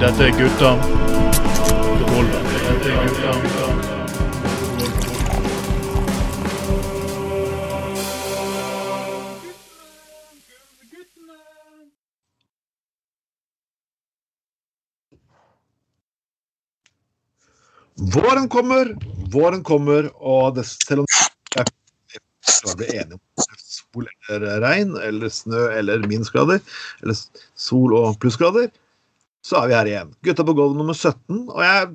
Dette 0.00 0.24
er 0.24 0.32
gutta. 0.36 0.70
Er. 0.76 1.06
Våren 17.96 18.48
kommer, 18.48 18.96
våren 19.32 19.62
kommer, 19.64 20.10
og 20.16 20.54
det, 20.56 20.66
selv 20.66 21.00
om 21.00 21.06
jeg 21.56 21.64
bli 22.76 22.86
enige 22.86 23.14
om 23.14 23.20
sol 23.96 24.08
eller 24.28 24.60
regn 24.64 24.96
eller 25.00 25.28
snø 25.32 25.68
eller 25.72 26.04
minusgrader, 26.06 26.60
eller 27.02 27.16
sol 27.54 27.94
og 27.96 28.18
plussgrader, 28.20 28.68
så 29.46 29.62
er 29.62 29.70
vi 29.70 29.76
her 29.78 29.86
igjen. 29.86 30.12
Gutta 30.26 30.44
på 30.44 30.54
gulvet 30.56 30.78
nummer 30.80 30.94
17, 30.96 31.48
og 31.48 31.62
jeg 31.64 31.94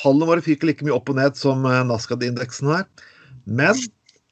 Tallene 0.00 0.24
våre 0.30 0.40
fyker 0.40 0.64
like 0.64 0.80
mye 0.80 0.94
opp 0.96 1.10
og 1.12 1.18
ned 1.18 1.34
som 1.36 1.60
eh, 1.68 1.82
Nascad-indeksen 1.84 2.70
her. 2.72 2.86
Men 3.44 3.76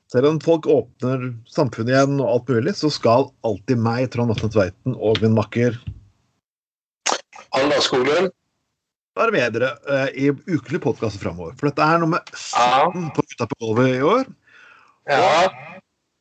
selv 0.08 0.30
om 0.30 0.38
folk 0.41 0.64
åpner 0.64 1.27
samfunnet 1.44 1.92
igjen 1.92 2.22
og 2.22 2.30
alt 2.30 2.52
mulig, 2.55 2.72
så 2.78 2.88
skal 2.88 3.28
alltid 3.44 3.77
meg, 3.84 4.06
Trond 4.14 4.32
Atne 4.32 4.48
Tveiten 4.55 4.96
og 4.96 5.20
min 5.20 5.36
makker 5.36 5.77
Halvard 7.52 7.84
Skoglund. 7.84 8.32
være 9.19 9.34
med 9.34 9.58
dere 9.58 9.74
uh, 9.91 10.08
i 10.16 10.30
ukelige 10.30 10.80
podkaster 10.80 11.20
framover. 11.20 11.52
For 11.61 11.69
dette 11.69 11.84
er 11.84 12.00
nummer 12.00 12.24
Ja. 12.56 12.89
17 12.89 13.11
på 13.12 13.24
Gutta 13.28 13.48
på 13.50 13.61
gulvet 13.61 13.98
i 13.98 14.02
år. 14.06 14.24
Ja. 15.08 15.48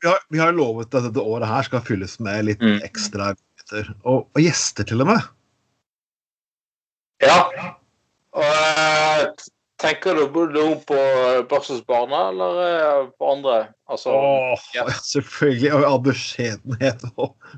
Vi 0.08 0.12
har, 0.14 0.22
vi 0.32 0.40
har 0.40 0.54
lovet 0.56 0.96
at 0.96 1.04
dette 1.10 1.20
året 1.20 1.50
her 1.52 1.66
skal 1.68 1.82
fylles 1.84 2.14
med 2.24 2.46
litt 2.48 2.62
Mm. 2.64 2.78
ekstra 2.88 3.34
gutter. 3.36 3.90
Og, 4.08 4.30
og 4.32 4.40
gjester, 4.40 4.88
til 4.88 5.04
og 5.04 5.10
med. 5.12 5.20
ja. 7.26 7.42
Og 8.38 8.44
eh, 8.46 9.24
tenker 9.82 10.16
du 10.16 10.28
både 10.30 10.64
på 10.88 10.98
Børsesbarna 11.50 12.20
eller 12.30 12.60
eh, 12.68 13.08
på 13.18 13.32
andre? 13.34 13.56
Altså 13.90 14.14
Åh, 14.14 14.66
ja. 14.76 14.86
selvfølgelig. 15.02 15.72
Og 15.74 15.86
av 15.90 16.00
beskjedenhet. 16.06 17.04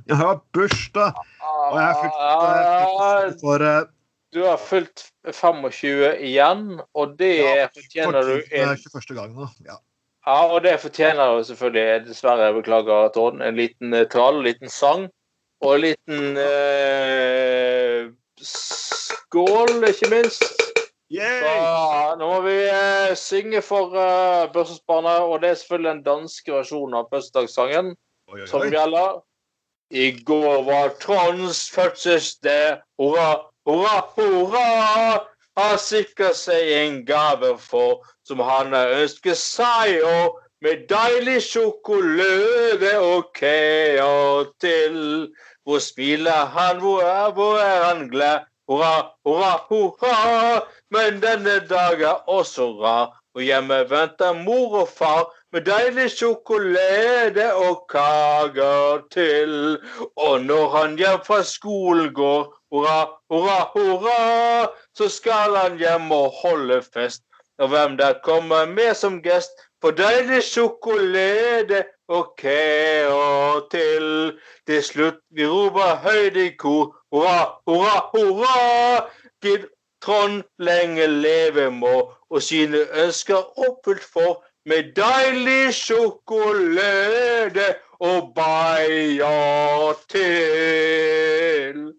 Jeg 0.08 0.20
har 0.22 0.40
bursdag, 0.56 1.20
og 1.44 1.78
jeg 1.82 2.10
eh, 2.10 2.22
Ah, 2.30 3.30
for 3.42 3.66
eh, 3.66 3.82
Du 4.34 4.44
har 4.46 4.58
fylt 4.62 5.10
25 5.34 6.16
igjen, 6.30 6.80
og 6.96 7.18
det 7.20 7.34
Ja, 7.42 7.68
fortjener 7.76 8.22
du 8.24 8.36
en 8.56 8.76
21. 8.78 9.16
gang 9.18 9.36
nå. 9.36 9.50
Ja. 9.68 9.78
Ja, 10.30 10.46
og 10.46 10.62
det 10.62 10.80
fortjener 10.80 11.26
jo 11.26 11.44
selvfølgelig, 11.44 12.06
dessverre, 12.06 12.44
jeg 12.44 12.54
beklager, 12.54 13.08
Trond, 13.16 13.42
en 13.42 13.56
liten 13.56 13.96
trall, 14.14 14.36
en 14.38 14.44
liten 14.46 14.70
sang 14.70 15.08
og 15.62 15.76
en 15.76 15.82
liten 15.82 16.38
eh, 16.38 18.12
skål, 18.38 19.88
ikke 19.90 20.10
minst. 20.12 20.46
Så, 21.10 21.56
nå 22.20 22.28
må 22.30 22.44
vi 22.46 22.54
eh, 22.68 23.16
synge 23.18 23.64
for 23.66 23.98
eh, 23.98 24.46
Børsesbarna, 24.54 25.16
og 25.26 25.42
det 25.42 25.50
er 25.50 25.58
selvfølgelig 25.64 25.92
den 25.96 26.06
danske 26.06 26.54
versjonen 26.54 27.00
av 27.02 27.10
bursdagssangen 27.10 27.96
som 28.54 28.70
gjelder. 28.70 29.18
I 29.90 30.12
går 30.30 30.62
var 30.70 30.94
Tronds 31.02 31.66
fødselsdag. 31.74 32.84
Hurra, 33.02 33.32
hurra, 33.66 33.98
hurra! 34.14 35.26
Har 35.58 35.78
sikret 35.82 36.38
seg 36.38 36.70
en 36.82 37.00
gave 37.06 37.56
for 37.60 38.06
som 38.28 38.40
han 38.46 38.74
har 38.74 38.94
ønsket 39.02 39.38
seg, 39.38 40.04
og 40.06 40.38
med 40.62 40.86
deilig 40.92 41.40
sjokolade 41.48 42.94
og 43.00 43.32
kaker 43.36 44.52
til. 44.62 45.00
Hvor 45.64 45.80
smiler 45.80 46.46
han, 46.54 46.80
hvor 46.80 47.02
er, 47.02 47.32
hvor 47.32 47.58
er 47.58 47.84
han 47.84 48.08
glad? 48.10 48.46
Hurra, 48.70 49.12
hurra, 49.26 49.54
hurra! 49.70 50.62
Men 50.92 51.22
denne 51.22 51.60
dag 51.70 52.02
er 52.02 52.30
også 52.30 52.68
rar, 52.82 53.16
og 53.36 53.42
hjemme 53.42 53.80
venter 53.90 54.34
mor 54.44 54.76
og 54.84 54.90
far 54.94 55.24
med 55.54 55.66
deilig 55.66 56.12
sjokolade 56.14 57.48
og 57.56 57.88
kaker 57.90 59.06
til. 59.14 59.78
Og 60.16 60.46
når 60.46 60.70
han 60.76 60.98
hjem 60.98 61.24
fra 61.26 61.42
skolen 61.44 62.14
går, 62.14 62.54
hurra, 62.72 63.00
hurra, 63.30 63.60
hurra, 63.74 64.68
så 64.98 65.10
skal 65.10 65.56
han 65.56 65.78
hjem 65.78 66.12
og 66.12 66.32
holde 66.42 66.82
fest. 66.94 67.24
Og 67.60 67.68
hvem 67.68 67.98
der 67.98 68.14
kommer 68.24 68.66
med 68.66 68.94
som 68.96 69.22
gest, 69.24 69.52
får 69.82 69.92
deilig 69.92 70.44
sjokolade 70.44 71.84
og 72.08 72.36
kaker 72.38 73.66
til. 73.72 74.06
Til 74.68 74.84
slutt 74.84 75.20
vi 75.36 75.48
roper 75.48 76.00
høyt 76.06 76.38
i 76.40 76.50
kor, 76.56 76.96
hurra, 77.12 77.60
hurra, 77.68 77.98
hurra! 78.14 79.10
Gid 79.44 79.68
Trond 80.02 80.44
lenge 80.60 81.08
leve 81.08 81.72
må, 81.72 82.12
og 82.30 82.42
sine 82.44 82.86
ønsker 83.04 83.60
oppfylt 83.60 84.04
for, 84.14 84.44
med 84.66 84.94
deilig 84.96 85.74
sjokolade 85.76 87.68
og 88.00 88.32
bayer 88.36 89.94
til. 90.12 91.99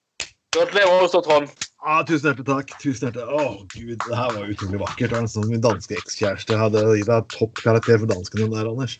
Gratulerer 0.50 1.02
også, 1.04 1.20
Trond. 1.22 1.50
Ah, 1.86 2.00
tusen 2.02 2.26
hjertelig 2.26 2.46
takk. 2.48 2.72
Tusen 2.82 3.06
hjertelig. 3.06 3.26
Å, 3.30 3.66
gud, 3.70 4.00
det 4.02 4.16
her 4.18 4.32
var 4.34 4.48
utrolig 4.50 4.80
vakkert. 4.82 5.12
Det 5.12 5.20
var 5.20 5.28
sånn 5.30 5.50
Min 5.52 5.62
danske 5.62 5.94
ekskjæreste 6.00 6.58
hadde 6.58 6.82
gitt 6.98 7.06
deg 7.06 7.28
toppkarakter 7.30 8.00
for 8.02 8.10
dansken 8.10 8.42
din 8.42 8.56
der, 8.56 8.70
Anders. 8.70 8.96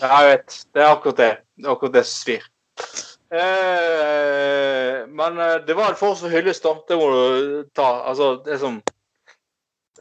Ja, 0.00 0.08
jeg 0.10 0.32
vet. 0.32 0.56
Det 0.74 0.82
er 0.82 0.90
akkurat 0.90 1.20
det. 1.20 1.28
Det 1.54 1.68
er 1.68 1.74
akkurat 1.76 1.94
det 1.94 2.02
som 2.08 2.16
svir. 2.24 2.48
Eh, 3.32 4.96
men 5.20 5.38
eh, 5.44 5.54
det 5.68 5.76
var 5.78 5.92
en 5.92 6.00
form 6.00 6.18
for 6.18 6.34
hyllest, 6.34 6.66
da. 6.66 6.74
Det 6.88 6.98
må 6.98 7.06
du 7.14 7.70
ta. 7.78 7.88
Altså, 8.10 8.32
det 8.42 8.56
er 8.56 8.60
som 8.64 8.82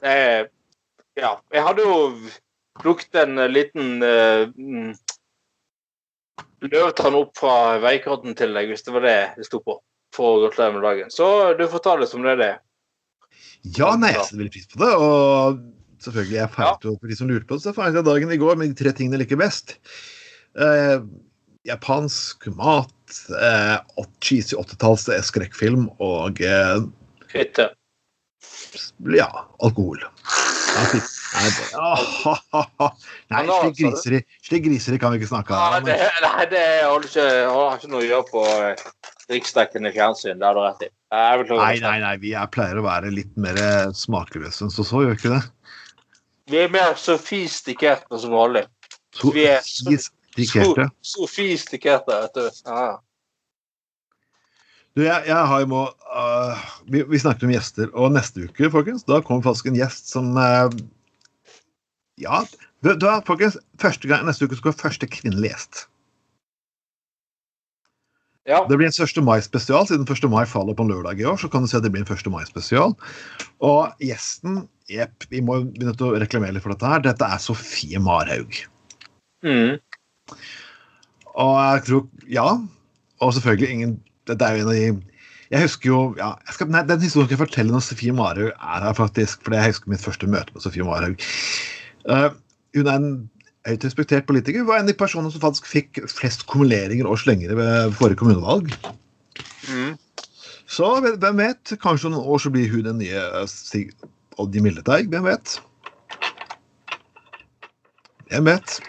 eh, 0.02 0.50
Ja. 1.20 1.36
Jeg 1.54 1.68
hadde 1.68 1.86
jo 1.86 2.02
plukket 2.82 3.22
en 3.22 3.38
eh, 3.38 3.54
liten 3.54 4.02
eh, 4.02 4.50
løvtann 6.66 7.22
opp 7.22 7.38
fra 7.38 7.78
veikanten 7.86 8.34
til 8.42 8.58
deg, 8.58 8.74
hvis 8.74 8.90
det 8.90 8.98
var 8.98 9.06
det 9.06 9.18
det 9.38 9.46
sto 9.46 9.62
på. 9.62 9.78
For 10.16 10.36
å 10.36 10.42
gratulere 10.44 10.76
med 10.76 10.86
dagen. 10.86 11.12
Så 11.14 11.28
du 11.60 11.66
får 11.72 11.84
ta 11.86 11.96
det 12.02 12.10
som 12.12 12.26
det 12.26 12.36
er. 12.44 12.60
Ja, 13.78 13.94
nei, 13.96 14.12
jeg 14.16 14.26
setter 14.26 14.42
veldig 14.42 14.54
pris 14.56 14.70
på 14.72 14.82
det. 14.82 14.92
Og 14.98 15.62
selvfølgelig, 16.04 16.38
jeg 16.40 16.54
feiret 16.56 16.88
jo 16.88 16.96
for 16.98 17.12
de 17.12 17.18
som 17.20 17.30
lurte 17.30 17.48
på 17.50 17.58
det, 17.58 17.66
så 17.66 17.76
feiret 17.78 18.00
jeg 18.00 18.08
dagen 18.10 18.34
i 18.34 18.40
går 18.42 18.58
med 18.60 18.74
de 18.74 18.80
tre 18.82 18.94
tingene 18.98 19.20
jeg 19.20 19.26
liker 19.26 19.42
best. 19.42 19.76
Eh, 20.60 20.98
japansk 21.70 22.50
mat, 22.58 23.22
eh, 23.38 23.78
cheesy 24.26 24.58
80-talls 24.58 25.08
skrekkfilm 25.30 25.88
og 26.02 26.42
eh, 26.44 26.82
Hytte. 27.32 27.70
ja, 29.16 29.30
alkohol. 29.64 30.02
Ja, 30.04 31.02
Nei, 31.42 32.96
det, 33.32 33.32
slik 33.32 33.42
altså, 33.42 33.72
griseri, 33.78 34.22
slik 34.46 34.66
griseri 34.68 35.00
kan 35.02 35.14
vi 35.14 35.22
ikke 35.22 35.32
snakke 35.32 35.58
om. 35.58 35.78
det, 35.88 35.98
nei, 36.24 36.46
det 36.52 36.64
har 36.86 37.08
ikke, 37.08 37.28
har 37.50 37.78
ikke 37.78 37.92
noe 37.92 38.02
å 38.02 38.08
gjøre 38.08 38.28
på 38.30 38.46
eh, 38.52 38.86
riksdekkende 39.34 39.94
fjernsyn. 39.96 40.42
Det 40.42 40.48
har 40.48 40.58
du 40.58 40.64
rett 40.64 40.88
i. 40.88 40.92
Nei, 41.12 41.78
nei, 41.84 41.98
nei, 42.04 42.16
vi 42.22 42.34
er, 42.38 42.50
pleier 42.52 42.80
å 42.80 42.86
være 42.86 43.12
litt 43.14 43.34
mer 43.42 43.60
eh, 43.60 43.92
smakløse 43.98 44.66
enn 44.66 44.74
så 44.74 44.86
så, 44.88 45.04
gjør 45.04 45.16
vi 45.16 45.20
ikke 45.20 45.36
det? 45.36 45.44
Vi 46.52 46.60
er 46.64 46.74
mer 46.74 46.98
sofistikerte 47.00 48.20
som 48.20 48.34
vanlig. 48.36 48.66
Vi 49.22 49.46
er 49.48 49.64
sofistikerte. 49.66 50.90
Sofistikerte, 51.06 52.20
vet 52.26 52.38
du. 52.38 52.62
Ja. 52.68 52.92
Du, 54.92 55.06
jeg, 55.06 55.24
jeg 55.28 55.44
har 55.48 55.62
jo 55.64 55.68
må 55.72 55.82
uh, 55.88 56.64
vi, 56.92 57.06
vi 57.08 57.20
snakket 57.20 57.46
om 57.48 57.54
gjester, 57.54 57.92
og 57.96 58.12
neste 58.12 58.50
uke, 58.50 58.68
folkens, 58.74 59.06
da 59.08 59.22
kommer 59.24 59.46
faktisk 59.46 59.70
en 59.72 59.78
gjest 59.80 60.12
som 60.12 60.34
øh, 60.36 60.74
Ja, 62.20 62.44
du, 62.84 62.92
du 62.98 63.08
er, 63.08 63.22
folkens, 63.26 63.58
første 63.82 64.10
gang, 64.10 64.26
neste 64.28 64.46
uke 64.46 64.58
skal 64.60 64.76
første 64.78 65.08
kvinnelig 65.08 65.54
gjest. 65.54 65.86
ja. 68.50 68.66
Det 68.68 68.78
blir 68.78 68.90
en 68.90 69.06
1. 69.06 69.24
mai-spesial. 69.24 69.88
Siden 69.88 70.08
1. 70.10 70.28
mai 70.30 70.46
faller 70.50 70.76
på 70.76 70.84
en 70.84 70.92
lørdag 70.92 71.22
i 71.22 71.26
år, 71.30 71.38
så 71.38 71.50
kan 71.52 71.64
du 71.64 71.70
si 71.70 71.78
at 71.78 71.86
det 71.86 71.92
blir 71.94 72.04
en 72.04 72.10
1. 72.10 72.32
mai-spesial. 72.34 72.96
Og 73.62 74.04
gjesten 74.04 74.66
Jepp, 74.92 75.24
vi 75.32 75.40
må 75.46 75.62
begynne 75.64 75.94
å 75.96 76.16
reklamere 76.20 76.58
litt 76.58 76.66
for 76.66 76.74
dette 76.74 76.90
her. 76.90 77.04
Dette 77.06 77.24
er 77.24 77.40
Sofie 77.40 78.02
Marhaug. 78.02 78.58
Mm. 79.46 79.78
Og 81.32 81.54
jeg 81.62 81.84
tror 81.88 82.08
Ja. 82.30 82.60
Og 83.22 83.34
selvfølgelig 83.34 83.70
ingen 83.70 83.94
Dette 84.30 84.46
er 84.46 84.58
jo 84.58 84.62
en 84.62 84.70
av 84.70 84.76
de 84.76 85.02
Jeg 85.50 85.64
husker 85.64 85.90
jo 85.90 86.00
ja, 86.20 86.36
jeg 86.46 86.54
skal, 86.54 86.70
nei, 86.70 86.84
Den 86.86 87.02
historien 87.02 87.26
skal 87.28 87.38
jeg 87.38 87.42
fortelle 87.48 87.74
når 87.74 87.86
Sofie 87.86 88.14
Marhaug 88.14 88.52
er 88.52 88.84
her, 88.86 88.94
faktisk. 88.98 89.42
For 89.46 89.56
jeg 89.56 89.72
husker 89.72 89.90
mitt 89.94 90.04
første 90.04 90.28
møte 90.28 90.54
med 90.54 90.66
Sofie 90.66 90.86
Marhaug. 90.86 91.24
Eh, 92.10 92.30
hun 92.76 92.88
er 92.88 92.98
en 92.98 93.10
høyt 93.68 93.86
respektert 93.86 94.28
politiker. 94.30 94.64
Var 94.66 94.80
en 94.80 94.88
av 94.88 94.92
de 94.92 94.98
personene 94.98 95.32
som 95.34 95.44
faktisk 95.44 95.68
fikk 95.70 96.02
flest 96.10 96.48
kumuleringer 96.50 97.10
og 97.10 97.20
slengere 97.22 97.58
ved 97.60 97.98
forrige 98.00 98.22
kommunevalg. 98.22 98.72
Mm. 99.70 99.98
Så 100.72 100.88
hvem 101.04 101.42
vet? 101.42 101.74
Kanskje 101.84 102.10
om 102.10 102.16
noen 102.16 102.32
år 102.32 102.42
så 102.42 102.54
blir 102.54 102.72
hun 102.72 102.88
den 102.88 103.02
nye 103.04 103.26
eh, 103.28 103.50
Stig 103.50 103.92
Oddny 104.42 104.64
Mildeteig. 104.64 105.12
Hvem 105.12 105.28
vet? 105.28 105.60
Hvem 108.32 108.48
vet? 108.48 108.80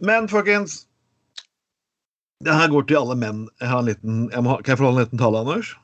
Men 0.00 0.30
folkens 0.30 0.86
Det 2.40 2.54
her 2.56 2.70
går 2.72 2.86
til 2.88 2.96
alle 2.96 3.18
menn. 3.20 3.40
Jeg 3.60 3.68
har 3.68 3.82
en 3.82 3.88
liten, 3.90 4.20
jeg 4.32 4.42
må, 4.46 4.54
kan 4.64 4.72
jeg 4.72 4.80
få 4.80 4.86
holde 4.86 5.02
en 5.02 5.04
liten 5.04 5.20
tale, 5.20 5.42
Anders? 5.44 5.74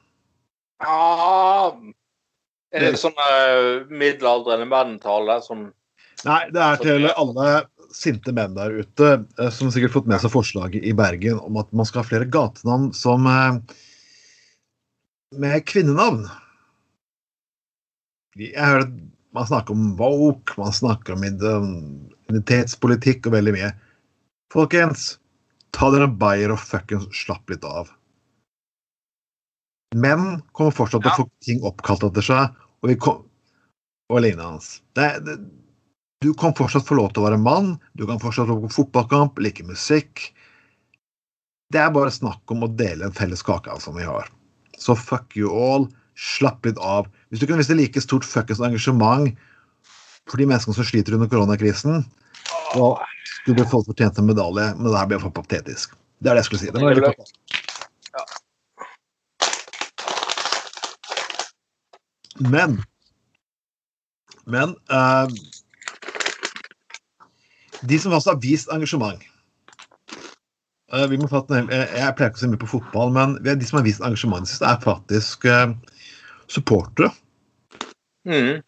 Ja 0.81 1.67
er 2.77 2.85
det 2.85 3.01
sånn 3.01 3.17
uh, 3.17 3.87
middelaldrende 3.89 4.69
menn-tale? 4.69 5.39
Sånn 5.45 5.69
Nei, 6.27 6.43
det 6.51 6.63
er 6.63 6.81
til 6.83 7.09
alle 7.13 7.51
sinte 7.95 8.33
menn 8.35 8.57
der 8.57 8.81
ute 8.83 9.11
eh, 9.39 9.51
som 9.55 9.71
sikkert 9.73 9.95
fått 9.95 10.09
med 10.11 10.21
seg 10.23 10.33
forslaget 10.35 10.85
i 10.85 10.95
Bergen 10.97 11.39
om 11.43 11.59
at 11.61 11.71
man 11.77 11.87
skal 11.89 12.03
ha 12.03 12.09
flere 12.09 12.29
gatenavn 12.29 12.91
som 12.97 13.29
eh, 13.31 13.61
med 15.39 15.63
kvinnenavn. 15.69 16.27
Jeg 18.37 18.59
hører 18.59 18.91
man 19.37 19.47
snakker 19.47 19.77
om 19.77 19.97
woke, 19.99 20.55
man 20.57 20.73
snakker 20.73 21.13
om 21.13 21.25
identitetspolitikk 21.27 23.29
og 23.29 23.35
veldig 23.37 23.53
mye. 23.53 23.69
Folkens, 24.53 25.19
ta 25.77 25.91
dere 25.93 26.09
en 26.09 26.17
bayer 26.21 26.55
og 26.55 26.63
fuckings 26.63 27.11
slapp 27.13 27.53
litt 27.53 27.65
av. 27.69 27.91
Menn 29.97 30.41
kommer 30.57 30.73
fortsatt 30.75 31.05
til 31.05 31.13
å 31.13 31.19
få 31.21 31.27
ting 31.45 31.61
oppkalt 31.69 32.07
etter 32.09 32.25
seg, 32.25 32.57
og, 32.81 32.89
vi 32.89 32.97
kom, 33.01 33.21
og 34.09 34.25
lignende. 34.25 34.65
Det, 34.97 35.11
det, 35.27 35.37
du 36.21 36.35
kan 36.35 36.55
fortsatt 36.57 36.87
få 36.89 36.97
lov 36.97 37.13
til 37.13 37.23
å 37.23 37.27
være 37.29 37.41
mann, 37.41 37.75
du 37.93 38.07
kan 38.09 38.21
fortsatt 38.23 38.49
gå 38.49 38.57
på 38.65 38.73
fotballkamp, 38.73 39.39
like 39.43 39.65
musikk. 39.69 40.33
Det 41.73 41.81
er 41.83 41.93
bare 41.93 42.15
snakk 42.15 42.55
om 42.55 42.65
å 42.65 42.73
dele 42.79 43.09
en 43.09 43.17
felles 43.17 43.43
kake 43.45 43.71
av 43.73 43.83
som 43.85 43.99
vi 43.99 44.07
har. 44.07 44.31
Så 44.81 44.97
fuck 44.97 45.37
you 45.37 45.51
all. 45.53 45.89
Slapp 46.17 46.65
litt 46.65 46.79
av. 46.81 47.11
Hvis 47.29 47.43
du 47.43 47.47
kunne 47.49 47.61
vise 47.61 47.77
like 47.77 48.01
stort 48.01 48.25
fuckings 48.25 48.63
engasjement 48.65 49.37
for 50.31 50.41
de 50.41 50.47
menneskene 50.49 50.79
som 50.79 50.87
sliter 50.89 51.13
under 51.19 51.29
koronakrisen, 51.29 52.07
så 52.73 52.87
skulle 53.43 53.61
du 53.61 53.69
fått 53.69 53.91
fortjent 53.91 54.17
en 54.19 54.31
medalje, 54.31 54.71
men 54.79 54.89
det 54.89 54.97
her 54.97 55.11
blir 55.11 55.21
for 55.21 55.35
patetisk. 55.37 55.93
Det 56.25 56.33
er 56.33 56.39
det 56.39 56.47
jeg 56.47 56.49
skulle 56.49 56.63
si. 56.65 56.73
Det 56.73 56.81
var 56.81 56.97
veldig 56.97 57.13
patetisk. 57.13 57.35
Men 62.37 62.81
Men 64.47 64.77
eh, 64.91 65.27
de 67.89 67.99
som 68.03 68.15
også 68.17 68.35
har 68.35 68.43
vist 68.43 68.73
engasjement 68.75 69.23
eh, 70.93 71.07
vi 71.11 71.19
må 71.21 71.29
fatte, 71.31 71.63
jeg, 71.63 71.91
jeg 71.97 72.15
pleier 72.17 72.33
ikke 72.33 72.41
å 72.41 72.45
se 72.45 72.53
mye 72.53 72.63
på 72.63 72.73
fotball, 72.77 73.13
men 73.15 73.37
de 73.45 73.69
som 73.69 73.81
har 73.81 73.87
vist 73.87 74.05
engasjement 74.05 74.49
sist, 74.49 74.65
er 74.67 74.81
faktisk 74.85 75.47
eh, 75.51 75.75
supportere. 76.53 77.13
mm. 78.29 78.65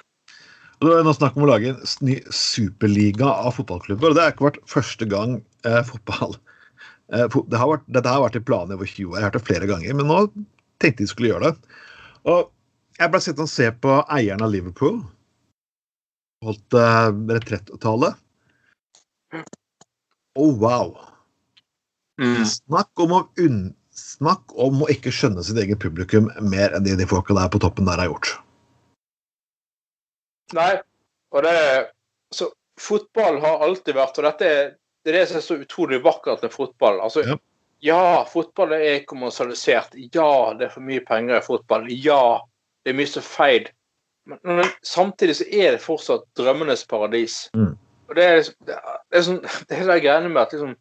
Og 0.79 0.87
Det 0.87 0.95
er 0.95 1.07
nå 1.07 1.15
snakk 1.17 1.39
om 1.39 1.43
å 1.43 1.49
lage 1.51 1.73
en 1.73 1.81
ny 2.07 2.21
superliga 2.31 3.33
av 3.33 3.57
fotballklubber. 3.57 4.13
og 4.13 4.15
Det 4.15 4.23
har 4.23 4.35
ikke 4.35 4.47
vært 4.47 4.61
første 4.71 5.09
gang 5.11 5.41
eh, 5.67 5.81
fotball 5.87 6.37
eh, 7.11 7.27
det 7.27 7.59
har 7.59 7.73
vært, 7.73 7.89
Dette 7.91 8.13
har 8.15 8.23
vært 8.23 8.39
i 8.39 8.45
planen 8.47 8.77
over 8.77 8.87
20 8.87 9.11
år. 9.11 9.17
Jeg 9.17 9.25
har 9.25 9.33
hørt 9.33 9.41
det 9.41 9.49
flere 9.49 9.71
ganger, 9.71 9.99
men 9.99 10.11
nå 10.11 10.21
tenkte 10.79 11.03
de 11.03 11.11
skulle 11.11 11.33
gjøre 11.33 11.51
det. 11.51 11.75
Og 12.31 12.55
Jeg 12.99 13.11
ble 13.11 13.21
sittende 13.23 13.47
og 13.47 13.55
se 13.55 13.67
på 13.83 13.99
eieren 14.11 14.43
av 14.43 14.51
Liverpool. 14.55 15.03
Holdt 16.47 16.79
eh, 16.79 17.11
retrettale. 17.35 18.15
Oh, 20.39 20.55
wow. 20.59 20.93
Mm. 22.21 22.45
Snakk 22.47 23.01
om, 23.03 23.13
å 23.13 23.23
snakk 23.95 24.55
om 24.55 24.83
å 24.85 24.91
ikke 24.93 25.13
skjønne 25.15 25.43
sitt 25.47 25.59
eget 25.61 25.81
publikum 25.83 26.31
mer 26.43 26.75
enn 26.77 26.87
de, 26.87 26.97
de 26.99 27.07
folka 27.09 27.37
der 27.37 27.51
på 27.53 27.61
toppen 27.63 27.89
der 27.89 28.01
har 28.03 28.11
gjort. 28.11 28.35
Nei, 30.57 30.79
og 31.35 31.45
det 31.45 31.57
Så 32.33 32.49
fotball 32.81 33.37
har 33.43 33.61
alltid 33.67 33.97
vært 33.99 34.17
Og 34.17 34.25
dette 34.25 34.47
er 34.49 34.63
det, 35.05 35.13
er 35.13 35.17
det 35.19 35.27
som 35.29 35.39
er 35.39 35.45
så 35.45 35.57
utrolig 35.61 35.99
vakkert 36.05 36.43
med 36.43 36.53
fotball. 36.53 37.01
Altså, 37.01 37.23
Ja. 37.25 37.37
ja. 37.81 38.25
fotball 38.29 38.75
er 38.77 39.05
kommersialisert. 39.09 39.95
Ja, 40.13 40.55
det 40.59 40.67
er 40.67 40.73
for 40.75 40.85
mye 40.85 41.05
penger 41.07 41.39
i 41.39 41.45
fotball. 41.45 41.87
Ja, 41.89 42.41
det 42.85 42.93
er 42.93 42.99
mye 42.99 43.11
som 43.11 43.25
feil. 43.25 43.71
Men, 44.29 44.39
men 44.45 44.73
samtidig 44.85 45.39
så 45.39 45.47
er 45.49 45.77
det 45.77 45.85
fortsatt 45.85 46.27
drømmenes 46.37 46.85
paradis. 46.91 47.47
Mm. 47.57 47.77
Og 48.09 48.17
det 48.17 48.25
er, 48.25 48.43
det 48.67 48.77
er, 48.77 49.01
det 49.11 49.19
er 49.21 49.27
sånn 49.27 49.41
Det 49.69 49.77
er 49.77 49.91
det 49.91 49.99
greiene 50.05 50.31
med 50.33 50.43
at 50.43 50.55
liksom 50.57 50.77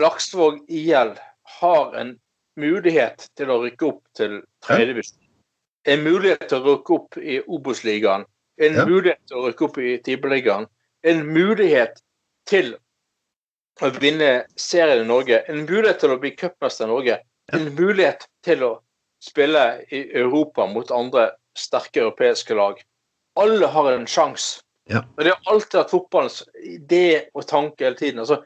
Laksvåg 0.00 0.58
IL 0.68 1.14
har 1.60 1.94
en 1.96 2.16
mulighet 2.60 3.28
til 3.36 3.52
å 3.52 3.60
rykke 3.62 3.86
opp 3.88 4.02
til 4.16 4.40
tredjevisjon. 4.64 5.22
En 5.88 6.02
mulighet 6.04 6.48
til 6.50 6.58
å 6.58 6.66
rykke 6.66 6.96
opp 6.96 7.16
i 7.20 7.38
Obos-ligaen. 7.40 8.26
En 8.60 8.74
Ja. 8.74 8.84
mulighet 8.84 9.22
til 9.28 9.38
å 9.38 9.46
rykke 9.46 9.64
opp 9.64 9.78
i 9.78 9.94
Tippeligaen. 10.04 10.66
En 11.04 11.24
mulighet 11.26 12.02
til 12.46 12.76
å 13.80 13.90
vinne 14.00 14.46
serien 14.56 15.04
i 15.04 15.08
Norge. 15.08 15.44
En 15.48 15.64
mulighet 15.64 16.00
til 16.00 16.12
å 16.12 16.20
bli 16.20 16.34
cupmester 16.36 16.84
i 16.84 16.88
Norge. 16.92 17.18
En 17.52 17.74
mulighet 17.76 18.26
til 18.42 18.64
å 18.64 18.72
spille 19.22 19.84
i 19.92 20.02
Europa 20.12 20.66
mot 20.66 20.90
andre 20.90 21.30
sterke 21.56 22.00
europeiske 22.04 22.54
lag. 22.54 22.80
Alle 23.36 23.66
har 23.66 23.92
en 23.92 24.06
sjanse. 24.06 24.62
Ja. 24.90 25.02
Og 25.16 25.24
det 25.24 25.32
har 25.34 25.52
alltid 25.52 25.80
vært 25.80 25.90
fotballens 25.90 26.42
idé 26.62 27.06
og 27.34 27.46
tanke 27.50 27.84
hele 27.84 27.98
tiden. 27.98 28.22
Altså, 28.22 28.42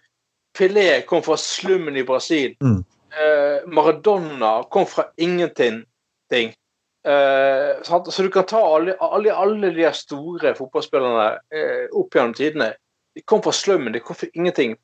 Pelé 0.56 1.02
kom 1.06 1.22
fra 1.22 1.36
slummen 1.38 1.96
i 2.00 2.04
Brasil. 2.06 2.56
Mm. 2.64 2.80
Eh, 3.10 3.66
Maradona 3.70 4.62
kom 4.72 4.86
fra 4.86 5.04
ingenting. 5.20 5.84
Eh, 6.32 7.82
så 7.82 8.22
du 8.22 8.30
kan 8.30 8.46
ta 8.46 8.60
alle, 8.76 8.96
alle, 9.00 9.34
alle 9.34 9.70
de 9.76 9.92
store 9.94 10.54
fotballspillerne 10.58 11.28
eh, 11.54 11.86
opp 11.92 12.14
gjennom 12.14 12.34
tidene. 12.34 12.72
De 13.14 13.22
kom 13.26 13.42
fra 13.42 13.52
slummen, 13.52 13.92
de 13.92 14.00
kom 14.00 14.16
fra 14.16 14.28
ingenting. 14.34 14.76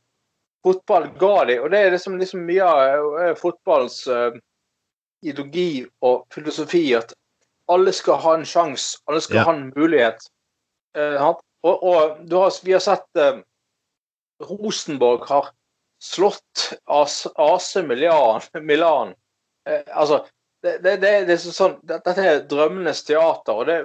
Fotball 0.67 1.09
ga 1.19 1.44
de, 1.47 1.59
og 1.62 1.70
det 1.70 1.79
er 1.81 1.93
liksom, 1.94 2.17
liksom 2.19 2.47
mye 2.47 2.64
av 2.67 3.19
eh, 3.23 3.35
fotballens 3.38 4.00
eh, 4.11 4.38
ideologi 5.26 5.85
og 6.05 6.25
filosofi 6.35 6.88
at 6.99 7.14
alle 7.70 7.93
skal 7.94 8.19
ha 8.23 8.35
en 8.38 8.47
sjanse, 8.47 8.99
alle 9.06 9.20
skal 9.23 9.41
Ja. 9.41 9.44
ha 9.49 9.55
en 9.56 9.73
mulighet. 9.76 10.29
Og 11.66 11.82
og 11.90 12.24
du 12.30 12.36
har, 12.38 12.54
vi 12.64 12.74
har 12.76 12.82
sett 12.84 13.20
eh, 13.20 13.40
Rosenborg 14.46 15.24
har 15.30 15.50
slått 16.02 16.72
AC, 16.84 17.26
AC 17.34 17.76
Milan. 17.88 18.40
Milan. 18.62 19.14
Eh, 19.68 19.82
altså, 19.96 20.20
det, 20.62 20.78
det, 20.84 20.96
det, 21.02 21.12
det 21.28 21.36
er 21.36 21.42
sånn, 21.42 21.76
det, 21.86 22.00
dette 22.04 22.24
er 22.26 22.42
drømmenes 22.50 23.02
teater. 23.06 23.54
og 23.54 23.66
det, 23.68 23.78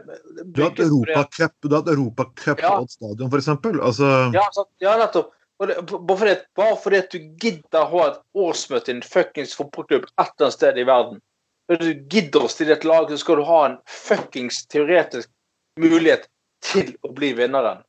Du 0.55 0.63
har 0.63 0.71
hatt 1.15 1.37
på 1.37 1.71
et 1.75 1.91
Europacup 1.93 2.61
Ja. 2.63 2.75
på 2.75 2.85
Odd 2.85 2.91
Stadion, 2.95 3.31
eksempel. 3.37 3.79
Altså, 3.81 4.09
Ja, 4.35 4.47
så, 4.55 4.65
ja 4.83 4.97
nettopp. 4.99 5.33
Det, 5.61 5.75
bare, 5.85 6.17
fordi, 6.17 6.35
bare 6.57 6.77
fordi 6.81 6.97
at 7.03 7.11
du 7.13 7.19
gidder 7.37 7.83
å 7.83 7.89
ha 7.91 8.05
et 8.09 8.21
årsmøte 8.33 8.89
i 8.89 8.95
en 8.95 9.03
fuckings 9.05 9.51
fotballklubb 9.53 10.07
et 10.09 10.23
eller 10.23 10.47
annet 10.47 10.55
sted 10.57 10.79
i 10.81 10.85
verden. 10.89 11.19
Når 11.69 11.83
du 11.83 11.91
gidder 12.09 12.47
å 12.47 12.49
stille 12.49 12.73
et 12.73 12.87
lag, 12.87 13.11
så 13.13 13.19
skal 13.21 13.37
du 13.37 13.45
ha 13.45 13.59
en 13.67 13.75
fuckings 13.85 14.63
teoretisk 14.73 15.29
mulighet 15.79 16.25
til 16.65 16.93
å 17.05 17.11
bli 17.15 17.31
vinneren. 17.37 17.83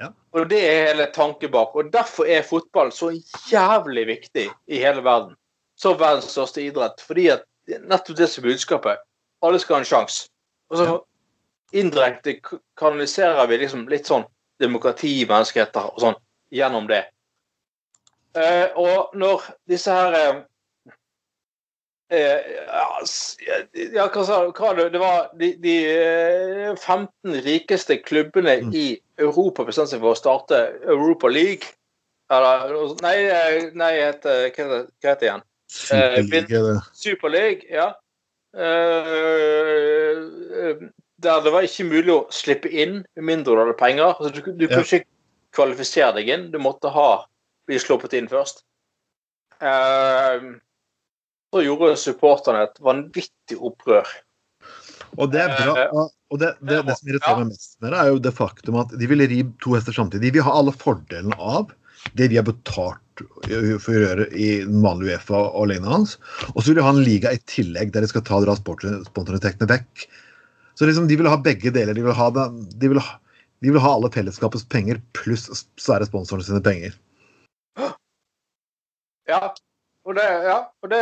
Ja. 0.00 0.10
Og 0.34 0.48
det 0.50 0.60
er 0.66 0.88
hele 0.88 1.06
tanken 1.14 1.52
bak. 1.52 1.76
Og 1.76 1.92
derfor 1.92 2.26
er 2.26 2.46
fotball 2.46 2.92
så 2.94 3.12
jævlig 3.50 4.06
viktig 4.08 4.48
i 4.48 4.82
hele 4.82 5.04
verden. 5.04 5.36
Som 5.78 5.98
verdens 6.00 6.30
største 6.32 6.62
idrett. 6.62 7.00
Fordi 7.04 7.28
at 7.34 7.46
nettopp 7.68 8.18
det 8.18 8.28
som 8.30 8.44
er 8.44 8.52
budskapet. 8.52 9.02
Alle 9.42 9.58
skal 9.60 9.78
ha 9.78 9.82
en 9.82 9.88
sjanse. 9.88 10.28
Og 10.70 10.78
så 10.78 10.86
indirekte 11.72 12.38
kanaliserer 12.78 13.46
vi 13.48 13.58
liksom 13.62 13.86
litt 13.90 14.08
sånn 14.08 14.24
demokrati, 14.62 15.22
menneskeheter 15.28 15.90
og 15.92 16.00
sånn 16.04 16.18
gjennom 16.54 16.86
det. 16.90 17.04
Eh, 18.38 18.72
og 18.80 19.12
når 19.18 19.44
disse 19.68 19.92
her 19.92 20.16
eh, 20.16 20.42
ja, 22.12 22.36
ja, 23.94 24.06
hva 24.12 24.72
det, 24.76 24.98
var 25.00 25.30
de, 25.40 25.48
de 25.62 25.76
eh, 25.88 26.74
15 26.76 27.38
rikeste 27.46 27.96
klubbene 28.04 28.58
Mm. 28.62 28.74
i 28.74 29.00
Europa 29.18 29.64
bestemte 29.64 29.94
seg 29.94 30.02
for 30.02 30.12
å 30.12 30.18
starte 30.18 30.58
Europa 30.84 31.30
League. 31.32 31.72
Eller 32.32 32.94
Nei, 33.02 33.16
eh, 33.28 33.70
nei 33.74 33.92
heter, 33.96 34.50
hva 34.52 34.84
heter 35.08 35.20
det 35.20 35.28
igjen? 35.28 35.44
Superliga, 35.72 36.60
det. 36.66 36.80
Super 36.92 37.32
League, 37.32 37.64
ja. 37.70 37.94
Eh, 38.52 40.16
der 41.22 41.40
det 41.44 41.52
var 41.54 41.64
ikke 41.64 41.88
mulig 41.88 42.12
å 42.12 42.26
slippe 42.34 42.68
inn 42.68 43.06
med 43.16 43.24
mindre 43.24 43.54
du 43.54 43.62
hadde 43.62 43.78
penger. 43.78 44.12
Altså, 44.18 44.30
du, 44.34 44.52
du 44.52 44.66
kunne 44.68 44.84
ikke 44.84 45.08
kvalifisere 45.56 46.12
deg 46.18 46.28
inn, 46.32 46.50
du 46.52 46.58
måtte 46.60 46.92
ha 46.92 47.24
bli 47.68 47.78
sluppet 47.80 48.12
inn 48.18 48.28
først. 48.28 48.64
Eh, 49.62 50.38
så 51.52 51.62
gjorde 51.64 51.94
supporterne 52.00 52.64
et 52.66 52.82
vanvittig 52.82 53.58
opprør. 53.60 54.08
Og 55.20 55.28
det 55.32 55.42
er 55.44 55.52
bra. 55.58 55.76
Eh, 55.84 56.10
Og 56.32 56.38
det, 56.40 56.54
det, 56.64 56.78
det 56.88 56.94
som 56.96 57.08
irriterer 57.10 57.40
meg 57.42 57.50
mest 57.52 57.74
med 57.84 57.92
det, 57.92 57.98
er 58.00 58.08
jo 58.08 58.20
det 58.24 58.32
faktum 58.32 58.78
at 58.80 58.92
de 58.96 59.08
ville 59.10 59.26
ri 59.28 59.42
to 59.60 59.74
hester 59.76 59.92
samtidig. 59.92 60.30
De 60.30 60.38
vil 60.38 60.46
ha 60.46 60.54
alle 60.56 60.72
fordelene 60.72 61.36
av 61.36 61.74
det 62.16 62.30
de 62.32 62.38
har 62.38 62.46
betalt 62.46 62.98
for 63.20 63.92
å 63.92 64.00
gjøre 64.00 64.24
i 64.32 64.46
vanlig 64.64 65.12
Uefa 65.12 65.42
og 65.52 65.68
lignende 65.68 65.92
hans. 65.92 66.14
Og 66.54 66.62
så 66.62 66.70
vil 66.70 66.80
de 66.80 66.86
ha 66.86 66.94
en 66.94 67.02
liga 67.04 67.34
i 67.36 67.40
tillegg 67.52 67.92
der 67.92 68.06
de 68.06 68.08
skal 68.08 68.24
ta 68.24 68.40
dra 68.40 68.56
sponsorinntektene 68.56 69.68
vekk. 69.74 70.06
Så 70.80 70.88
liksom, 70.88 71.04
de 71.10 71.18
vil 71.20 71.28
ha 71.28 71.36
begge 71.36 71.74
deler. 71.76 71.92
De 71.92 72.06
vil 72.06 72.16
ha, 72.16 72.30
de 72.32 72.90
vil 72.94 73.02
ha, 73.04 73.18
de 73.60 73.74
vil 73.74 73.84
ha 73.84 73.92
alle 73.98 74.10
fellesskapets 74.14 74.64
penger 74.72 75.02
pluss 75.18 75.44
svære 75.76 76.08
sponsorene 76.08 76.48
sine 76.48 76.62
penger. 76.64 76.96
Ja. 79.28 79.52
Og 80.04 80.16
det, 80.18 80.26
ja, 80.46 80.58
og 80.82 80.90
det 80.90 81.00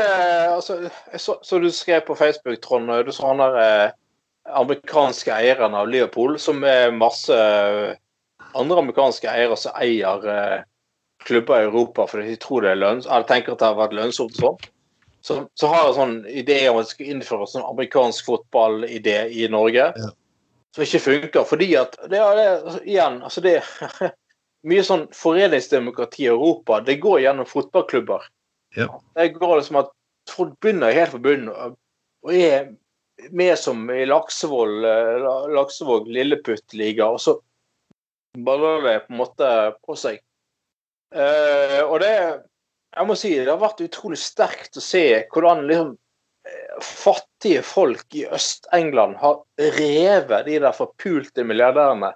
altså, 0.51 0.77
så, 1.17 1.39
så 1.43 1.59
du 1.59 1.71
skrev 1.73 2.03
på 2.07 2.15
Facebook, 2.15 2.61
Trond, 2.61 2.91
du 3.07 3.13
sa 3.13 3.31
han 3.31 3.41
der 3.41 3.59
eh, 3.61 3.93
amerikanske 4.61 5.33
eieren 5.33 5.77
av 5.77 5.89
Liverpool, 5.89 6.39
som 6.39 6.65
er 6.69 6.93
masse 6.93 7.37
eh, 7.37 7.95
andre 8.59 8.83
amerikanske 8.83 9.31
eiere 9.31 9.57
som 9.57 9.77
eier 9.81 10.27
eh, 10.29 10.59
klubber 11.25 11.61
i 11.63 11.69
Europa 11.69 12.07
fordi 12.11 12.33
de 12.33 12.37
tror 12.41 12.65
det 12.65 12.75
er 12.75 12.83
lønns, 12.83 13.09
eller 13.09 13.29
tenker 13.29 13.55
at 13.55 13.63
det 13.63 13.71
har 13.71 13.81
vært 13.81 13.97
lønnsomt 13.97 14.37
sånn. 14.37 14.61
Så, 15.21 15.37
så 15.55 15.69
har 15.69 15.85
jeg 15.85 15.97
sånn 15.99 16.15
idé 16.33 16.59
om 16.71 16.79
at 16.81 16.89
det 16.89 16.95
skal 16.95 17.13
innføres 17.13 17.53
sånn 17.55 17.67
amerikansk 17.69 18.29
fotballidé 18.29 19.19
i 19.37 19.49
Norge. 19.53 19.91
Ja. 19.93 20.13
Som 20.77 20.85
ikke 20.87 21.03
funker. 21.05 21.45
Fordi 21.45 21.69
at 21.77 21.99
det 22.07 22.21
det, 22.21 22.47
altså, 22.47 22.81
igjen, 22.89 23.21
altså 23.27 23.45
det 23.45 23.59
Mye 24.71 24.83
sånn 24.85 25.07
foreningsdemokrati 25.17 26.27
i 26.27 26.33
Europa, 26.33 26.83
det 26.85 26.99
går 27.01 27.23
gjennom 27.23 27.47
fotballklubber. 27.49 28.27
Ja. 28.77 28.89
Det 29.15 29.29
går 29.37 29.57
liksom 29.57 29.81
at 29.83 29.93
folk 30.31 30.55
begynner 30.63 30.95
helt 30.95 31.15
fra 31.15 31.23
bunnen 31.23 31.51
og 31.51 32.35
er 32.35 32.71
med 33.31 33.59
som 33.59 33.83
i 33.93 34.05
Laksevoll, 34.09 34.85
eh, 34.85 35.49
Laksevåg 35.53 36.09
Lilleputt-liga, 36.09 37.09
og 37.11 37.21
så 37.21 37.35
baller 38.39 38.85
det 38.85 38.99
på 39.07 39.13
en 39.13 39.21
måte 39.21 39.49
på 39.85 39.97
seg. 39.99 40.21
Uh, 41.11 41.83
og 41.91 41.97
det 42.05 42.13
jeg 42.91 43.07
må 43.07 43.17
si, 43.19 43.33
det 43.39 43.51
har 43.51 43.61
vært 43.61 43.83
utrolig 43.85 44.19
sterkt 44.19 44.79
å 44.79 44.83
se 44.83 45.05
hvordan 45.31 45.63
liksom 45.69 45.93
eh, 46.47 46.79
fattige 46.83 47.63
folk 47.67 48.17
i 48.19 48.25
Øst-England 48.27 49.19
har 49.21 49.39
revet 49.79 50.47
de 50.49 50.59
der 50.65 50.75
forpulte 50.75 51.45
milliardærene 51.47 52.13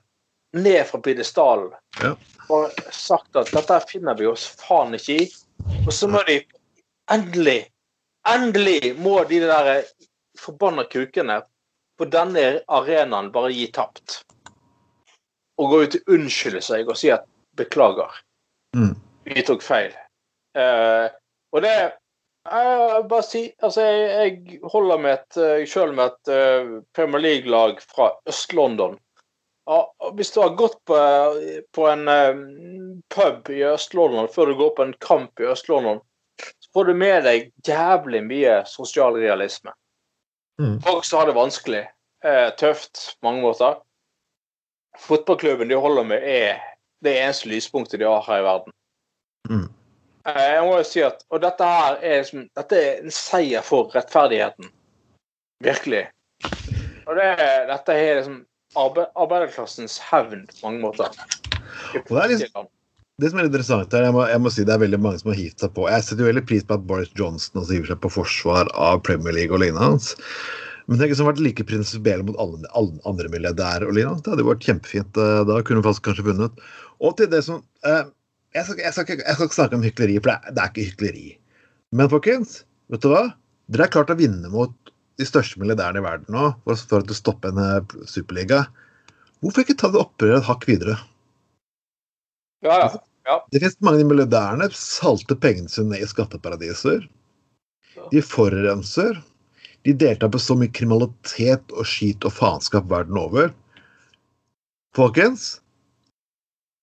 ned 0.58 0.80
fra 0.88 1.00
pidestallen 1.02 1.70
Ja. 2.02 2.14
og 2.48 2.74
sagt 2.94 3.38
at 3.38 3.52
dette 3.54 3.78
finner 3.90 4.18
vi 4.18 4.26
oss 4.30 4.48
faen 4.58 4.94
ikke 4.98 5.18
i. 5.22 5.28
Og 5.86 5.92
så 5.92 6.08
må 6.10 6.22
de 6.28 6.38
endelig, 7.12 7.66
endelig 8.28 8.94
må 8.98 9.18
de 9.28 9.40
der 9.44 9.84
forbanna 10.40 10.84
kukene 10.90 11.40
på 11.98 12.08
denne 12.10 12.60
arenaen 12.68 13.30
bare 13.34 13.52
gi 13.54 13.66
tapt. 13.74 14.22
Og 15.60 15.70
gå 15.70 15.82
ut 15.84 15.98
og 16.00 16.14
unnskylde 16.16 16.62
seg 16.64 16.88
og 16.90 16.98
si 16.98 17.12
at 17.14 17.28
beklager, 17.56 18.10
Mm. 18.74 18.96
vi 19.22 19.42
tok 19.46 19.62
feil. 19.62 19.92
Uh, 20.58 21.06
og 21.54 21.62
det 21.62 21.70
jeg 22.44 23.04
bare 23.08 23.22
si, 23.22 23.44
altså 23.62 23.84
jeg, 23.86 24.40
jeg 24.50 24.58
holder 24.72 25.06
jeg 25.06 25.68
selv 25.68 25.94
med 25.94 26.10
et 26.10 26.32
uh, 26.34 26.82
Premier 26.92 27.22
League-lag 27.22 27.78
fra 27.80 28.10
Øst-London. 28.28 28.98
Ja, 29.66 29.94
hvis 30.12 30.32
du 30.34 30.40
har 30.40 30.56
gått 30.58 30.76
på, 30.84 30.96
på 31.72 31.86
en 31.88 32.08
eh, 32.08 32.34
pub 33.14 33.48
i 33.50 33.62
Øst-London 33.64 34.28
før 34.28 34.46
du 34.46 34.58
går 34.58 34.74
på 34.76 34.84
en 34.84 34.94
kamp 35.00 35.40
i 35.40 35.48
Øst-London, 35.48 36.02
så 36.36 36.70
får 36.72 36.84
du 36.84 36.94
med 36.94 37.24
deg 37.24 37.48
jævlig 37.64 38.20
mye 38.26 38.58
sosial 38.68 39.16
realisme. 39.16 39.72
Mm. 40.60 40.80
Folk 40.84 41.04
som 41.08 41.18
har 41.22 41.30
det 41.30 41.38
vanskelig. 41.38 41.82
Eh, 42.24 42.50
tøft 42.60 43.16
på 43.20 43.30
mange 43.30 43.42
måter. 43.42 43.80
Fotballklubben 44.98 45.68
de 45.68 45.80
holder 45.80 46.04
med, 46.12 46.22
er 46.22 46.60
det 47.04 47.16
eneste 47.22 47.48
lyspunktet 47.48 48.00
de 48.00 48.08
har 48.08 48.22
her 48.28 48.42
i 48.42 48.46
verden. 48.46 48.76
Mm. 49.50 49.66
Eh, 50.28 50.46
Jeg 50.54 50.62
må 50.64 50.76
jo 50.76 50.86
si 50.88 51.02
at, 51.04 51.24
Og 51.30 51.40
dette 51.40 51.64
her 51.64 51.98
er, 52.02 52.20
liksom, 52.22 52.48
dette 52.56 52.80
er 52.80 53.00
en 53.00 53.16
seier 53.16 53.64
for 53.64 53.88
rettferdigheten. 53.96 54.68
Virkelig. 55.64 56.08
Og 57.06 57.16
det, 57.16 57.30
dette 57.68 57.96
er 57.96 58.20
liksom 58.20 58.44
arbeiderklassens 58.76 59.98
hevn 60.10 60.46
på 60.50 60.62
mange 60.66 60.82
måter. 60.82 61.10
Og 62.04 62.10
det 62.16 62.22
er 62.24 62.32
liksom- 62.34 62.70
Det 63.16 63.30
som 63.30 63.38
er 63.38 63.44
interessant 63.46 63.92
her, 63.92 64.02
jeg 64.02 64.12
må, 64.12 64.26
jeg 64.26 64.40
må 64.42 64.50
si 64.50 64.64
det 64.64 64.74
er 64.74 64.78
veldig 64.82 64.98
mange 64.98 65.20
som 65.20 65.30
har 65.30 65.38
hivd 65.38 65.60
seg 65.60 65.70
på. 65.74 65.88
Jeg 65.88 66.02
setter 66.02 66.24
jo 66.24 66.32
veldig 66.32 66.46
pris 66.48 66.64
på 66.64 66.74
at 66.74 66.86
Boris 66.86 67.12
Johnson 67.14 67.60
også 67.62 67.70
hiver 67.76 67.86
seg 67.92 68.00
på 68.02 68.10
forsvar 68.10 68.66
av 68.74 69.04
Premier 69.06 69.32
League 69.32 69.54
og 69.54 69.60
lignende 69.62 69.84
hans. 69.86 70.16
Men 70.88 70.98
tenk 70.98 71.14
som 71.14 71.26
har 71.26 71.32
vært 71.32 71.44
like 71.44 71.62
prinsipielle 71.64 72.26
mot 72.26 72.36
alle, 72.42 72.58
alle 72.74 72.98
andre 73.06 73.28
milliardærer 73.30 73.86
og 73.86 73.94
lignende. 73.94 74.20
Det 74.20 74.32
hadde 74.34 74.42
jo 74.42 74.50
vært 74.50 74.66
kjempefint. 74.66 75.16
eh, 75.16 75.44
Da 75.46 75.62
kunne 75.62 75.78
han 75.80 75.86
faktisk 75.86 76.08
kanskje 76.10 76.26
vunnet. 76.26 76.58
Og 77.00 77.16
til 77.16 77.30
det 77.30 77.44
som 77.44 77.62
eh, 77.84 78.02
jeg, 78.54 78.64
skal, 78.66 78.76
jeg, 78.82 78.92
skal 78.92 79.06
jeg 79.22 79.34
skal 79.34 79.46
ikke 79.46 79.60
snakke 79.60 79.78
om 79.78 79.86
hykleri, 79.86 80.18
for 80.18 80.30
det 80.32 80.34
er, 80.34 80.50
det 80.50 80.62
er 80.64 80.72
ikke 80.74 80.88
hykleri. 80.90 81.38
Men 81.92 82.10
folkens, 82.10 82.64
vet 82.90 83.00
du 83.06 83.08
hva? 83.14 83.28
Dere 83.70 83.86
har 83.86 83.94
klart 83.94 84.10
å 84.10 84.18
vinne 84.18 84.50
mot 84.50 84.74
de 85.20 85.26
største 85.28 85.60
milliardærene 85.62 86.02
i 86.02 86.04
verden 86.04 86.34
nå 86.34 86.50
for, 86.66 87.04
du 87.06 87.14
stopper 87.14 87.52
en 87.52 87.60
eh, 87.62 87.96
superliga. 88.10 88.64
Hvorfor 89.44 89.64
ikke 89.64 89.76
ta 89.78 89.90
det 89.92 90.00
opprøret 90.00 90.40
et 90.40 90.48
hakk 90.48 90.66
videre? 90.68 90.96
Ja, 92.64 92.88
ja. 93.28 93.36
Det 93.52 93.60
finnes 93.60 93.76
mange 93.80 93.98
av 93.98 94.02
de 94.02 94.08
milliardærene 94.10 94.70
salter 94.76 95.38
pengene 95.40 95.70
sine 95.72 96.00
i 96.00 96.08
skatteparadiser. 96.08 97.04
De 98.12 98.22
forurenser. 98.24 99.20
De 99.84 99.92
deltar 100.00 100.30
på 100.32 100.40
så 100.40 100.56
mye 100.56 100.72
kriminalitet 100.72 101.74
og 101.76 101.86
skit 101.88 102.24
og 102.24 102.32
faenskap 102.32 102.88
verden 102.88 103.18
over. 103.20 103.52
Folkens, 104.96 105.58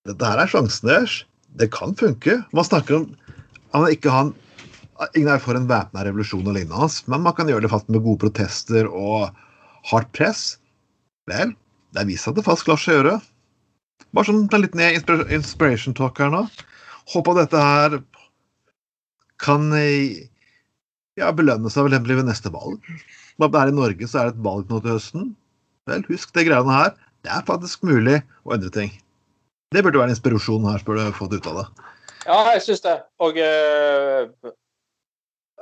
dette 0.05 0.27
her 0.27 0.41
er 0.43 0.50
sjansen 0.51 0.89
deres. 0.89 1.17
Det 1.57 1.71
kan 1.73 1.95
funke. 1.97 2.39
Man 2.55 2.67
snakker 2.67 3.01
om 3.01 3.09
at 3.71 3.79
man 3.79 3.93
ikke 3.93 4.13
har 4.13 4.31
Ingen 5.15 5.31
er 5.34 5.41
for 5.41 5.58
en 5.58 5.67
væpna 5.70 6.03
revolusjon 6.05 6.46
og 6.46 6.53
lignende, 6.58 6.88
men 7.10 7.24
man 7.25 7.34
kan 7.38 7.50
gjøre 7.50 7.65
det 7.65 7.72
fast 7.72 7.88
med 7.89 8.03
gode 8.05 8.22
protester 8.22 8.89
og 8.89 9.31
hardt 9.89 10.12
press. 10.13 10.43
Vel, 11.29 11.55
det 11.93 12.03
er 12.03 12.10
vist 12.10 12.29
at 12.29 12.38
det 12.38 12.46
faktisk 12.46 12.70
lar 12.70 12.81
seg 12.81 13.00
gjøre. 13.00 13.15
Bare 14.12 14.27
sånn 14.27 14.46
liten 14.62 14.84
inspir- 14.84 15.27
inspiration 15.34 15.96
talk 15.98 16.20
her 16.22 16.29
nå. 16.34 16.43
Håper 17.13 17.39
dette 17.39 17.62
her 17.62 17.98
kan 19.41 19.72
eh, 19.74 20.27
ja, 21.17 21.31
belønne 21.34 21.72
seg 21.74 21.88
vel 21.89 21.98
ved 22.05 22.27
neste 22.27 22.51
valg. 22.53 22.81
Bare 23.41 23.51
det 23.55 23.62
er 23.63 23.72
i 23.72 23.77
Norge, 23.79 24.10
så 24.10 24.22
er 24.22 24.29
det 24.29 24.38
et 24.38 24.46
valg 24.46 24.70
nå 24.70 24.81
til 24.84 24.96
høsten. 24.96 25.31
Vel, 25.89 26.05
husk 26.12 26.34
det 26.38 26.46
greiene 26.46 26.77
her. 26.77 26.93
Det 27.25 27.34
er 27.34 27.48
faktisk 27.48 27.86
mulig 27.88 28.20
å 28.46 28.53
endre 28.53 28.70
ting. 28.74 28.93
Det 29.74 29.81
burde 29.86 30.01
være 30.01 30.12
en 30.12 30.15
inspirasjon 30.15 30.67
her, 30.67 30.81
spør 30.81 31.00
du 31.00 31.15
få 31.15 31.29
det 31.31 31.41
ut 31.41 31.50
av 31.50 31.62
det. 31.62 31.67
Ja, 32.27 32.39
jeg 32.53 32.63
syns 32.67 32.84
det. 32.86 32.98
Og, 33.24 33.38
eh, 33.39 34.51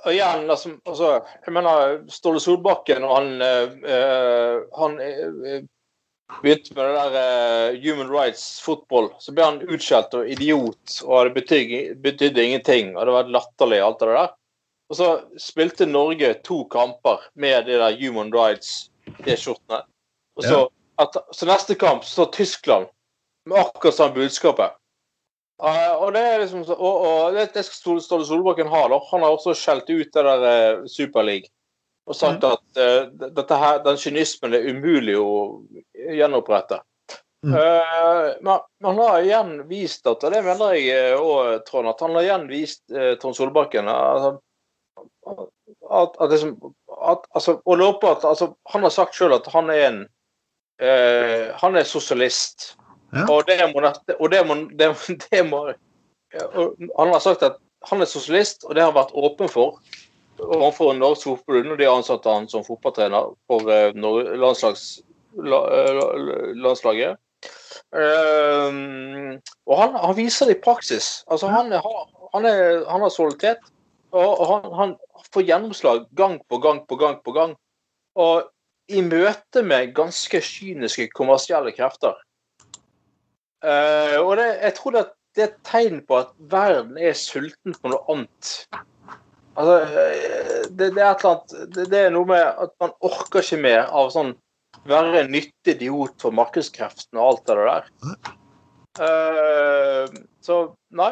og 0.06 0.14
igjen, 0.14 0.50
altså, 0.50 0.72
altså 0.86 1.12
Jeg 1.46 1.54
mener, 1.54 2.00
Ståle 2.12 2.40
Solbakken, 2.44 3.04
og 3.04 3.16
han, 3.18 3.42
eh, 3.42 4.64
han 4.78 4.98
eh, 5.04 5.62
begynte 6.42 6.76
med 6.78 6.86
det 6.86 7.06
der 7.14 7.72
uh, 7.74 7.78
human 7.84 8.12
rights 8.14 8.62
football, 8.62 9.10
så 9.20 9.34
ble 9.34 9.48
han 9.48 9.62
utskjelt 9.66 10.14
og 10.14 10.30
idiot, 10.30 11.00
og 11.06 11.26
det 11.26 11.34
betydde, 11.40 11.80
betydde 12.04 12.44
ingenting, 12.44 12.92
og 12.98 13.08
det 13.08 13.16
var 13.16 13.32
latterlig, 13.34 13.80
alt 13.82 14.04
det 14.04 14.12
der. 14.14 14.36
Og 14.90 14.98
så 14.98 15.10
spilte 15.42 15.86
Norge 15.90 16.34
to 16.46 16.64
kamper 16.72 17.22
med 17.34 17.66
de 17.66 17.78
der 17.82 17.98
human 17.98 18.32
rights-T-skjortene. 18.34 19.84
Og 20.38 20.46
så, 20.46 20.62
at, 21.02 21.18
så 21.36 21.50
neste 21.50 21.76
kamp 21.78 22.06
så 22.08 22.26
Tyskland 22.34 22.88
med 23.50 23.60
akkurat 23.62 23.98
samme 23.98 24.18
budskapet. 24.18 24.79
Ja, 25.60 25.96
og 26.00 26.14
det 26.16 26.22
er 26.24 26.38
liksom 26.40 26.64
så, 26.64 26.76
og, 26.76 27.02
og 27.04 27.34
det, 27.36 27.50
det 27.54 27.66
skal 27.68 28.00
Ståle- 28.00 28.26
Solbakken 28.28 28.70
ha. 28.72 28.86
da. 28.88 29.00
Han 29.12 29.26
har 29.26 29.36
også 29.36 29.56
skjelt 29.58 29.90
ut 29.92 30.14
det 30.16 30.24
der 30.24 30.46
uh, 30.46 30.86
Superleague 30.88 31.52
og 32.10 32.16
sagt 32.18 32.46
at 32.48 32.80
uh, 32.80 33.58
her, 33.60 33.82
den 33.86 34.00
kynismen 34.02 34.56
er 34.58 34.70
umulig 34.72 35.14
å 35.20 35.60
gjenopprette. 35.94 36.80
Mm. 37.46 37.54
Men 37.54 38.64
han 38.84 38.98
har 39.00 39.20
igjen 39.22 39.52
vist 39.70 40.08
at, 40.10 40.24
og 40.26 40.34
det 40.34 40.42
mener 40.44 40.74
jeg 40.76 41.20
òg, 41.22 41.62
Trond, 41.68 41.88
at 41.88 42.02
han 42.04 42.18
har 42.18 42.26
igjen 42.26 42.48
vist 42.50 42.82
uh, 42.96 43.14
Trond 43.22 43.38
Solbakken 43.38 43.92
at, 43.94 44.42
at, 45.30 46.18
at, 46.18 46.26
liksom, 46.34 46.56
at 46.98 47.30
altså, 47.38 47.60
Og 47.64 47.78
låpe 47.80 48.10
at 48.10 48.26
altså, 48.28 48.50
Han 48.74 48.84
har 48.84 48.92
sagt 48.92 49.16
sjøl 49.16 49.38
at 49.38 49.48
han 49.54 49.70
er 49.72 49.86
en 49.86 50.02
Han 51.60 51.76
er 51.76 51.84
sosialist. 51.84 52.79
Ja. 53.14 53.26
Og 53.30 53.48
det 53.48 53.58
må, 53.74 53.82
og 54.20 54.32
det 54.32 54.44
må, 54.46 54.56
det, 54.78 54.92
det 55.32 55.42
må 55.50 55.64
Han 56.32 57.10
har 57.10 57.24
sagt 57.24 57.44
at 57.44 57.58
han 57.90 58.04
er 58.04 58.10
sosialist, 58.10 58.66
og 58.68 58.76
det 58.76 58.84
har 58.84 58.92
han 58.92 59.00
vært 59.00 59.16
åpen 59.18 59.50
for 59.50 59.80
overfor 60.40 60.94
Norges 60.94 61.24
Fotballforbund 61.24 61.74
og 61.74 61.80
de 61.80 61.88
har 61.88 61.98
ansatt 61.98 62.28
han 62.28 62.48
som 62.52 62.64
fotballtrener 62.64 63.34
for 63.50 63.72
eh, 63.74 63.96
landslags, 63.96 65.02
la, 65.36 65.60
eh, 65.76 66.54
landslaget. 66.60 67.20
Ehm, 67.96 69.40
og 69.68 69.82
han, 69.82 69.98
han 70.00 70.16
viser 70.18 70.50
det 70.50 70.58
i 70.58 70.62
praksis. 70.64 71.24
Altså, 71.32 71.50
han, 71.52 71.74
er, 71.74 71.84
han, 72.34 72.46
er, 72.46 72.86
han 72.90 73.04
har 73.04 73.14
solidaritet, 73.14 73.72
og 74.16 74.46
han, 74.50 74.72
han 74.74 74.96
får 75.34 75.46
gjennomslag 75.48 76.08
gang 76.18 76.40
på 76.50 76.62
gang 76.64 76.82
på 76.90 76.98
gang 77.00 77.20
på 77.26 77.36
gang. 77.36 77.56
Og 78.20 78.50
i 78.90 79.04
møte 79.06 79.62
med 79.62 79.94
ganske 79.98 80.42
kyniske 80.42 81.12
kommersielle 81.14 81.74
krefter. 81.76 82.18
Eh, 83.64 84.18
og 84.22 84.38
det, 84.40 84.48
jeg 84.64 84.76
tror 84.78 84.96
det, 84.96 85.06
det 85.36 85.44
er 85.44 85.50
et 85.50 85.64
tegn 85.68 86.00
på 86.08 86.20
at 86.22 86.32
verden 86.52 87.00
er 87.00 87.18
sulten 87.18 87.76
på 87.76 87.92
noe 87.92 88.04
annet. 88.12 88.52
Altså, 89.60 89.80
eh, 89.84 90.68
det, 90.70 90.94
det 90.96 91.04
er 91.04 91.10
et 91.12 91.26
eller 91.26 91.34
annet 91.34 91.90
det, 91.92 92.00
er 92.00 92.14
noe 92.16 92.30
med 92.30 92.44
at 92.44 92.76
man 92.80 92.96
orker 93.04 93.44
ikke 93.44 93.60
mer 93.64 93.88
av 93.88 94.14
sånn 94.16 94.36
være 94.88 95.24
en 95.24 95.34
nyttig 95.34 95.76
idiot 95.76 96.22
for 96.22 96.36
markedskreftene 96.36 97.20
og 97.20 97.34
alt 97.34 97.50
det 97.50 97.58
der. 97.60 97.90
Uh, 99.00 100.06
så 100.44 100.60
nei, 100.96 101.12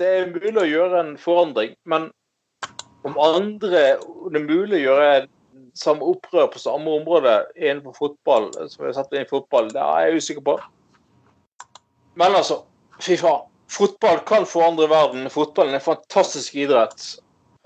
det 0.00 0.08
er 0.08 0.32
mulig 0.32 0.58
å 0.62 0.68
gjøre 0.68 1.02
en 1.02 1.14
forandring, 1.20 1.74
men 1.88 2.10
om 3.06 3.18
andre 3.22 3.84
om 4.02 4.32
det 4.34 4.40
er 4.40 4.46
mulig 4.48 4.80
å 4.80 4.84
gjøre 4.84 5.10
samme 5.76 6.06
opprør 6.08 6.48
på 6.50 6.62
samme 6.62 6.90
område 6.98 7.36
innenfor 7.54 7.94
fotball 7.98 8.48
som 8.56 8.82
vi 8.82 8.88
har 8.88 8.96
sett 8.96 9.12
innenfor 9.14 9.44
fotball, 9.44 9.70
det 9.74 9.82
er 9.82 10.08
jeg 10.08 10.22
usikker 10.22 10.46
på. 10.46 10.56
Men 12.16 12.34
altså, 12.38 12.62
fy 13.02 13.18
faen. 13.20 13.44
Fotball 13.72 14.20
kan 14.28 14.44
forandre 14.46 14.86
verden. 14.88 15.26
Fotballen 15.32 15.74
er 15.74 15.80
en 15.80 15.88
fantastisk 15.88 16.54
idrett. 16.54 17.02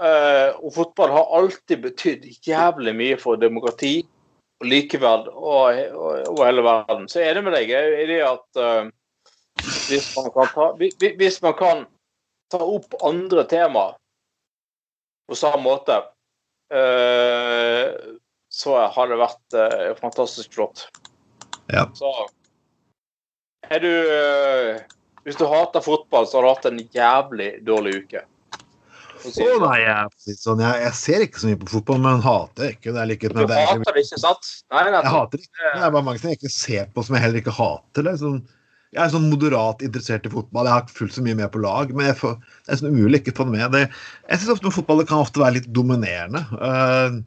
Eh, 0.00 0.56
og 0.56 0.72
fotball 0.72 1.12
har 1.12 1.34
alltid 1.36 1.82
betydd 1.84 2.24
jævlig 2.46 2.94
mye 2.96 3.18
for 3.20 3.36
demokrati 3.40 3.98
og 4.60 4.68
likeverd 4.70 5.28
over 5.28 6.46
hele 6.46 6.64
verden. 6.64 7.04
Så 7.12 7.20
er 7.20 7.36
det 7.36 7.44
med 7.44 7.52
deg 7.52 7.72
i 7.74 8.06
det 8.08 8.22
at 8.24 8.60
eh, 8.64 8.88
hvis, 9.90 10.08
man 10.16 10.30
kan 10.32 10.48
ta, 10.54 10.70
hvis- 10.80 11.42
man 11.44 11.56
kan 11.58 11.84
ta 12.50 12.62
opp 12.64 12.96
andre 13.04 13.44
temaer 13.44 13.98
på 15.28 15.36
samme 15.38 15.60
måte, 15.62 16.00
eh, 16.72 17.92
så 18.50 18.80
har 18.96 19.12
det 19.12 19.20
vært 19.20 20.00
fantastisk 20.00 20.56
flott. 20.56 20.88
Ja. 21.70 21.84
Så 21.94 22.08
er 23.70 23.84
du 23.84 23.92
eh, 23.92 24.82
Hvis 25.26 25.38
du 25.38 25.46
hater 25.50 25.84
fotball, 25.84 26.26
så 26.26 26.38
har 26.38 26.46
du 26.46 26.50
hatt 26.50 26.68
en 26.70 26.82
jævlig 26.94 27.50
dårlig 27.66 27.96
uke. 28.04 28.24
Å 29.20 29.30
sånn. 29.34 29.58
nei, 29.60 29.80
jeg, 29.82 30.36
sånn, 30.40 30.62
jeg, 30.64 30.80
jeg 30.86 30.96
ser 30.96 31.24
ikke 31.26 31.42
så 31.42 31.50
mye 31.50 31.58
på 31.60 31.68
fotball, 31.74 31.98
men 32.00 32.22
hater 32.24 32.70
ikke. 32.72 32.94
Det 32.94 33.02
er 33.02 33.10
like, 33.10 33.28
Du 33.28 33.36
det 33.36 33.44
er 33.52 33.68
hater 33.68 33.98
det 33.98 34.04
ikke, 34.06 34.20
sant? 34.22 34.48
Nei, 34.72 34.86
Jeg 34.88 35.12
hater 35.12 35.42
ikke. 35.42 35.66
Det 35.66 35.82
er 35.82 35.92
bare 35.96 36.06
mange 36.06 36.22
ting 36.22 36.32
jeg 36.32 36.40
ikke 36.40 36.54
ser 36.54 36.88
på 36.94 37.04
som 37.04 37.18
jeg 37.18 37.26
heller 37.26 37.42
ikke 37.42 37.54
hater. 37.58 38.08
Er 38.08 38.16
sånn, 38.20 38.38
jeg 38.90 39.02
er 39.04 39.12
sånn 39.12 39.28
moderat 39.30 39.84
interessert 39.86 40.24
i 40.26 40.32
fotball. 40.32 40.66
Jeg 40.66 40.74
har 40.74 40.86
ikke 40.86 40.98
fulgt 41.02 41.18
så 41.18 41.26
mye 41.26 41.36
med 41.38 41.52
på 41.52 41.60
lag, 41.62 41.92
men 41.94 42.08
jeg 42.08 42.16
får, 42.22 42.38
det 42.40 42.72
er 42.72 42.80
sånn 42.80 42.96
umulig 42.96 43.20
ikke 43.20 43.36
få 43.36 43.46
det 43.50 43.58
med. 43.58 43.76
Det, 43.76 43.84
jeg 44.30 44.40
syns 44.40 44.54
ofte 44.56 44.70
med 44.70 44.76
fotball 44.78 45.02
det 45.02 45.10
kan 45.12 45.26
ofte 45.26 45.44
være 45.44 45.58
litt 45.60 45.68
dominerende. 45.76 46.42
Eh, 46.70 47.20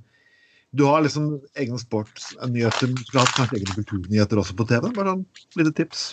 du 0.74 0.84
har 0.90 1.04
liksom 1.06 1.28
egne 1.60 1.78
sportsnyheter, 1.78 2.90
du 2.90 3.04
skulle 3.06 3.22
hatt 3.22 3.36
kanskje 3.38 3.60
egne 3.60 3.76
kulturnyheter 3.78 4.40
også 4.42 4.56
på 4.58 4.66
TV. 4.72 4.88
Bare 4.96 5.14
sånn 5.14 5.26
lite 5.60 5.74
tips. 5.78 6.06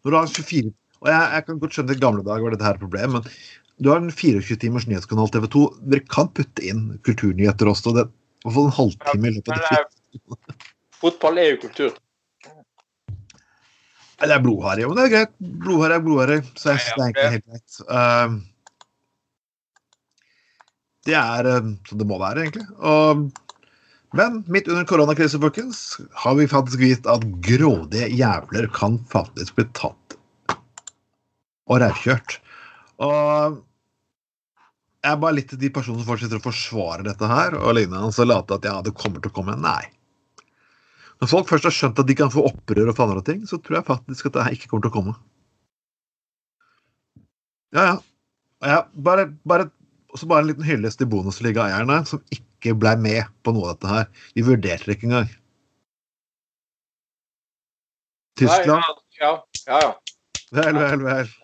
Når 0.00 0.14
du 0.14 0.16
har 0.16 0.30
24 0.32 0.70
Og 1.04 1.10
jeg, 1.10 1.24
jeg 1.34 1.44
kan 1.44 1.58
godt 1.60 1.76
skjønne 1.76 1.92
i 1.92 2.00
gamle 2.00 2.24
dager 2.24 2.46
var 2.46 2.54
dette 2.54 2.64
her 2.64 2.78
problem, 2.80 3.18
men 3.18 3.26
du 3.84 3.90
har 3.92 4.00
en 4.00 4.08
24 4.08 4.56
timers 4.62 4.86
nyhetskanal 4.88 5.28
TV 5.34 5.44
2. 5.52 5.66
Dere 5.92 6.08
kan 6.08 6.32
putte 6.32 6.64
inn 6.64 6.86
kulturnyheter 7.04 7.68
også. 7.68 7.92
Det, 7.98 8.06
I 8.08 8.46
hvert 8.46 8.56
fall 8.56 8.70
en 8.70 8.76
halvtime 8.78 9.28
i 9.28 9.34
løpet 9.36 9.52
av 9.52 9.60
det. 9.68 10.56
fotball 10.96 11.42
er 11.42 11.52
jo 11.52 11.62
kultur. 11.66 11.96
Det 14.16 14.32
er 14.32 14.40
blodharry, 14.40 14.86
men 14.88 14.96
det 14.96 15.04
er 15.04 15.12
greit. 15.12 15.34
Blodharry 15.66 15.98
er 15.98 16.04
blodharry, 16.06 16.38
så 16.56 16.72
jeg 16.72 16.86
synes 16.86 16.94
det 16.96 17.02
er 17.02 17.08
egentlig 17.10 17.34
helt 17.34 17.48
greit. 17.50 17.80
Um, 17.92 18.38
det 21.06 21.18
er 21.20 21.50
sånn 21.52 22.00
det 22.00 22.08
må 22.08 22.16
være, 22.24 22.46
egentlig. 22.46 22.64
Og, 22.80 23.28
men 24.18 24.42
midt 24.52 24.68
under 24.72 24.86
koronakrisen, 24.88 25.42
folkens, 25.42 26.00
har 26.24 26.34
vi 26.38 26.48
faktisk 26.50 26.80
vist 26.82 27.06
at 27.10 27.24
grådige 27.44 28.08
jævler 28.16 28.68
kan 28.74 28.98
faktisk 29.12 29.58
bli 29.58 29.66
tatt 29.76 30.16
og 31.66 31.80
rævkjørt. 31.82 32.38
Og 33.02 33.58
jeg 35.06 35.12
er 35.12 35.20
bare 35.22 35.36
litt 35.36 35.50
til 35.52 35.60
de 35.60 35.70
personene 35.74 36.02
som 36.02 36.08
fortsetter 36.08 36.40
å 36.40 36.44
forsvare 36.44 37.06
dette 37.06 37.28
her, 37.30 37.58
og 37.60 37.76
lignende, 37.78 38.10
så 38.14 38.26
late 38.26 38.58
at 38.58 38.66
ja, 38.66 38.78
det 38.82 38.94
kommer 38.98 39.22
til 39.22 39.30
å 39.30 39.36
komme. 39.36 39.54
Nei. 39.60 39.84
Når 41.22 41.30
folk 41.30 41.48
først 41.50 41.68
har 41.68 41.74
skjønt 41.74 42.00
at 42.02 42.08
de 42.08 42.16
kan 42.18 42.32
få 42.32 42.44
opprør 42.48 42.90
og 42.92 42.98
faner 42.98 43.20
og 43.20 43.26
ting, 43.28 43.44
så 43.48 43.58
tror 43.62 43.80
jeg 43.80 43.88
faktisk 43.88 44.28
at 44.28 44.36
det 44.36 44.46
her 44.46 44.56
ikke 44.56 44.70
kommer 44.72 44.86
til 44.86 44.92
å 44.92 44.96
komme. 44.98 45.16
Ja, 47.76 47.84
ja. 47.84 47.94
ja 48.66 48.80
bare, 48.94 49.30
bare, 49.48 49.70
også 50.14 50.28
bare 50.30 50.44
en 50.44 50.50
liten 50.50 50.66
hyllest 50.66 51.00
til 51.00 51.08
bonusliga-eierne, 51.12 52.02
som 52.08 52.22
ikke 52.30 52.45
ble 52.62 52.96
med 53.00 53.24
på 53.44 53.52
noe 53.54 53.70
av 53.70 53.76
dette 53.76 53.92
her. 53.92 54.06
De 54.36 54.44
vurderte 54.46 54.86
det 54.88 54.96
ikke 54.96 55.08
engang. 55.10 55.28
Tyskland 58.36 58.82
Nei, 58.84 58.94
ja, 59.20 59.32
ja, 59.66 59.80
ja. 59.80 59.92
Vel, 60.52 60.76
vel, 60.76 61.04
vel. 61.04 61.34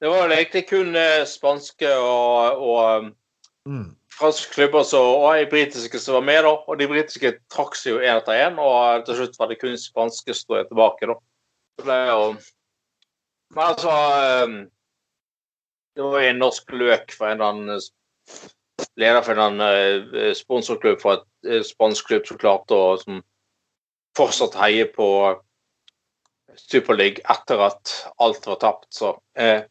Det 0.00 0.10
var 0.12 0.32
egentlig 0.34 0.66
kun 0.68 0.96
eh, 0.96 1.24
spanske 1.28 1.92
og, 1.96 2.64
og 2.64 3.12
Mm. 3.64 3.96
franske 4.12 4.52
klubber 4.52 4.82
så, 4.84 4.98
og 5.00 5.46
britiske 5.50 5.98
som 5.98 6.14
var 6.18 6.20
med, 6.20 6.42
da. 6.44 6.50
Og 6.68 6.78
de 6.78 6.88
britiske 6.88 7.30
trakk 7.48 7.78
seg 7.80 7.94
jo 7.94 8.02
én 8.04 8.18
etter 8.18 8.36
én, 8.36 8.58
og 8.60 9.06
til 9.06 9.16
slutt 9.16 9.38
var 9.40 9.48
det 9.48 9.56
kun 9.62 9.78
spanske 9.80 10.34
som 10.34 10.42
sto 10.42 10.58
tilbake, 10.68 11.08
da. 11.08 11.16
Det 11.78 11.86
ble 11.86 11.96
jo 12.10 12.26
Men 13.54 13.64
altså 13.64 13.94
eh, 13.94 14.52
Det 15.96 16.04
var 16.04 16.26
en 16.28 16.38
norsk 16.42 16.72
løk 16.76 17.14
for 17.16 17.26
en 17.30 17.40
eller 17.40 17.50
annen 17.54 17.74
eh, 17.78 18.52
leder 19.00 19.22
for 19.26 19.40
en 19.42 19.60
eh, 19.60 20.32
sponsorklubb 20.38 21.00
for 21.02 21.18
et 21.18 21.50
eh, 21.50 21.62
spansk 21.66 22.06
klubb 22.10 22.26
som 22.28 22.38
klarte 22.38 22.76
å 22.78 22.94
som 23.00 23.22
fortsatt 24.16 24.54
heie 24.60 24.86
på 24.94 25.08
Superleague 26.54 27.22
etter 27.32 27.58
at 27.66 27.90
alt 28.22 28.44
var 28.46 28.60
tapt, 28.62 28.86
så 28.94 29.16
eh, 29.34 29.64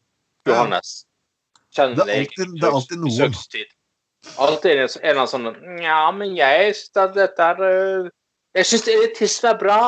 Johannes 0.46 1.06
Kjenn 1.74 1.94
Det 1.96 2.04
er 2.04 2.20
alltid- 2.20 2.52
det 2.60 2.68
er 2.68 2.74
alltid 2.76 2.98
noen. 3.00 3.38
Alltid 4.38 4.72
en 4.76 4.84
av 4.84 4.96
eller 5.02 5.20
annen 5.20 5.28
sånn 5.32 5.80
Ja, 5.82 6.10
men 6.12 6.36
jeg 6.36 6.74
syns 6.76 7.00
at 7.02 7.14
dette 7.16 7.42
er 7.54 7.62
øh, 7.64 8.10
Jeg 8.54 8.66
syns 8.68 8.88
elitisme 8.88 9.48
er 9.50 9.58
bra. 9.58 9.78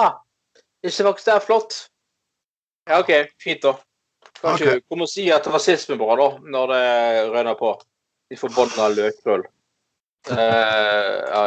Jeg 0.83 0.93
syns 0.93 1.07
faktisk 1.07 1.27
det 1.29 1.35
er 1.35 1.45
flott. 1.45 1.77
Ja, 2.89 2.99
OK. 3.01 3.13
Fint, 3.43 3.63
da. 3.63 3.77
Kan 4.41 4.57
ikke 4.59 4.73
Ok. 4.77 4.83
komme 4.91 5.07
og 5.07 5.09
si 5.13 5.29
at 5.31 5.47
rasisme 5.47 5.95
er 5.95 6.01
bra, 6.01 6.17
da, 6.19 6.27
når 6.43 6.73
det 6.73 6.83
røyner 7.37 7.55
på. 7.61 7.71
De 8.31 8.39
forbanna 8.41 8.89
løkrull. 8.95 9.45
Uh, 10.27 10.37
ja. 11.31 11.45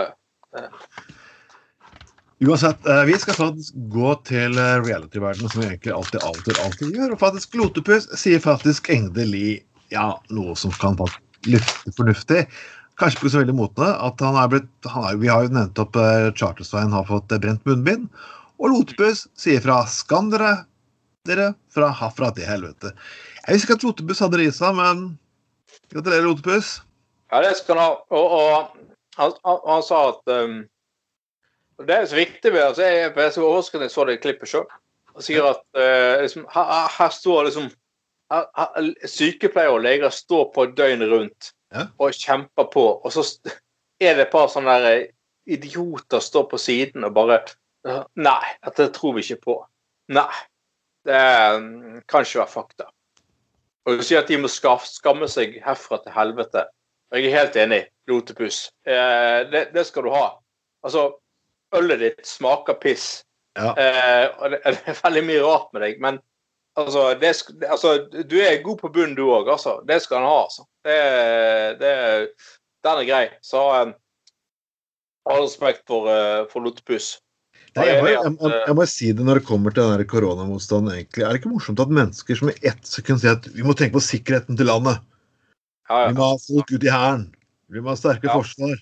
Uansett, 2.40 2.86
eh, 2.88 3.04
vi 3.04 3.18
skal 3.20 3.36
faktisk 3.36 3.74
gå 3.92 4.14
til 4.28 4.56
eh, 4.56 4.78
reality-verdenen, 4.80 5.52
som 5.52 5.60
vi 5.60 5.68
egentlig 5.68 5.92
alltid, 5.92 6.22
alltid, 6.24 6.60
alltid 6.64 6.96
gjør. 6.96 7.12
Og 7.12 7.20
faktisk 7.20 7.58
Lotepus 7.60 8.08
sier 8.16 8.40
faktisk 8.40 8.88
endelig 8.94 9.66
ja, 9.92 10.14
noe 10.32 10.56
som 10.56 10.72
kan 10.80 10.96
lufte 10.96 11.92
fornuftig. 11.98 12.46
Kanskje 13.00 13.20
ikke 13.20 13.34
så 13.34 13.42
veldig 13.42 13.58
motende. 13.60 13.92
at 14.08 14.24
han 14.24 14.40
er 14.40 14.48
blitt, 14.54 14.72
han 14.88 15.10
er, 15.10 15.20
Vi 15.20 15.28
har 15.28 15.44
jo 15.44 15.54
nevnt 15.56 15.84
opp 15.84 16.00
uh, 16.00 16.32
Charterstein 16.32 16.96
har 16.96 17.08
fått 17.12 17.32
eh, 17.36 17.44
brent 17.44 17.68
munnbind. 17.68 18.08
Og 18.60 18.72
Lotepus 18.72 19.28
sier 19.36 19.60
fra 19.64 19.84
'skam 19.88 20.32
dere', 20.32 20.64
dere 21.28 21.54
fra 21.76 21.92
herfra 21.92 22.32
til 22.36 22.48
helvete. 22.48 22.96
Jeg 23.48 23.56
visste 23.56 23.68
ikke 23.68 23.80
at 23.80 23.88
Lotepus 23.88 24.24
hadde 24.24 24.40
det 24.40 24.48
i 24.48 24.56
seg, 24.56 24.80
men 24.80 25.20
gratulerer, 25.94 26.28
Otepus. 26.32 26.80
Ja, 27.32 27.42
det 27.46 27.56
skal 27.60 27.78
han 27.78 27.86
ha. 27.86 27.96
Og, 28.10 28.32
og 28.36 28.86
han, 29.20 29.34
han, 29.46 29.60
han 29.68 29.84
sa 29.86 30.00
at 30.10 30.32
um, 30.34 30.56
Det 31.86 31.96
er 31.96 32.06
så 32.10 32.16
viktig 32.18 32.52
med 32.54 32.62
altså 32.64 32.84
Jeg 32.88 33.12
er 33.16 33.30
så 33.36 33.44
overrasket 33.46 33.80
da 33.82 33.88
jeg 33.88 33.94
så 33.94 34.06
det 34.10 34.18
klippet 34.24 34.50
sjøl. 34.52 34.66
Han 35.14 35.26
sier 35.26 35.46
at 35.50 35.62
uh, 35.78 36.22
liksom, 36.24 36.48
her, 36.56 36.90
her- 36.98 37.14
står 37.16 37.44
liksom 37.50 37.70
her, 38.34 38.46
her, 38.58 38.92
Sykepleiere 39.10 39.76
og 39.78 39.84
leger 39.86 40.10
står 40.14 40.52
på 40.56 40.66
døgnet 40.78 41.12
rundt 41.14 41.54
Ja. 41.70 41.84
og 42.02 42.16
kjemper 42.18 42.66
på, 42.74 42.84
og 43.06 43.12
så 43.14 43.22
er 44.02 44.16
det 44.18 44.24
et 44.24 44.32
par 44.34 44.48
sånne 44.50 44.74
der 44.82 45.04
idioter 45.46 46.18
står 46.24 46.48
på 46.50 46.58
siden 46.58 47.04
og 47.06 47.14
bare 47.14 47.44
Nei, 48.18 48.48
dette 48.66 48.88
tror 48.96 49.14
vi 49.16 49.22
ikke 49.22 49.38
på. 49.44 49.54
Nei. 50.12 50.32
Det 51.06 51.20
kan 52.10 52.26
ikke 52.26 52.42
være 52.42 52.52
fakta. 52.52 52.88
Og 53.88 54.00
du 54.00 54.04
sier 54.06 54.22
at 54.22 54.30
de 54.30 54.38
må 54.42 54.50
skamme 54.52 55.28
seg 55.32 55.58
herfra 55.64 56.02
til 56.04 56.14
helvete. 56.16 56.66
Og 57.10 57.18
jeg 57.18 57.30
er 57.30 57.38
helt 57.40 57.58
enig. 57.58 57.82
Lotepus. 58.10 58.68
Eh, 58.86 59.46
det, 59.50 59.70
det 59.74 59.86
skal 59.88 60.06
du 60.06 60.14
ha. 60.14 60.28
Altså, 60.86 61.06
ølet 61.76 62.04
ditt 62.04 62.28
smaker 62.28 62.78
piss. 62.82 63.22
Ja. 63.58 63.74
Eh, 63.74 64.26
og 64.40 64.52
det, 64.54 64.60
det 64.76 64.94
er 64.94 65.00
veldig 65.04 65.24
mye 65.28 65.46
rart 65.46 65.72
med 65.74 65.86
deg, 65.86 66.02
men 66.04 66.20
altså, 66.80 67.10
det, 67.20 67.34
altså 67.68 67.96
Du 68.30 68.38
er 68.40 68.62
god 68.64 68.78
på 68.84 68.92
bunnen, 68.94 69.18
du 69.18 69.26
òg. 69.30 69.50
Altså. 69.50 69.80
Det 69.88 70.02
skal 70.04 70.22
han 70.22 70.30
ha, 70.30 70.44
altså. 70.46 70.68
Det, 70.86 71.00
det, 71.82 71.96
den 72.86 73.02
er 73.02 73.10
grei. 73.10 73.26
Så 73.46 73.64
eh, 73.80 73.96
all 75.30 75.44
respekt 75.46 75.86
for, 75.88 76.10
eh, 76.12 76.46
for 76.52 76.66
Lotepus. 76.66 77.18
Nei, 77.80 77.88
jeg, 77.90 78.02
må, 78.04 78.10
jeg, 78.12 78.34
jeg, 78.44 78.62
jeg 78.68 78.76
må 78.80 78.86
si 78.92 79.10
det 79.16 79.26
når 79.28 79.40
det 79.40 79.46
kommer 79.48 79.74
til 79.76 79.88
den 79.94 80.08
koronamotstanden. 80.12 80.94
egentlig. 80.98 81.24
Er 81.26 81.32
det 81.34 81.42
ikke 81.42 81.52
morsomt 81.54 81.80
at 81.84 81.94
mennesker 82.00 82.40
som 82.40 82.52
i 82.52 82.58
ett 82.68 82.86
sekund 82.88 83.22
sier 83.24 83.38
at 83.38 83.48
vi 83.56 83.66
må 83.66 83.76
tenke 83.78 83.96
på 83.98 84.04
sikkerheten 84.06 84.60
til 84.60 84.70
landet, 84.70 85.02
ja, 85.90 86.04
vi 86.12 86.18
må 86.20 86.28
ha 86.34 86.38
folk 86.44 86.70
ut 86.76 86.86
i 86.86 86.92
hæren, 86.94 87.26
vi 87.74 87.82
må 87.82 87.94
ha 87.94 87.98
sterke 88.00 88.30
Ja. 88.30 88.36
forsvar 88.38 88.78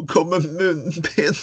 Og 0.00 0.06
kom 0.08 0.30
med 0.32 0.46
munnbind! 0.56 1.40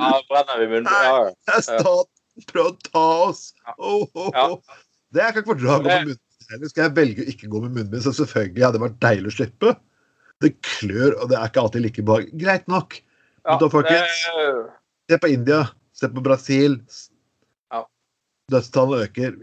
ja, 0.00 0.10
brenner 0.30 0.58
vi 0.58 0.66
munnbind? 0.72 0.90
Ja, 0.90 1.12
ja. 1.12 1.30
Det 1.46 1.58
er 1.58 1.64
staten 1.68 2.10
Prøv 2.50 2.66
å 2.66 2.74
ta 2.88 3.02
oss! 3.28 3.42
Oh, 3.78 4.02
oh, 4.18 4.30
Ja. 4.34 4.46
oh. 4.50 4.80
Det 5.14 5.22
jeg 5.22 5.34
kan 5.36 5.44
ikke 5.44 5.52
fordra 5.52 5.76
å 5.76 5.82
gå 5.84 5.90
med 5.92 6.08
munnbind. 6.08 6.70
Skal 6.72 6.82
jeg 6.88 6.94
velge 6.96 7.22
å 7.22 7.28
ikke 7.30 7.50
gå 7.52 7.60
med 7.62 7.76
munnbind, 7.78 8.02
så 8.02 8.10
selvfølgelig 8.16 8.64
hadde 8.66 8.78
det 8.80 8.82
vært 8.88 8.96
deilig 9.04 9.30
å 9.30 9.34
slippe. 9.36 9.70
Det 10.42 10.50
klør, 10.66 11.14
og 11.22 11.28
det 11.30 11.36
er 11.38 11.46
ikke 11.52 11.62
alltid 11.62 11.84
like 11.84 12.04
behagelig. 12.08 12.40
Greit 12.42 12.66
nok. 12.72 12.96
Ja, 13.44 13.58
da, 13.60 13.68
folkens. 13.68 14.20
Se 15.10 15.18
på 15.20 15.28
India, 15.28 15.66
se 15.92 16.08
på 16.08 16.22
Brasil. 16.24 16.78
Ja. 17.72 17.82
Dødstallene 18.52 19.04
øker. 19.04 19.34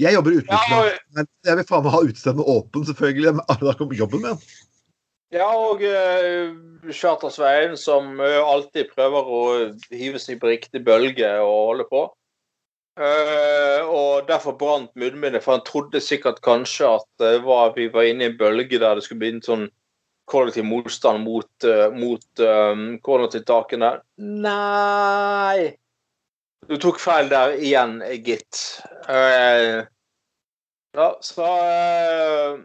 Jeg 0.00 0.14
jobber 0.14 0.30
i 0.30 0.34
Ja, 0.34 0.40
utvikling. 0.40 0.98
men 1.14 1.26
Jeg 1.44 1.56
vil 1.56 1.66
faen 1.68 1.84
meg 1.84 1.92
ha 1.92 2.00
utestedet 2.02 2.46
åpent, 2.56 2.86
selvfølgelig. 2.88 3.34
Men 3.34 3.44
alle 3.48 3.68
da 3.68 3.76
kommer 3.78 3.94
jobben 3.94 4.24
min. 4.24 4.40
Ja, 5.34 5.50
og 5.50 5.82
uh, 5.82 6.90
Charter-Svein, 6.94 7.76
som 7.76 8.20
eh, 8.20 8.38
alltid 8.38 8.92
prøver 8.94 9.30
å 9.36 9.40
hive 9.90 10.18
seg 10.22 10.38
på 10.40 10.50
riktig 10.52 10.84
bølge 10.86 11.30
og 11.42 11.54
holde 11.70 11.86
på. 11.90 12.02
Uh, 12.94 13.82
og 13.90 14.28
derfor 14.28 14.54
brant 14.54 14.92
munnbindet, 14.94 15.42
for 15.42 15.56
han 15.56 15.64
trodde 15.66 16.00
sikkert 16.00 16.38
kanskje 16.46 16.92
at 17.00 17.24
uh, 17.42 17.72
vi 17.74 17.88
var 17.90 18.06
inne 18.06 18.28
i 18.28 18.30
en 18.30 18.38
bølge 18.38 18.78
der 18.78 18.94
det 18.94 19.02
skulle 19.04 19.24
bli 19.24 19.32
en 19.34 19.42
sånn 19.42 19.64
kollektiv 20.30 20.64
motstand 20.64 21.24
mot, 21.24 21.64
eh, 21.64 21.88
mot 21.92 22.40
um, 22.44 22.84
koronatiltakene. 23.04 23.90
Nei 24.16 25.74
Du 26.64 26.78
tok 26.80 26.96
feil 27.02 27.28
der 27.28 27.58
igjen, 27.60 27.98
gitt. 28.24 28.60
Uh, 29.04 29.84
ja, 30.96 31.08
så 31.20 31.48
uh, 31.48 32.60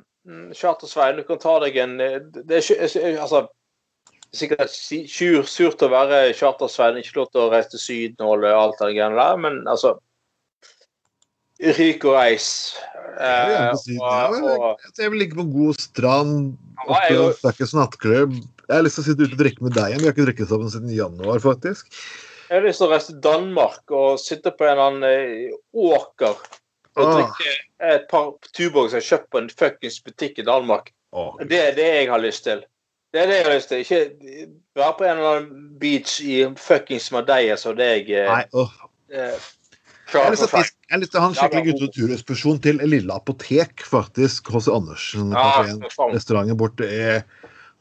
og 0.55 0.87
Svein, 0.87 1.17
du 1.17 1.25
kan 1.27 1.39
ta 1.41 1.57
deg 1.65 1.79
en 1.83 1.97
Det 1.99 2.61
er 2.61 3.17
Altså 3.19 3.47
sikkert 4.31 4.69
si- 4.71 5.07
sur, 5.09 5.43
surt 5.49 5.81
å 5.81 5.89
være 5.91 6.33
Charter-Svein, 6.37 6.99
ikke 7.01 7.17
lov 7.17 7.31
til 7.33 7.41
å 7.41 7.49
reise 7.51 7.73
til 7.73 7.81
Syden 7.81 8.27
og 8.27 8.45
alt 8.45 8.77
det 8.77 8.93
greiene 8.93 9.17
der, 9.17 9.39
men 9.41 9.63
altså 9.67 9.95
Ryk 11.59 12.05
og 12.07 12.15
reis. 12.15 12.75
Jeg 13.19 13.19
Eh, 13.19 13.75
jeg- 13.85 14.77
Jeg 14.97 15.11
vil 15.11 15.19
ligge 15.19 15.35
på 15.35 15.41
en 15.41 15.51
god 15.53 15.73
strand. 15.75 16.57
I 16.87 17.13
nattklubb. 17.75 18.31
Jeg 18.69 18.75
har 18.75 18.83
lyst 18.83 18.95
til 18.95 19.03
å 19.03 19.07
sitte 19.07 19.23
ute 19.25 19.33
og 19.33 19.39
drikke 19.39 19.61
med 19.61 19.73
deg 19.73 19.91
igjen. 19.91 19.99
Vi 19.99 20.05
har 20.05 20.13
ikke 20.13 20.25
drukket 20.29 20.47
sammen 20.47 20.69
siden 20.71 20.95
januar, 20.95 21.39
faktisk. 21.39 21.89
Jeg 22.49 22.61
har 22.61 22.67
lyst 22.67 22.79
til 22.79 22.87
å 22.87 22.91
reise 22.93 23.07
til 23.11 23.19
Danmark 23.21 23.91
og 23.91 24.19
sitte 24.19 24.51
på 24.55 24.65
en 24.65 24.71
eller 24.71 24.87
annen 24.87 25.03
eh, 25.03 25.51
åker 25.75 26.35
og 26.97 27.05
Ah. 27.05 27.15
drikke 27.17 27.57
et 27.81 28.07
par 28.09 28.31
Tuborg 28.53 28.89
som 28.89 28.97
er 28.97 29.01
kjøpt 29.09 29.29
på 29.29 29.37
en 29.37 29.49
fuckings 29.49 29.99
butikk 30.01 30.39
i 30.39 30.43
Danmark. 30.47 30.91
Åh, 31.13 31.37
Det 31.39 31.59
er 31.59 31.75
det 31.75 31.85
jeg 31.93 32.07
har 32.09 32.19
lyst 32.19 32.43
til. 32.43 32.63
Det 33.11 33.21
er 33.21 33.27
det 33.27 33.35
jeg 33.35 33.45
har 33.45 33.53
lyst 33.55 33.69
til. 33.69 33.79
Ikke 33.83 34.11
være 34.75 34.97
på 34.97 35.03
en 35.03 35.17
eller 35.17 35.37
annen 35.39 35.79
beach 35.79 36.21
i 36.21 36.45
fuckings 36.55 37.11
Madeira 37.11 37.57
som 37.57 37.75
det 37.75 38.07
jeg 38.07 38.27
Nei, 38.27 38.43
oh. 38.53 38.69
eh, 39.11 39.37
Jeg 40.09 40.23
har 40.25 40.33
lyst 40.33 40.49
til 40.49 40.65
jeg 40.89 41.01
lyst 41.03 41.11
til 41.13 41.19
å 41.19 41.21
ha 41.21 41.29
en 41.29 41.37
skikkelig 41.37 41.73
gutteturekspedisjon 41.75 42.59
til 42.65 42.79
Lille 42.89 43.13
Apotek, 43.13 43.83
faktisk. 43.85 44.49
Hos 44.55 44.65
Andersen 44.71 45.31
Ja, 45.35 45.43
kafeen. 45.59 45.83
for. 45.93 46.09
Restauranten 46.15 46.57
borte 46.57 46.87
i, 46.89 47.19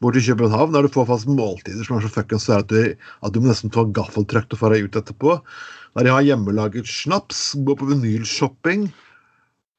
borte 0.03 0.21
i 0.21 0.25
København, 0.27 0.75
der 0.75 0.85
du 0.85 0.93
får 0.93 1.07
fast 1.09 1.25
måltider 1.25 1.81
som 1.87 1.97
er 1.97 2.05
så 2.05 2.11
fuckings 2.13 2.45
svære 2.45 2.65
at 2.65 2.69
du, 2.69 2.95
at 3.25 3.33
du 3.33 3.39
må 3.41 3.49
nesten 3.49 3.73
ta 3.73 3.81
gaffeltrøkt 3.97 4.53
og 4.53 4.61
dra 4.61 4.77
ut 4.77 4.99
etterpå. 5.01 5.39
Der 5.97 6.05
de 6.05 6.13
har 6.13 6.21
hjemmelaget 6.27 6.85
snaps, 6.85 7.55
går 7.65 7.79
på 7.79 7.89
vinylshopping 7.89 8.91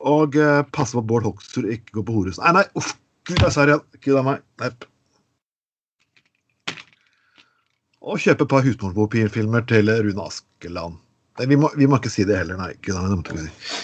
og 0.01 0.35
eh, 0.35 0.63
passer 0.75 0.99
på 0.99 1.05
at 1.05 1.11
Bård 1.13 1.29
Hoksrud 1.29 1.69
ikke 1.71 2.01
går 2.01 2.07
på 2.09 2.17
horehus. 2.17 2.41
Nei, 2.43 2.55
nei, 2.57 2.65
uff, 2.75 2.97
gud, 3.29 3.39
jeg 3.39 3.53
sa 3.55 3.67
det 3.69 3.77
igjen. 3.77 4.01
Gud 4.09 4.19
a 4.19 4.25
meg. 4.27 4.43
Nei. 4.65 4.73
Og 8.01 8.19
kjøpe 8.19 8.47
et 8.49 8.51
par 8.51 8.65
husmorpapirfilmer 8.65 9.67
til 9.71 9.93
Rune 9.93 10.27
Askeland. 10.27 10.99
Vi, 11.49 11.57
må, 11.57 11.71
vi 11.77 11.89
må 11.89 12.01
ikke 12.01 12.13
si 12.13 12.27
det 12.29 12.39
heller, 12.41 12.59
nei. 12.61 12.73
Gud, 12.85 12.97
det 12.97 13.17
måtte 13.17 13.37
vi 13.37 13.47
si. 13.47 13.79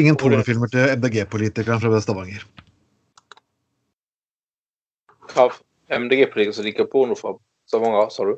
Ingen 0.00 0.18
pornofilmer 0.18 0.70
til 0.72 0.90
MDG-politikeren 0.98 1.82
fra 1.82 2.00
Stavanger. 2.02 2.44
Hva 5.34 5.48
MDG-politikere 5.94 6.56
som 6.56 6.66
liker 6.66 6.88
porno 6.90 7.16
fra 7.18 7.36
Stavanger, 7.70 8.10
sa 8.14 8.26
du? 8.28 8.36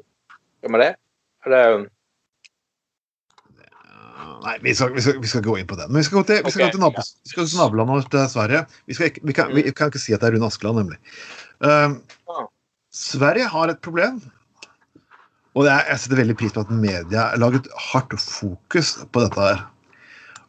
Hvem 0.65 0.79
er 0.79 0.85
det? 0.85 0.91
Er 1.47 1.55
det 1.55 1.63
um, 1.75 1.87
Nei, 4.47 4.53
vi 4.63 4.73
skal, 4.77 4.93
vi, 4.95 5.03
skal, 5.03 5.17
vi 5.23 5.29
skal 5.31 5.43
gå 5.43 5.57
inn 5.59 5.67
på 5.69 5.79
den. 5.79 5.89
Men 5.91 6.03
vi 6.03 6.07
skal 6.07 6.21
gå 6.21 6.27
til, 6.29 6.39
vi 6.45 6.53
skal 6.53 6.67
okay, 6.67 6.71
gå 6.71 6.77
til, 6.77 6.83
nabos, 6.85 7.09
vi 7.25 7.33
skal 7.33 7.49
til 7.49 7.59
nabolandet 7.61 7.97
vårt, 7.97 8.11
til 8.13 8.29
Sverige. 8.31 8.61
Vi, 8.87 8.97
skal 8.97 9.17
vi, 9.17 9.35
kan, 9.35 9.51
vi 9.57 9.65
kan 9.73 9.91
ikke 9.91 10.03
si 10.03 10.15
at 10.15 10.23
det 10.23 10.29
er 10.29 10.37
Rune 10.37 10.49
Askeland, 10.49 10.79
nemlig. 10.83 11.01
Uh, 11.65 11.97
Ah. 12.27 12.47
Sverige 12.91 13.47
har 13.53 13.71
et 13.71 13.81
problem. 13.81 14.21
Og 15.57 15.65
det 15.65 15.73
er, 15.73 15.87
jeg 15.89 16.03
setter 16.03 16.21
veldig 16.21 16.37
pris 16.37 16.53
på 16.53 16.63
at 16.67 16.73
media 16.73 17.31
har 17.31 17.41
laget 17.41 17.69
hardt 17.91 18.13
fokus 18.21 18.93
på 19.09 19.23
dette 19.25 19.41
her. 19.41 19.63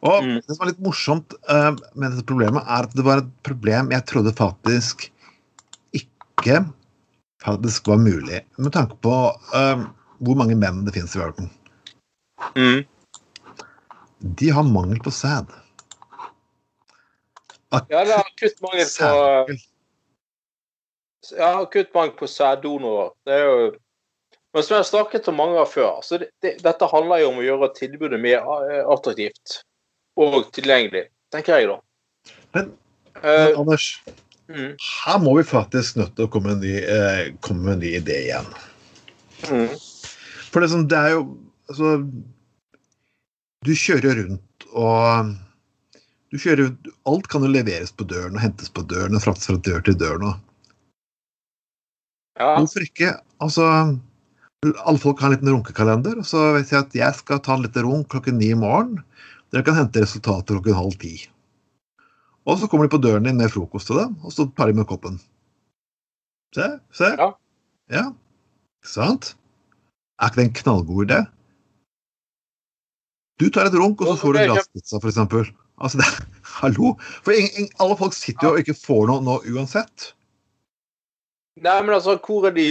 Og 0.04 0.22
Mm. 0.22 0.34
det 0.46 0.54
som 0.54 0.62
er 0.62 0.70
litt 0.70 0.82
morsomt 0.84 1.34
uh, 1.50 1.72
med 1.94 2.12
dette 2.12 2.26
problemet, 2.28 2.62
er 2.68 2.86
at 2.86 2.92
det 2.94 3.04
var 3.06 3.22
et 3.22 3.30
problem 3.42 3.90
jeg 3.90 4.04
trodde 4.06 4.34
faktisk 4.36 5.08
ikke 5.96 6.60
faktisk 7.42 7.88
var 7.88 7.98
mulig, 7.98 8.44
med 8.58 8.72
tanke 8.72 8.94
på 9.02 9.14
uh, 9.54 9.86
hvor 10.20 10.36
mange 10.38 10.54
menn 10.58 10.84
det 10.86 10.94
finnes 10.94 11.16
i 11.16 11.22
verden. 11.22 11.50
mm. 12.54 12.84
De 14.20 14.50
har 14.50 14.62
mangel 14.66 14.98
på 15.00 15.10
sæd. 15.14 15.46
Ja, 17.72 18.04
det 18.04 18.14
er 18.14 18.22
akutt 18.22 18.62
mangel 18.64 18.88
på. 18.98 19.58
Ja, 21.38 21.50
akutt 21.60 21.94
mangel 21.94 22.16
på 22.18 22.26
sæddonorer. 22.26 23.12
Det 23.26 23.34
er 23.34 23.44
jo 23.44 23.58
Men 24.54 24.64
som 24.64 24.74
jeg 24.74 24.80
har 24.80 24.88
snakket 24.88 25.28
om 25.28 25.36
mange 25.36 25.56
ganger 25.58 25.70
før, 25.70 25.98
så 26.04 26.18
det, 26.20 26.30
det, 26.44 26.54
dette 26.64 26.88
handler 26.88 27.20
jo 27.22 27.32
om 27.32 27.40
å 27.40 27.44
gjøre 27.44 27.68
tilbudet 27.76 28.20
mer 28.20 28.46
eh, 28.64 28.80
attraktivt 28.88 29.58
og 30.18 30.48
tilgjengelig, 30.56 31.04
tenker 31.34 31.60
jeg, 31.60 31.68
da. 31.68 31.76
Men, 32.56 32.72
men 33.20 33.52
uh, 33.52 33.60
Anders, 33.60 33.90
mm, 34.48 34.72
her 34.80 35.20
må 35.22 35.36
vi 35.38 35.44
faktisk 35.46 36.00
nødt 36.00 36.16
til 36.16 36.26
å 36.26 36.32
komme 36.32 36.54
med 36.54 36.58
en 36.58 36.64
ny, 36.64 36.72
eh, 36.80 37.20
komme 37.44 37.66
med 37.66 37.76
en 37.76 37.84
ny 37.84 37.92
idé 38.00 38.16
igjen. 38.24 38.48
mm, 39.50 39.76
For 40.48 40.64
det, 40.64 40.72
sånn, 40.72 40.88
det 40.90 40.98
er 40.98 41.14
jo 41.18 41.22
altså, 41.68 41.92
Du 43.68 43.72
kjører 43.76 44.22
rundt 44.24 44.68
og 44.72 45.36
du 46.28 46.36
kjører, 46.40 46.74
Alt 47.08 47.28
kan 47.32 47.44
jo 47.44 47.52
leveres 47.52 47.92
på 47.96 48.04
døren 48.08 48.36
og 48.36 48.42
hentes 48.42 48.68
på 48.72 48.84
døren 48.88 49.16
og 49.16 49.24
fraktes 49.24 49.48
fra 49.48 49.60
dør 49.64 49.84
til 49.84 49.96
dør 50.00 50.18
nå. 50.20 50.34
ja. 52.40 52.50
Hvorfor 52.58 52.84
ikke? 52.84 53.14
Altså, 53.44 53.64
alle 54.66 54.98
folk 54.98 55.20
har 55.20 55.30
en 55.30 55.36
liten 55.36 55.52
runkekalender, 55.52 56.18
og 56.18 56.26
så 56.26 56.52
vet 56.56 56.72
jeg 56.72 56.82
at 56.82 56.96
jeg 56.98 57.16
skal 57.20 57.40
ta 57.44 57.54
en 57.54 57.64
liten 57.66 57.84
runk 57.86 58.08
klokken 58.10 58.38
ni 58.40 58.50
i 58.50 58.58
morgen. 58.58 58.98
Dere 59.54 59.64
kan 59.64 59.78
hente 59.78 60.02
resultater 60.02 60.58
klokken 60.58 60.76
halv 60.76 60.96
ti. 61.00 61.14
Og 62.48 62.58
så 62.58 62.68
kommer 62.68 62.88
de 62.88 62.94
på 62.96 63.02
døren 63.02 63.28
din 63.28 63.38
med 63.38 63.52
frokost 63.52 63.90
til 63.90 64.00
dem, 64.00 64.16
og 64.24 64.34
så 64.34 64.48
tar 64.56 64.70
de 64.70 64.80
med 64.80 64.88
koppen. 64.88 65.20
Se, 66.56 66.66
se. 66.96 67.12
Ja. 67.20 67.30
Ja. 67.92 68.04
Ikke 68.80 68.92
sant? 68.94 69.34
Er 70.18 70.32
ikke 70.32 70.40
det 70.40 70.46
en 70.48 70.56
knallgod 70.62 71.06
idé? 71.06 71.22
Du 73.38 73.46
tar 73.54 73.68
et 73.68 73.78
runk, 73.78 74.00
og 74.02 74.16
så 74.16 74.20
får 74.24 74.34
du 74.34 74.44
glasspizza, 74.48 74.98
eksempel. 74.98 75.50
Altså, 75.78 76.00
det, 76.00 76.08
hallo? 76.58 76.96
For 77.22 77.36
ingen, 77.36 77.52
ing, 77.54 77.68
alle 77.78 77.94
folk 78.00 78.16
sitter 78.16 78.48
jo 78.48 78.56
og 78.56 78.64
ikke 78.64 78.74
får 78.74 79.06
noe 79.12 79.22
nå 79.22 79.38
uansett. 79.54 80.12
Nei, 81.58 81.76
men 81.82 81.94
altså, 81.94 82.16
hvor 82.22 82.46
er 82.48 82.54
de 82.54 82.66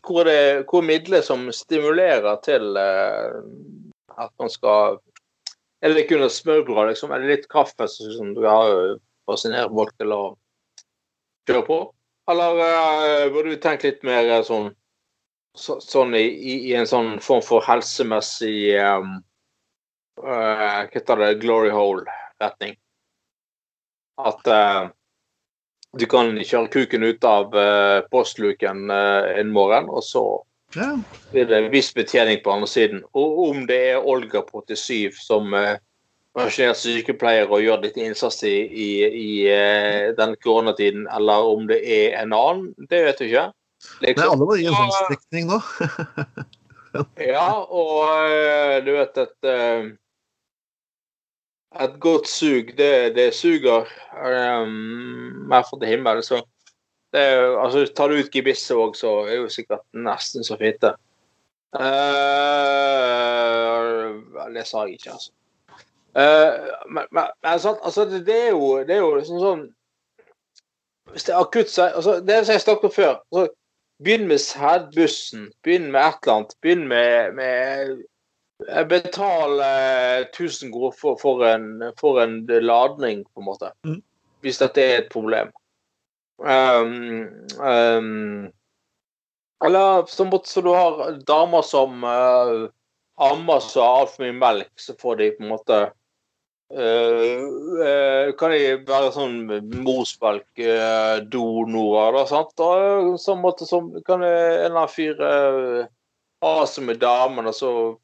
Hvor 0.00 0.22
er 0.22 0.28
det 0.28 0.66
hvor 0.70 0.82
er 0.82 0.88
midlet 0.88 1.26
som 1.26 1.48
stimulerer 1.52 2.38
til 2.44 2.76
eh, 2.80 3.40
at 4.18 4.30
man 4.40 4.50
skal 4.52 5.00
Er 5.82 5.92
det 5.92 6.06
et 6.12 6.32
smørbrød, 6.32 6.88
liksom? 6.88 7.10
Er 7.10 7.18
det 7.18 7.28
litt 7.28 7.48
kaffe 7.50 7.88
som 7.88 8.34
du 8.34 8.44
har 8.46 8.98
fascinert 9.26 9.72
folk 9.74 9.90
til 9.98 10.14
å 10.14 10.22
kjøre 11.48 11.64
på? 11.66 11.78
Eller 12.30 12.62
eh, 12.62 13.32
burde 13.32 13.50
vi 13.50 13.58
tenkt 13.60 13.84
litt 13.84 14.04
mer 14.06 14.28
eh, 14.30 14.44
sånn 14.46 14.70
så, 15.58 15.80
sånn 15.84 16.14
i, 16.16 16.24
i 16.70 16.72
en 16.78 16.88
sånn 16.88 17.18
form 17.20 17.42
for 17.44 17.64
helsemessig 17.66 18.72
um, 18.80 19.18
uh, 20.22 20.86
Hva 20.86 20.86
heter 20.94 21.20
det? 21.20 21.34
Glory 21.42 21.72
hole-retning? 21.74 22.78
At 24.22 24.48
eh, 24.48 24.86
du 25.98 26.06
kan 26.08 26.32
kjøre 26.38 26.70
kuken 26.72 27.04
ut 27.04 27.24
av 27.28 27.56
eh, 27.58 28.00
postluken 28.12 28.90
eh, 28.90 29.32
en 29.40 29.52
morgen, 29.52 29.90
og 29.90 30.04
så 30.06 30.24
Ja. 30.74 30.96
blir 31.32 31.44
det 31.44 31.56
en 31.58 31.70
viss 31.72 31.92
betjening 31.92 32.40
på 32.44 32.52
andre 32.52 32.68
siden. 32.68 33.02
Og 33.12 33.48
om 33.50 33.66
det 33.68 33.80
er 33.90 34.06
Olga 34.08 34.40
på 34.40 34.62
87 34.64 35.18
som 35.20 35.52
pensjonert 36.36 36.80
sykepleier 36.80 37.50
og 37.50 37.60
gjør 37.62 37.82
litt 37.84 37.98
innsats 38.00 38.40
i, 38.48 38.54
i, 38.64 38.88
i 39.04 39.32
eh, 39.52 40.12
den 40.16 40.34
koronatiden, 40.42 41.04
eller 41.12 41.48
om 41.52 41.66
det 41.68 41.82
er 41.84 42.16
en 42.22 42.32
annen, 42.36 42.70
det 42.88 43.02
vet 43.06 43.20
du 43.20 43.26
ikke. 43.28 43.50
Liksom. 44.00 44.30
alle 44.30 44.46
må 44.46 44.56
gi 44.56 44.68
en 44.70 44.78
sånn 44.78 44.96
strekning 45.00 45.48
nå. 45.50 45.60
Ja, 47.16 47.48
og 47.72 48.02
eh, 48.28 48.78
du 48.84 48.90
vet 48.92 49.16
at 49.16 49.46
eh, 49.48 49.86
Et 51.80 52.00
godt 52.00 52.28
sug, 52.28 52.72
det, 52.78 53.16
det 53.16 53.34
suger 53.34 53.86
um, 54.12 54.68
mer 55.48 55.62
fra 55.64 55.78
til 55.80 55.88
himmelen, 55.88 56.22
Så 56.22 56.42
er 57.12 57.56
altså, 57.64 57.86
tar 57.96 58.08
du 58.08 58.14
ut 58.14 58.30
gebisset 58.32 58.76
òg, 58.76 58.96
så 58.96 59.08
er 59.24 59.30
det 59.30 59.36
jo 59.36 59.48
sikkert 59.48 59.80
nesten 59.92 60.44
så 60.44 60.56
fitte. 60.60 60.94
Uh, 61.72 61.80
det 64.52 64.66
sa 64.68 64.84
jeg 64.84 64.92
ikke, 64.98 65.10
altså. 65.16 65.30
Uh, 66.12 66.52
men, 66.92 67.04
men, 67.10 67.24
altså, 67.42 68.04
det, 68.04 68.36
er 68.46 68.50
jo, 68.50 68.78
det 68.84 68.90
er 68.90 69.00
jo 69.00 69.14
liksom 69.16 69.38
sånn 69.40 69.62
Hvis 71.08 71.24
det 71.24 71.32
er 71.32 71.38
akutt 71.40 71.70
så 71.72 71.86
altså, 71.88 72.18
Det 72.20 72.36
som 72.44 72.52
jeg 72.52 72.60
snakket 72.60 72.84
om 72.84 72.92
før 72.92 73.14
altså, 73.14 73.46
Begynn 74.02 74.26
med 74.28 74.38
sædbussen. 74.38 75.52
Begynn 75.62 75.88
med 75.92 76.00
et 76.00 76.18
eller 76.22 76.34
annet. 76.34 76.52
Begynn 76.60 76.88
med, 76.90 77.32
med 77.38 78.02
betaler 78.88 80.28
1000 80.28 80.72
kroner 80.72 80.96
for, 80.98 81.18
for, 81.20 81.44
en, 81.46 81.92
for 82.00 82.22
en 82.22 82.40
ladning, 82.46 83.24
på 83.24 83.40
en 83.40 83.48
måte. 83.48 83.72
Mm. 83.86 84.00
Hvis 84.42 84.60
dette 84.62 84.82
er 84.82 85.02
et 85.02 85.12
problem. 85.12 85.52
Um, 86.42 87.46
um, 87.62 88.50
eller 89.64 90.06
så 90.10 90.40
så 90.44 90.60
du 90.60 90.70
har 90.74 91.20
damer 91.26 91.62
som 91.62 92.04
uh, 92.04 92.68
ammer 93.22 93.60
så 93.62 93.82
altfor 93.82 94.24
mye 94.24 94.32
melk, 94.34 94.72
så 94.76 94.94
får 94.98 95.16
de 95.20 95.30
på 95.36 95.44
en 95.44 95.52
måte 95.54 95.92
Uh, 96.72 97.44
uh, 97.84 98.32
kan 98.40 98.48
de 98.48 98.80
være 98.88 99.12
sånn 99.12 99.44
morsmelk-donorer, 99.84 102.16
da, 102.16 102.22
sant? 102.30 102.56
Og 102.64 103.20
sånn 103.20 103.42
måte 103.42 103.68
så 103.68 103.82
kan 104.06 104.24
en 104.24 104.32
eller 104.32 104.70
annen 104.70 104.88
fyr 104.88 105.20
uh, 105.20 105.84
ha 106.40 106.64
seg 106.64 106.88
med 106.88 106.96
damen, 107.02 107.44
og 107.50 107.54
så, 107.58 108.00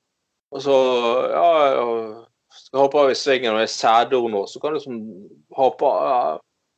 og 0.55 0.63
så 0.65 0.77
ja, 1.33 1.49
skal 2.55 2.85
hoppe 2.85 3.01
av 3.03 3.13
i 3.13 3.17
svingen 3.19 3.55
og 3.55 3.63
er 3.63 3.73
sæddonor, 3.73 4.47
så 4.49 4.61
kan 4.61 4.73
du 4.73 4.79
liksom 4.79 5.01
hoppe 5.57 5.91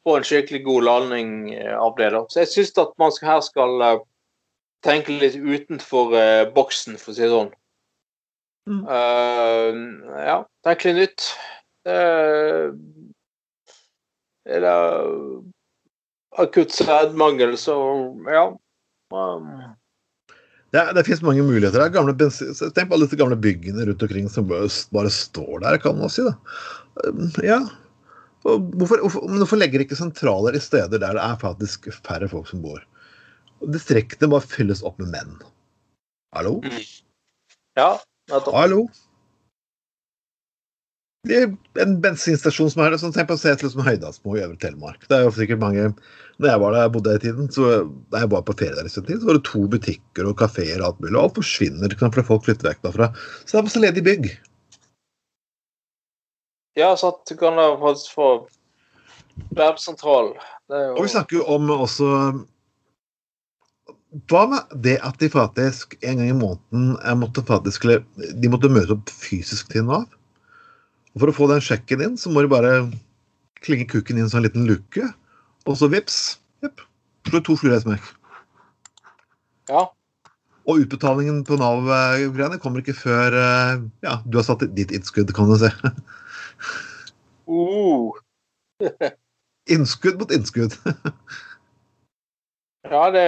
få 0.07 0.17
en 0.17 0.27
skikkelig 0.27 0.65
god 0.65 0.87
landing 0.89 1.33
av 1.77 1.95
det. 1.99 2.11
da. 2.15 2.25
Så 2.29 2.43
jeg 2.43 2.53
syns 2.55 2.79
at 2.81 2.95
man 2.99 3.13
skal, 3.15 3.29
her 3.29 3.41
skal 3.47 3.85
tenke 4.87 5.19
litt 5.21 5.37
utenfor 5.37 6.17
boksen, 6.57 6.99
for 6.99 7.13
å 7.13 7.17
si 7.17 7.27
det 7.27 7.33
sånn. 7.35 7.53
Mm. 8.71 8.85
ja, 10.21 10.37
tenke 10.67 10.93
litt 10.93 11.01
nytt. 11.01 11.29
Eh, 11.91 12.71
eller 14.51 15.43
akutt 16.39 16.73
sædmangel, 16.73 17.57
så 17.59 17.77
ja. 18.29 18.51
Um. 19.11 19.80
Det, 20.71 20.83
det 20.95 21.03
finnes 21.07 21.23
mange 21.27 21.43
muligheter. 21.43 21.83
Det 21.83 21.95
gamle 21.97 22.15
tenk 22.15 22.91
på 22.91 22.95
alle 22.95 23.07
disse 23.07 23.19
gamle 23.19 23.39
byggene 23.43 23.89
rundt 23.89 24.05
omkring 24.07 24.29
som 24.31 24.47
bare, 24.47 25.11
står 25.11 25.65
der, 25.65 25.79
kan 25.83 25.99
man 25.99 26.13
si. 26.13 26.23
da. 26.27 26.37
Um, 27.07 27.27
ja. 27.43 27.59
Hvorfor, 28.45 29.03
hvorfor, 29.03 29.27
hvorfor 29.35 29.61
legger 29.61 29.83
ikke 29.85 29.99
sentraler 29.99 30.57
i 30.57 30.63
steder 30.63 31.03
der 31.03 31.19
det 31.19 31.25
er 31.25 31.41
faktisk 31.43 31.91
færre 32.07 32.31
folk 32.31 32.49
som 32.49 32.63
bor? 32.65 32.81
Distriktene 33.75 34.31
bare 34.33 34.47
fylles 34.47 34.85
opp 34.87 34.97
med 35.03 35.11
menn. 35.13 35.35
Hallo? 36.37 36.61
Ja, 37.77 37.97
nettopp. 38.31 38.55
Hallo? 38.55 38.85
Det 41.29 41.37
er 41.37 41.51
en 41.83 41.99
bensinstasjon 42.01 42.71
som 42.73 42.81
er 42.87 42.95
sånn, 42.97 43.13
Tenk 43.13 43.29
på 43.29 43.37
å 43.37 43.41
Setel 43.41 43.69
som 43.73 43.83
Høydalsmo 43.85 44.39
i 44.39 44.45
Øvre 44.47 44.57
Telemark. 44.63 45.03
Det 45.11 45.19
er 45.19 45.27
jo 45.27 45.35
sikkert 45.37 45.61
mange 45.61 45.91
Når 46.41 46.49
jeg 46.49 46.61
var 46.63 46.73
der 46.73 46.85
jeg 46.87 46.93
bodde 46.95 47.15
i 47.15 47.21
tiden, 47.21 47.49
så 47.53 47.71
da 48.13 48.23
jeg 48.23 48.31
var 48.33 48.45
på 48.49 48.55
ferie 48.57 48.77
der 48.77 48.87
i 48.89 48.93
sin 48.93 49.05
tid, 49.05 49.19
så 49.21 49.29
var 49.29 49.37
det 49.37 49.49
to 49.49 49.67
butikker 49.69 50.29
og 50.31 50.39
kafeer 50.41 50.81
og 50.81 50.87
alt 50.87 51.03
mulig. 51.03 51.17
Og 51.17 51.25
alt 51.27 51.41
forsvinner 51.41 51.97
fordi 52.01 52.25
folk 52.31 52.47
flytter 52.47 52.71
vekk 52.71 52.87
derfra. 52.87 53.11
Så 53.45 53.53
det 53.53 53.59
er 53.61 53.67
masse 53.67 53.83
ledig 53.83 54.05
bygg. 54.07 54.31
Ja, 56.79 56.95
så 56.97 57.11
at 57.13 57.21
du 57.29 57.35
kan 57.37 57.61
faktisk 57.83 58.15
få 58.17 58.31
verbsentral. 59.59 60.33
Er 60.71 60.87
jo 60.87 60.97
Og 60.97 61.05
vi 61.05 61.13
snakker 61.13 61.37
jo 61.41 61.45
om 61.51 61.71
også 61.75 62.09
Hva 64.31 64.47
med 64.51 64.73
det 64.83 64.97
at 65.07 65.21
de 65.21 65.29
faktisk 65.31 65.95
en 66.01 66.19
gang 66.19 66.31
i 66.31 66.35
måneden 66.35 66.97
måtte 67.21 67.45
faktisk, 67.47 67.85
de 68.17 68.51
måtte 68.51 68.71
møte 68.73 68.97
opp 68.97 69.11
fysisk 69.13 69.71
til 69.71 69.85
Nav? 69.87 70.09
Og 71.15 71.23
For 71.23 71.31
å 71.31 71.37
få 71.37 71.47
den 71.51 71.63
sjekken 71.63 72.03
inn, 72.03 72.17
så 72.19 72.31
må 72.31 72.43
de 72.43 72.51
bare 72.51 72.73
klinge 73.63 73.87
kukken 73.91 74.19
inn 74.19 74.31
som 74.31 74.41
en 74.41 74.49
liten 74.49 74.67
luke, 74.67 75.05
og 75.71 75.79
så 75.79 75.89
vips. 75.93 76.19
Jepp. 76.65 76.83
Slå 77.29 77.41
to 77.45 77.57
fluer 77.61 77.77
i 77.77 77.83
smekk. 77.83 78.11
Ja. 79.71 79.87
Og 80.69 80.83
utbetalingen 80.85 81.43
på 81.47 81.57
Nav-greiene 81.61 82.59
kommer 82.63 82.83
ikke 82.83 82.97
før 82.97 83.37
eh, 83.39 83.85
ja, 84.05 84.19
du 84.27 84.39
har 84.41 84.47
satt 84.47 84.67
ditt 84.77 84.93
innskudd, 84.95 85.33
kan 85.37 85.51
du 85.51 85.57
si. 85.61 85.71
Uh. 87.51 88.13
Innskudd 89.71 90.19
mot 90.19 90.33
innskudd. 90.35 90.75
Ja, 92.91 93.03
det 93.15 93.25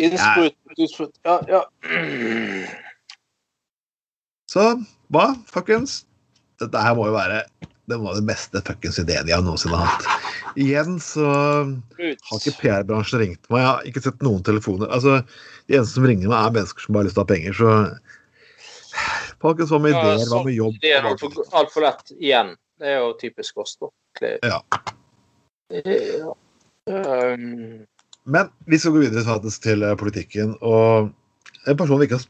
Innskudd 0.00 0.54
mot 0.64 0.78
innskudd. 0.78 1.10
Ja, 1.26 1.34
ja. 1.50 1.64
Så 4.50 4.64
hva, 5.12 5.26
folkens? 5.50 6.04
Dette 6.62 6.80
her 6.84 6.94
må 6.96 7.08
jo 7.10 7.16
være 7.18 7.42
det 7.90 7.98
var 8.00 8.16
den 8.16 8.28
beste 8.28 8.62
fuckings 8.66 8.98
ideen 9.02 9.28
jeg 9.30 9.44
noensinne 9.46 9.78
har 9.80 9.90
hatt. 9.90 10.30
Igjen 10.60 10.96
så 11.02 11.26
har 11.30 12.38
ikke 12.38 12.56
PR-bransjen 12.62 13.22
ringt 13.22 13.50
meg. 13.50 13.62
Jeg 13.62 13.68
har 13.68 13.90
ikke 13.90 14.02
sett 14.06 14.24
noen 14.26 14.42
telefoner. 14.46 14.90
Altså, 14.94 15.20
De 15.66 15.76
eneste 15.78 15.98
som 15.98 16.06
ringer 16.08 16.30
meg, 16.30 16.38
er 16.40 16.56
mennesker 16.56 16.86
som 16.86 16.96
bare 16.96 17.04
har 17.04 17.10
lyst 17.10 17.18
til 17.18 17.22
å 17.22 17.26
ha 17.26 17.32
penger. 17.34 17.58
Så 17.60 19.36
folkens, 19.42 19.70
hva 19.72 19.82
med 19.82 19.94
Ja, 19.94 20.02
ideer? 20.02 20.26
Hva 20.32 20.42
med 20.46 20.56
jobb? 20.56 20.80
Det 20.82 20.94
er 20.96 21.08
altfor 21.10 21.38
alt 21.60 21.72
for 21.74 21.86
lett 21.86 22.14
igjen. 22.18 22.54
Det 22.80 22.94
er 22.94 23.02
jo 23.02 23.12
typisk 23.20 23.60
oss, 23.60 23.76
da. 23.80 23.90
Ja. 24.42 24.60
Ja. 25.70 26.32
Um, 26.90 27.86
Men 28.24 28.50
vi 28.66 28.78
skal 28.80 28.94
gå 28.96 29.04
videre 29.04 29.22
faktisk 29.26 29.62
til 29.68 29.84
eh, 29.86 29.96
politikken. 30.00 30.56
Og 30.64 31.10
en 31.68 31.76
person 31.78 32.00
vi 32.00 32.08
ikke 32.08 32.18
har, 32.18 32.26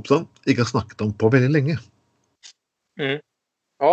oppstand, 0.00 0.28
ikke 0.46 0.64
har 0.64 0.70
snakket 0.70 1.04
om 1.04 1.12
på 1.12 1.30
veldig 1.32 1.50
lenge. 1.52 1.76
ja, 3.00 3.92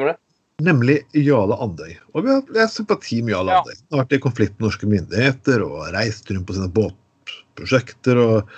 vi 0.00 0.08
det? 0.08 0.16
Nemlig 0.62 0.98
Jale 1.16 1.56
Andøy. 1.64 1.96
Og 2.14 2.26
vi 2.26 2.30
har, 2.32 2.68
sympati 2.70 3.22
med 3.22 3.34
Jale 3.34 3.52
Ja. 3.52 3.62
Andøy. 3.62 3.74
Han 3.90 3.98
har 3.98 4.04
vært 4.04 4.16
i 4.16 4.22
konflikt 4.22 4.54
med 4.58 4.68
norske 4.68 4.88
myndigheter 4.88 5.64
og 5.66 5.90
reist 5.96 6.30
rundt 6.30 6.46
på 6.48 6.56
sine 6.56 6.70
båtprosjekter 6.76 8.20
og 8.22 8.54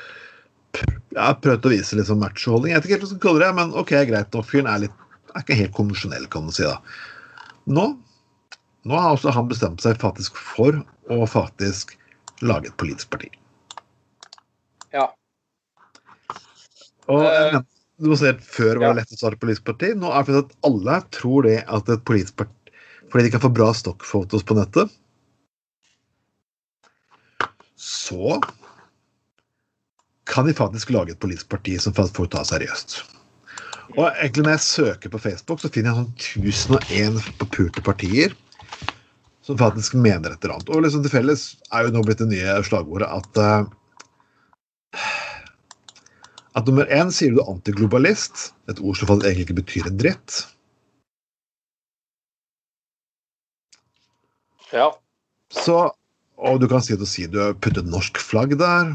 ja, 1.14 1.30
prøvd 1.38 1.68
å 1.68 1.72
vise 1.72 1.96
litt 1.96 2.10
sånn 2.10 2.22
machoholdning. 2.22 2.74
Jeg 2.74 2.82
vet 2.82 2.88
ikke 2.88 2.96
helt 2.98 3.06
hva 3.06 3.14
jeg 3.14 3.24
kaller 3.24 3.46
det, 3.46 3.52
men 3.60 3.74
ok, 3.80 3.92
greit. 4.10 4.38
Og 4.38 4.48
fyren 4.48 4.70
er, 4.70 4.84
litt, 4.86 5.04
er 5.32 5.44
ikke 5.44 5.58
helt 5.60 5.76
konvensjonell, 5.76 6.26
kan 6.32 6.46
man 6.48 6.56
si. 6.56 6.66
da. 6.66 6.78
Nå, 7.70 7.86
nå 8.84 9.00
har 9.00 9.14
også 9.14 9.32
han 9.34 9.50
bestemt 9.50 9.84
seg 9.84 10.00
faktisk 10.02 10.36
for 10.36 10.82
å 11.12 11.28
faktisk 11.30 11.94
lage 12.44 12.68
et 12.68 12.78
politisk 12.80 13.12
parti. 13.14 13.30
Ja. 14.94 15.08
Og 17.10 17.24
jeg 17.24 17.62
Du 18.00 18.10
må 18.10 18.18
se 18.18 18.32
at 18.34 18.42
Før 18.42 18.80
var 18.82 18.92
det 18.92 19.02
lett 19.02 19.14
å 19.14 19.20
starte 19.20 19.40
politisk 19.42 19.66
parti. 19.68 19.92
Nå 19.98 20.10
er 20.10 20.26
det 20.26 20.42
at 20.42 20.54
alle 20.66 20.98
tror 21.14 21.46
det 21.46 21.60
at 21.62 21.90
et 21.92 22.04
politisk 22.08 22.38
parti 22.42 22.74
Fordi 23.12 23.26
de 23.26 23.32
kan 23.34 23.44
få 23.44 23.52
bra 23.54 23.70
stokkfotos 23.76 24.42
på 24.46 24.56
nettet. 24.58 24.90
Så 27.78 28.40
kan 30.26 30.48
de 30.48 30.54
faktisk 30.56 30.90
lage 30.94 31.12
et 31.12 31.20
politisk 31.20 31.50
parti 31.52 31.76
som 31.78 31.94
folk 31.94 32.32
tar 32.32 32.46
seriøst. 32.48 32.96
Og 33.94 34.08
egentlig 34.08 34.46
Når 34.46 34.56
jeg 34.56 34.66
søker 34.66 35.12
på 35.12 35.20
Facebook, 35.20 35.60
så 35.60 35.70
finner 35.70 35.92
jeg 35.92 36.00
sånn 36.00 36.80
1001 36.80 37.20
forpulte 37.38 37.84
partier 37.84 38.34
som 39.44 39.58
faktisk 39.60 39.94
mener 39.94 40.32
et 40.32 40.44
eller 40.44 40.56
annet. 40.56 40.70
Og 40.72 40.82
liksom 40.82 41.04
til 41.04 41.12
felles 41.12 41.42
er 41.70 41.84
jo 41.84 41.94
nå 41.94 42.02
blitt 42.06 42.22
det 42.22 42.30
nye 42.30 42.56
slagordet 42.64 43.10
at 43.12 43.40
eh, 43.40 43.66
at 46.54 46.68
nummer 46.68 46.86
én 46.86 47.10
sier 47.14 47.34
du 47.34 47.42
antiglobalist, 47.42 48.52
et 48.70 48.80
ord 48.80 48.98
som 48.98 49.10
faktisk 49.10 49.30
egentlig 49.30 49.46
ikke 49.48 49.60
betyr 49.62 49.88
en 49.90 49.98
dritt. 49.98 50.36
Ja. 54.74 54.92
Så, 55.54 55.80
og 56.38 56.60
du 56.62 56.68
kan 56.70 56.82
si 56.82 56.94
at 56.94 57.34
du 57.34 57.40
har 57.42 57.58
puttet 57.58 57.90
norsk 57.90 58.18
flagg 58.22 58.54
der, 58.58 58.94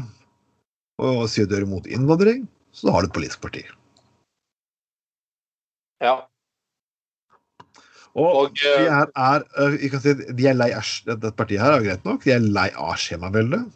og 1.00 1.28
sier 1.32 1.48
du 1.48 1.56
er 1.56 1.68
imot 1.68 1.88
innvandring, 1.88 2.48
så 2.72 2.88
da 2.88 2.96
har 2.96 3.04
du 3.04 3.10
et 3.12 3.16
politisk 3.16 3.44
parti. 3.44 3.64
ja. 6.00 6.18
Og, 8.18 8.26
Og, 8.26 8.54
de 8.58 8.66
eh, 8.66 9.04
er, 9.22 9.44
jeg 9.78 9.90
kan 9.92 10.00
si, 10.02 10.12
de 10.34 10.46
er 10.50 10.56
lei 10.58 10.72
av 10.74 10.88
dette 11.06 11.30
partiet 11.38 11.62
her 11.62 11.76
er 11.76 11.84
greit 11.84 12.08
nok, 12.08 12.24
de 12.24 12.32
er 12.34 12.42
lei 12.42 12.66
av 12.74 12.96
skjemaveldet. 12.98 13.68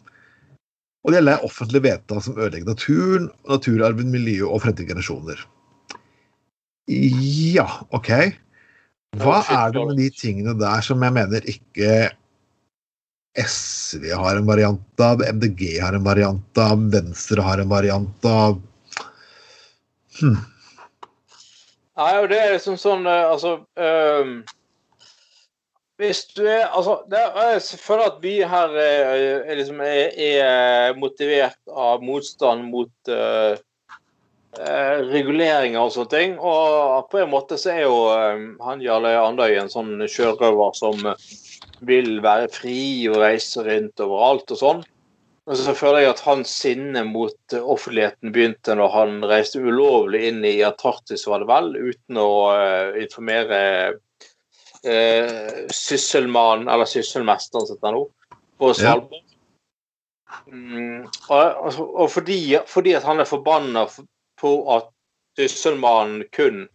Og 1.05 1.11
det 1.13 1.19
gjelder 1.19 1.43
offentlige 1.45 1.85
vedtak 1.85 2.23
som 2.25 2.37
ødelegger 2.39 2.71
naturen, 2.71 3.27
naturarven, 3.45 4.09
miljøet 4.09 4.49
og 4.49 4.63
fremtidige 4.63 4.89
generasjoner. 4.95 5.43
Ja, 6.89 7.67
OK. 7.93 8.09
Hva 9.21 9.39
er 9.53 9.73
det 9.75 9.83
med 9.85 9.99
de 10.01 10.09
tingene 10.17 10.55
der 10.57 10.81
som 10.85 11.03
jeg 11.05 11.13
mener 11.13 11.45
ikke 11.49 11.91
SV 13.37 14.09
har 14.15 14.39
en 14.39 14.47
variant 14.47 15.03
av, 15.03 15.21
MDG 15.21 15.77
har 15.83 15.95
en 15.95 16.05
variant 16.05 16.59
av, 16.61 16.83
Venstre 16.91 17.43
har 17.45 17.61
en 17.61 17.71
variant 17.71 18.27
av 18.29 18.59
hm. 20.19 20.37
Nei, 21.95 22.11
og 22.19 22.29
det 22.31 22.39
er 22.39 22.53
liksom 22.55 22.77
sånn 22.79 23.05
eh, 23.07 23.23
Altså 23.27 23.57
ehm, 23.79 24.37
Hvis 26.01 26.25
du 26.35 26.43
er 26.43 26.65
Altså, 26.75 26.97
er, 27.11 27.37
jeg 27.53 27.79
føler 27.79 28.09
at 28.09 28.17
vi 28.23 28.33
her 28.43 28.73
er, 28.75 29.13
er, 29.45 29.55
liksom, 29.55 29.79
er, 29.79 30.11
er 30.17 30.97
motivert 30.99 31.59
av 31.71 32.03
motstand 32.03 32.67
mot 32.67 33.11
uh, 33.11 33.55
uh, 34.59 34.97
reguleringer 35.13 35.79
og 35.79 35.93
sånne 35.95 36.11
ting. 36.11 36.35
Og 36.39 37.07
på 37.11 37.23
en 37.23 37.31
måte 37.31 37.59
så 37.61 37.71
er 37.77 37.85
jo 37.85 38.01
eh, 38.11 38.43
han 38.65 38.83
Jarle 38.83 39.15
Andøy 39.21 39.55
en 39.61 39.71
sånn 39.71 40.03
sjørøver 40.11 40.75
som 40.75 41.07
eh, 41.13 41.31
vil 41.87 42.19
være 42.23 42.51
fri 42.51 42.77
og 43.11 43.21
reise 43.23 43.63
rundt 43.63 44.03
overalt 44.03 44.51
og 44.51 44.61
sånn. 44.61 44.83
Men 45.45 45.59
så 45.59 45.75
føler 45.77 46.01
jeg 46.01 46.09
at 46.15 46.23
hans 46.25 46.51
sinne 46.63 47.03
mot 47.07 47.53
eh, 47.53 47.61
offentligheten 47.61 48.33
begynte 48.33 48.75
når 48.77 48.93
han 48.95 49.19
reiste 49.29 49.61
ulovlig 49.61 50.23
inn 50.31 50.41
i 50.47 50.57
Antarktis, 50.65 51.27
var 51.29 51.43
det 51.43 51.49
vel, 51.51 51.75
uten 51.77 52.19
å 52.19 52.31
eh, 52.55 53.03
informere 53.03 53.59
uh, 54.87 55.65
sysselmannen, 55.73 56.69
eller 56.71 56.89
sysselmesteren, 56.89 57.67
som 57.67 57.79
nå, 57.95 58.03
på 58.59 58.73
Svalbard. 58.77 59.21
Mm, 60.51 61.05
og, 61.29 61.39
og, 61.39 61.79
og 61.95 62.11
fordi, 62.11 62.57
fordi 62.67 62.95
at 62.97 63.05
han 63.07 63.21
er 63.21 63.29
forbanna 63.29 63.85
på 64.41 64.51
at 64.75 64.89
sysselmannen 65.37 66.25
kun 66.35 66.65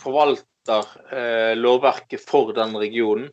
forvalter 0.00 0.86
eh, 1.12 1.56
lovverket 1.58 2.22
for 2.28 2.52
den 2.56 2.76
regionen, 2.76 3.30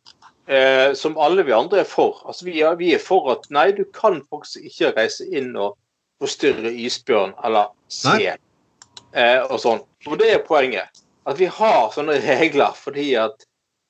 eh, 0.47 0.93
som 0.93 1.17
alle 1.17 1.43
vi 1.43 1.55
andre 1.55 1.81
er 1.83 1.89
for. 1.89 2.21
Altså, 2.25 2.45
vi, 2.45 2.59
er, 2.61 2.75
vi 2.75 2.93
er 2.95 3.03
for 3.03 3.31
at 3.33 3.47
nei, 3.53 3.69
du 3.71 3.85
kan 3.95 4.21
faktisk 4.31 4.67
ikke 4.67 4.93
reise 4.97 5.27
inn 5.31 5.55
og 5.55 5.77
forstyrre 6.21 6.73
isbjørn 6.73 7.35
eller 7.45 7.71
sel 7.91 8.25
eh, 8.27 9.43
og 9.45 9.59
sånn. 9.61 9.83
Og 10.07 10.17
det 10.19 10.31
er 10.33 10.47
poenget. 10.47 11.03
At 11.27 11.39
vi 11.39 11.49
har 11.51 11.91
sånne 11.95 12.19
regler 12.31 12.75
fordi 12.77 13.13
at 13.19 13.47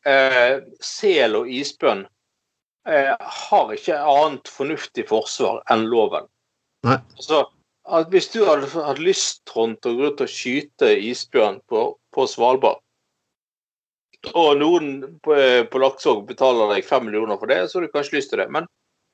eh, 0.07 0.63
sel 0.83 1.35
og 1.39 1.49
isbjørn 1.51 2.05
eh, 2.87 3.13
har 3.19 3.73
ikke 3.75 3.99
annet 3.99 4.49
fornuftig 4.51 5.07
forsvar 5.09 5.61
enn 5.73 5.87
loven. 5.91 6.27
Nei. 6.87 6.97
Altså, 7.17 7.43
at 7.87 8.09
hvis 8.11 8.29
du 8.33 8.41
hadde 8.47 8.67
hatt 8.73 8.99
lyst 8.99 9.43
Trond, 9.47 9.77
til 9.81 9.95
å 9.95 9.99
gå 9.99 10.11
ut 10.11 10.23
og 10.25 10.31
skyte 10.31 10.91
isbjørn 11.11 11.61
på, 11.71 11.85
på 12.15 12.27
Svalbard, 12.27 12.81
og 14.33 14.57
noen 14.59 15.19
på, 15.23 15.35
på 15.71 15.79
Laksevåg 15.79 16.25
betaler 16.27 16.73
deg 16.73 16.87
fem 16.87 17.05
millioner 17.07 17.37
for 17.39 17.47
det, 17.51 17.61
så 17.69 17.77
har 17.77 17.85
du 17.85 17.93
kanskje 17.93 18.17
lyst 18.17 18.31
til 18.33 18.41
det. 18.41 18.47
Men 18.51 18.65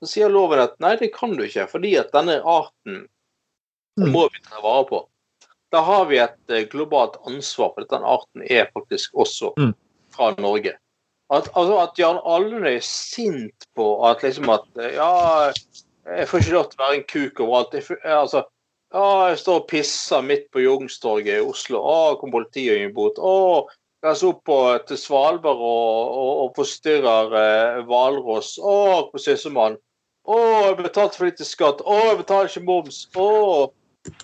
så 0.02 0.10
sier 0.10 0.32
loven 0.32 0.62
at 0.64 0.78
nei, 0.82 0.96
det 1.00 1.12
kan 1.16 1.36
du 1.38 1.44
ikke, 1.46 1.68
fordi 1.70 1.96
at 2.00 2.14
denne 2.16 2.40
arten 2.42 3.04
Mm. 3.94 4.08
må 4.10 4.24
vi 4.34 4.40
ta 4.42 4.58
vare 4.58 4.88
på. 4.90 5.00
Da 5.70 5.84
har 5.86 6.08
vi 6.10 6.18
et 6.18 6.50
eh, 6.50 6.64
globalt 6.66 7.20
ansvar 7.30 7.76
for 7.76 7.84
at 7.84 7.92
den 7.92 8.06
arten 8.10 8.42
er 8.50 8.72
faktisk 8.74 9.14
også 9.14 9.52
Mm. 9.60 9.76
fra 10.10 10.32
Norge. 10.42 10.72
At, 11.34 11.50
altså, 11.58 11.78
at 11.82 12.00
Jan 12.00 12.20
Alnøy 12.22 12.76
er 12.76 12.84
sint 12.86 13.68
på 13.78 13.88
at 14.08 14.24
liksom 14.26 14.52
at 14.54 14.66
eh, 14.80 14.98
Ja, 15.00 15.52
jeg 16.18 16.28
får 16.30 16.44
ikke 16.44 16.58
lov 16.58 16.66
til 16.70 16.80
å 16.80 16.84
være 16.84 16.98
en 17.00 17.08
kuk 17.10 17.40
overalt. 17.46 17.78
Jeg, 17.78 18.00
eh, 18.04 18.18
altså, 18.18 18.44
ja, 18.94 19.06
jeg 19.32 19.40
står 19.42 19.62
og 19.62 19.70
pisser 19.72 20.26
midt 20.26 20.50
på 20.54 20.62
Youngstorget 20.62 21.40
i 21.40 21.46
Oslo. 21.46 21.80
Å, 21.82 21.96
kom 22.22 22.34
politiet 22.34 22.76
og 22.76 22.84
gir 22.84 22.94
bot. 22.98 23.18
Å, 23.18 23.34
reiser 24.04 24.30
opp 24.30 24.44
på, 24.50 24.58
til 24.90 25.00
Svalbard 25.00 25.64
og, 25.64 26.12
og, 26.20 26.34
og 26.44 26.60
forstyrrer 26.60 27.38
eh, 27.40 27.80
hvalross. 27.88 28.58
Å, 28.60 28.76
på 29.10 29.22
Sysselmannen. 29.24 29.80
Å, 30.24 30.38
jeg 30.68 30.78
betalte 30.84 31.20
for 31.20 31.32
lite 31.32 31.48
skatt. 31.48 31.82
Å, 31.82 31.98
jeg 32.12 32.20
betaler 32.22 32.52
ikke 32.52 32.68
moms. 32.68 33.02
Å, 33.18 33.28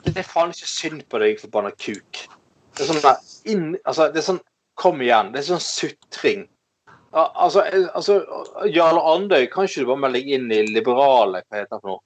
det 0.06 0.20
er 0.20 0.28
faen 0.28 0.54
ikke 0.54 0.70
synd 0.70 1.08
på 1.10 1.24
deg, 1.24 1.42
forbanna 1.42 1.74
kuk. 1.76 2.22
Det 2.76 2.86
er 2.86 2.92
sånn 2.92 3.04
der 3.04 3.20
inn, 3.52 3.68
altså, 3.84 4.12
det 4.14 4.22
er 4.22 4.32
sånn 4.34 4.46
Kom 4.80 5.02
igjen. 5.04 5.34
Det 5.34 5.42
er 5.42 5.48
sånn 5.50 5.60
sutring. 5.60 6.46
Al- 7.14 7.32
Altså, 7.36 7.64
eh, 7.66 7.88
altså 7.96 8.20
Jarle 8.70 9.02
Andøy, 9.02 9.48
kan 9.52 9.66
ikke 9.66 9.82
du 9.82 9.86
bare 9.90 10.04
melde 10.04 10.20
deg 10.20 10.28
inn 10.38 10.52
i 10.52 10.62
liberale, 10.70 11.42
hva 11.50 11.58
heter 11.62 11.76
det 11.78 11.82
for 11.82 11.90
noe? 11.96 12.00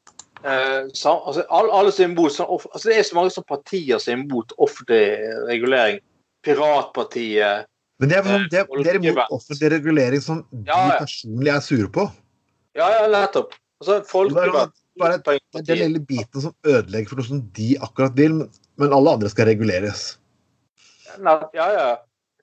Eh, 0.43 0.89
sa- 0.93 1.19
altså, 1.25 1.45
alle, 1.49 1.91
som 1.91 2.03
er 2.05 2.09
imot 2.13 2.31
sånn, 2.35 2.49
off- 2.49 2.67
altså, 2.73 2.89
Det 2.89 2.97
er 2.97 3.03
så 3.03 3.15
mange 3.15 3.31
sånne 3.31 3.47
partier 3.47 3.99
som 3.99 4.13
er 4.13 4.23
imot 4.23 4.51
offentlig 4.59 5.03
regulering. 5.47 5.99
Piratpartiet. 6.43 7.65
Men 7.99 8.09
det 8.09 8.17
er, 8.17 8.23
sånn, 8.23 8.49
det, 8.51 8.59
er- 8.59 8.83
det 8.83 8.91
er 8.93 8.99
imot 8.99 9.29
offentlig 9.31 9.71
regulering 9.71 10.21
som 10.21 10.45
de 10.51 10.65
Ja, 10.67 10.89
ja. 10.89 10.97
personlig 10.99 11.53
er 11.55 11.59
sure 11.61 11.87
på. 11.89 12.11
Ja, 12.75 12.89
ja, 12.89 13.07
nettopp. 13.07 13.53
Altså, 13.81 14.01
folkevern. 14.07 14.71
Bare 14.99 15.17
Det 15.17 15.65
den 15.65 15.77
lille 15.77 15.99
biten 16.05 16.41
som 16.41 16.53
ødelegger 16.63 17.09
for 17.09 17.15
noe 17.15 17.25
som 17.25 17.39
de 17.53 17.77
akkurat 17.81 18.13
vil, 18.15 18.49
men, 18.77 18.93
alle 18.93 19.09
andre 19.15 19.29
skal 19.29 19.45
reguleres. 19.47 20.17
Ja, 21.17 21.49
ja. 21.53 21.97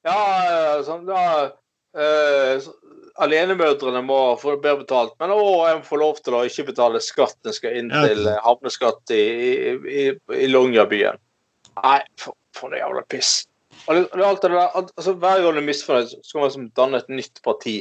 Ja, 0.05 0.17
ja, 0.45 0.83
sånn, 0.83 1.05
da, 1.07 1.53
så- 1.95 2.77
Alenemødrene 3.21 4.01
må 4.05 4.19
få 4.41 4.55
bedre 4.63 4.85
betalt, 4.85 5.13
men 5.21 5.33
å, 5.35 5.41
jeg 5.69 5.81
må 5.81 5.85
få 5.85 5.99
lov 6.01 6.21
til 6.25 6.37
å 6.39 6.45
ikke 6.49 6.71
betale 6.71 7.03
skatt. 7.05 7.37
en 7.45 7.57
skal 7.57 7.77
inn 7.77 7.91
til 7.93 8.29
eh, 8.29 8.39
havneskatt 8.45 9.13
i, 9.13 9.25
i, 9.77 10.05
i, 10.37 10.47
Longyearbyen. 10.49 11.21
Nei, 11.83 11.99
for, 12.21 12.37
for 12.57 12.73
noe 12.73 12.81
jævla 12.81 13.05
piss. 13.13 13.33
Og 13.89 14.17
alt 14.25 14.43
det 14.45 14.53
der, 14.53 14.73
altså, 14.77 15.13
hver 15.13 15.43
gang 15.43 15.59
du 15.59 15.61
er 15.61 15.69
misfornøyd, 15.69 16.15
så 16.15 16.23
skal 16.23 16.41
man 16.41 16.49
liksom 16.49 16.71
danne 16.81 17.03
et 17.03 17.13
nytt 17.13 17.43
parti. 17.45 17.77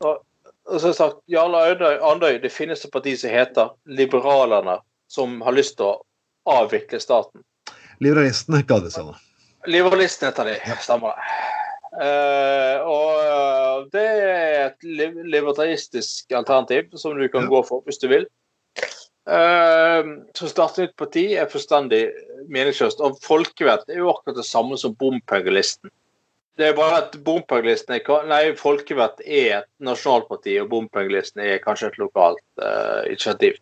Og, 0.00 0.18
og 0.66 0.74
så 0.74 0.88
har 0.88 0.92
jeg 0.92 1.00
sagt 1.02 1.22
Jarle 1.30 1.62
Andøy, 2.10 2.40
det 2.42 2.52
finnes 2.54 2.84
et 2.84 2.94
parti 2.94 3.14
som 3.20 3.34
heter 3.34 3.74
Liberalerne, 3.86 4.80
som 5.10 5.38
har 5.46 5.54
lyst 5.54 5.78
til 5.78 5.92
å 5.92 5.96
avvikle 6.50 7.02
staten. 7.02 7.44
Liberalistene 8.02 8.64
ga 8.66 8.82
det 8.82 8.94
sånn. 8.96 9.14
Liberalistene 9.70 10.32
heter 10.32 10.50
de, 10.50 10.58
stemmer 10.82 11.14
det. 11.14 11.59
Eh, 11.90 12.82
og 12.86 13.88
det 13.90 14.06
er 14.06 14.68
et 14.68 14.84
libertaristisk 15.26 16.30
alternativ 16.38 16.92
som 16.94 17.18
du 17.18 17.26
kan 17.28 17.48
Ja. 17.48 17.50
gå 17.50 17.62
for 17.66 17.82
hvis 17.82 17.98
du 17.98 18.08
vil. 18.08 18.26
Uh, 19.30 20.26
så 20.34 20.46
å 20.46 20.50
starte 20.50 20.82
nytt 20.82 20.96
parti 20.96 21.36
er 21.36 21.50
forstandig 21.50 22.08
meningsløst. 22.48 23.02
Og 23.04 23.18
folkevett 23.22 23.84
er 23.88 24.00
jo 24.00 24.10
akkurat 24.10 24.38
det 24.40 24.46
samme 24.48 24.78
som 24.80 24.94
bompengelisten. 24.94 25.90
Det 26.58 26.68
er 26.68 26.76
bare 26.76 27.02
at 27.04 27.16
bompengelisten 27.24 27.94
er 27.94 28.26
Nei, 28.26 28.54
folkevett 28.56 29.20
er 29.24 29.60
et 29.60 29.68
nasjonalparti, 29.78 30.58
og 30.60 30.70
bompengelisten 30.72 31.42
er 31.44 31.62
kanskje 31.62 31.92
et 31.92 31.98
lokalt 31.98 32.42
uh, 32.62 33.06
initiativ. 33.06 33.60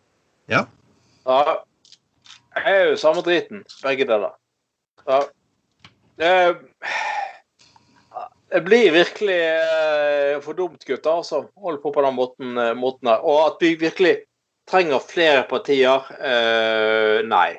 Ja. 0.49 0.65
Ja. 1.27 1.59
Det 2.55 2.65
er 2.65 2.89
jo 2.89 2.97
samme 2.97 3.21
driten, 3.21 3.61
begge 3.83 4.07
deler. 4.09 4.33
Ja. 5.07 5.21
Det, 6.19 6.31
det 8.51 8.61
blir 8.65 8.91
virkelig 8.91 9.39
eh, 9.45 10.35
for 10.41 10.57
dumt, 10.57 10.81
gutter, 10.85 11.19
altså. 11.21 11.43
Holde 11.59 11.81
på 11.83 11.93
på 11.93 12.03
den 12.05 12.15
måten, 12.17 12.57
eh, 12.57 12.75
måten 12.77 13.11
her. 13.11 13.23
Og 13.25 13.39
at 13.45 13.63
vi 13.63 13.75
virkelig 13.79 14.15
trenger 14.69 15.03
flere 15.03 15.43
partier, 15.49 16.05
eh, 16.19 17.19
nei. 17.27 17.57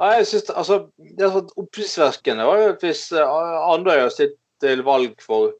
Ja, 0.00 0.14
jeg 0.16 0.26
synes, 0.26 0.50
altså, 0.50 0.78
det 0.96 1.26
er 1.26 1.32
sånn 1.34 1.50
Oppsiktsvekkende 1.60 2.46
var 2.48 2.60
jo 2.62 2.68
at 2.72 2.84
hvis 2.86 3.02
eh, 3.12 3.32
Andøy 3.68 3.98
har 3.98 4.12
stilt 4.14 4.38
til 4.62 4.84
valg 4.86 5.18
for 5.20 5.52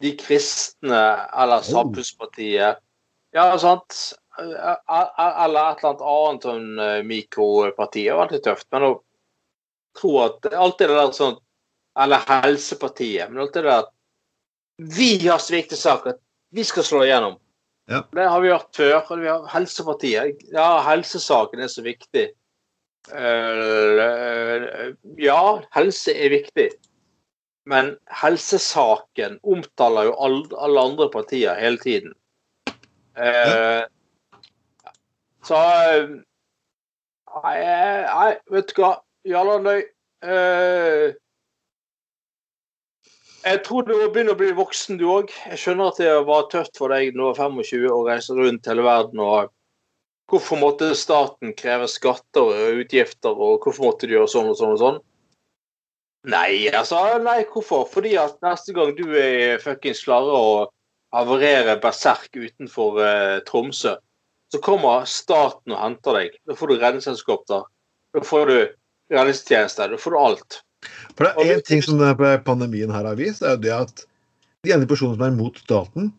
De 0.00 0.12
kristne 0.16 1.00
eller 1.36 1.64
Samfunnspartiet 1.66 2.78
Ja, 3.34 3.46
sant? 3.58 3.96
Eh, 4.38 4.52
eh, 4.54 5.10
Eller 5.44 5.72
et 5.72 5.82
eller 5.82 5.90
annet 5.90 6.04
annet 6.06 6.46
sånn 6.46 6.68
eh, 6.78 7.00
mikroparti. 7.06 8.06
Det 8.06 8.14
var 8.14 8.28
alltid 8.28 8.44
tøft. 8.46 8.68
Men 8.72 8.86
å 8.86 8.92
tro 9.98 10.12
at 10.22 10.52
Alltid 10.54 10.92
det 10.92 11.00
der 11.00 11.16
sånn 11.18 11.40
Eller 11.98 12.24
Helsepartiet. 12.30 13.30
Men 13.30 13.44
alltid 13.46 13.66
det 13.66 13.74
der 13.74 13.90
Vi 14.80 15.28
har 15.28 15.38
så 15.38 15.76
sak 15.76 16.06
at 16.06 16.20
vi 16.50 16.64
skal 16.64 16.84
slå 16.84 17.04
igjennom. 17.04 17.36
Ja. 17.90 18.04
Det 18.12 18.28
har 18.28 18.40
vi 18.40 18.48
gjort 18.48 18.76
før. 18.76 18.98
og 19.00 19.20
Vi 19.20 19.28
har 19.28 19.48
Helsepartiet. 19.52 20.44
Ja, 20.54 20.80
helsesaken 20.86 21.60
er 21.60 21.68
så 21.68 21.82
viktig. 21.84 22.30
Eh, 23.10 24.94
ja, 25.18 25.42
helse 25.74 26.14
er 26.14 26.32
viktig. 26.32 26.70
Men 27.70 27.94
helsesaken 28.22 29.38
omtaler 29.42 30.08
jo 30.08 30.16
alle, 30.22 30.80
andre 30.80 31.10
partier 31.12 31.58
hele 31.60 31.78
tiden. 31.82 32.14
Ja. 33.16 33.86
så 35.44 35.58
eh, 35.60 36.12
Nei, 37.30 37.56
nei, 37.62 38.30
vet 38.50 38.72
du 38.72 38.80
hva. 38.80 38.94
Jarle 39.28 39.58
Andøy. 39.60 39.82
Eh, 40.26 41.12
jeg 43.44 43.62
tror 43.64 43.86
du 43.86 43.94
må 43.96 44.08
begynne 44.12 44.34
å 44.34 44.38
bli 44.38 44.50
voksen, 44.56 44.98
du 45.00 45.06
òg. 45.08 45.30
Jeg 45.48 45.60
skjønner 45.62 45.92
at 45.92 46.00
det 46.02 46.12
var 46.28 46.48
tøft 46.52 46.76
for 46.80 46.92
deg 46.92 47.14
når 47.14 47.20
du 47.20 47.40
var 47.40 47.54
25 47.56 47.86
og 47.88 48.08
reiste 48.10 48.36
rundt 48.36 48.68
hele 48.68 48.84
verden. 48.84 49.22
og 49.24 49.52
Hvorfor 50.30 50.60
måtte 50.60 50.92
staten 50.94 51.54
kreve 51.58 51.88
skatter 51.90 52.52
og 52.52 52.82
utgifter, 52.84 53.32
og 53.32 53.64
hvorfor 53.64 53.88
måtte 53.88 54.06
de 54.06 54.14
gjøre 54.14 54.30
sånn 54.30 54.50
og 54.52 54.58
sånn 54.60 54.74
og 54.76 54.82
sånn? 54.82 55.00
Nei, 56.30 56.68
altså, 56.68 57.00
nei, 57.24 57.40
hvorfor? 57.48 57.86
Fordi 57.88 58.12
at 58.20 58.36
neste 58.44 58.74
gang 58.76 58.92
du 58.98 59.06
er 59.16 59.62
fuckings 59.62 60.04
klarer 60.04 60.36
å 60.36 60.52
havarere 61.16 61.78
berserk 61.82 62.36
utenfor 62.36 63.00
eh, 63.02 63.36
Tromsø, 63.48 63.96
så 64.52 64.60
kommer 64.62 65.06
staten 65.08 65.72
og 65.72 65.80
henter 65.80 66.18
deg. 66.18 66.36
Da 66.46 66.56
får 66.58 66.70
du 66.70 66.76
redningsselskap 66.76 67.46
der. 67.48 67.64
Da 68.14 68.22
får 68.26 68.50
du 68.50 68.58
redningstjeneste. 69.14 69.88
Da 69.94 69.98
får 69.98 70.14
du 70.14 70.18
alt. 70.20 70.60
For 71.16 71.26
det 71.26 71.32
er 71.32 71.58
én 71.58 71.66
ting 71.66 71.82
som 71.84 72.00
pandemien 72.46 72.92
her 72.94 73.08
har 73.08 73.18
vist, 73.18 73.42
er 73.42 73.56
jo 73.56 73.64
det 73.66 73.74
at 73.76 74.06
de 74.64 74.72
ene 74.74 74.88
personene 74.88 75.18
som 75.18 75.26
er 75.26 75.34
imot 75.34 75.60
staten, 75.60 76.10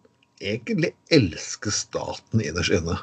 egentlig 0.42 0.94
elsker 1.14 1.74
staten 1.74 2.44
innerst 2.44 2.74
inne. 2.78 2.98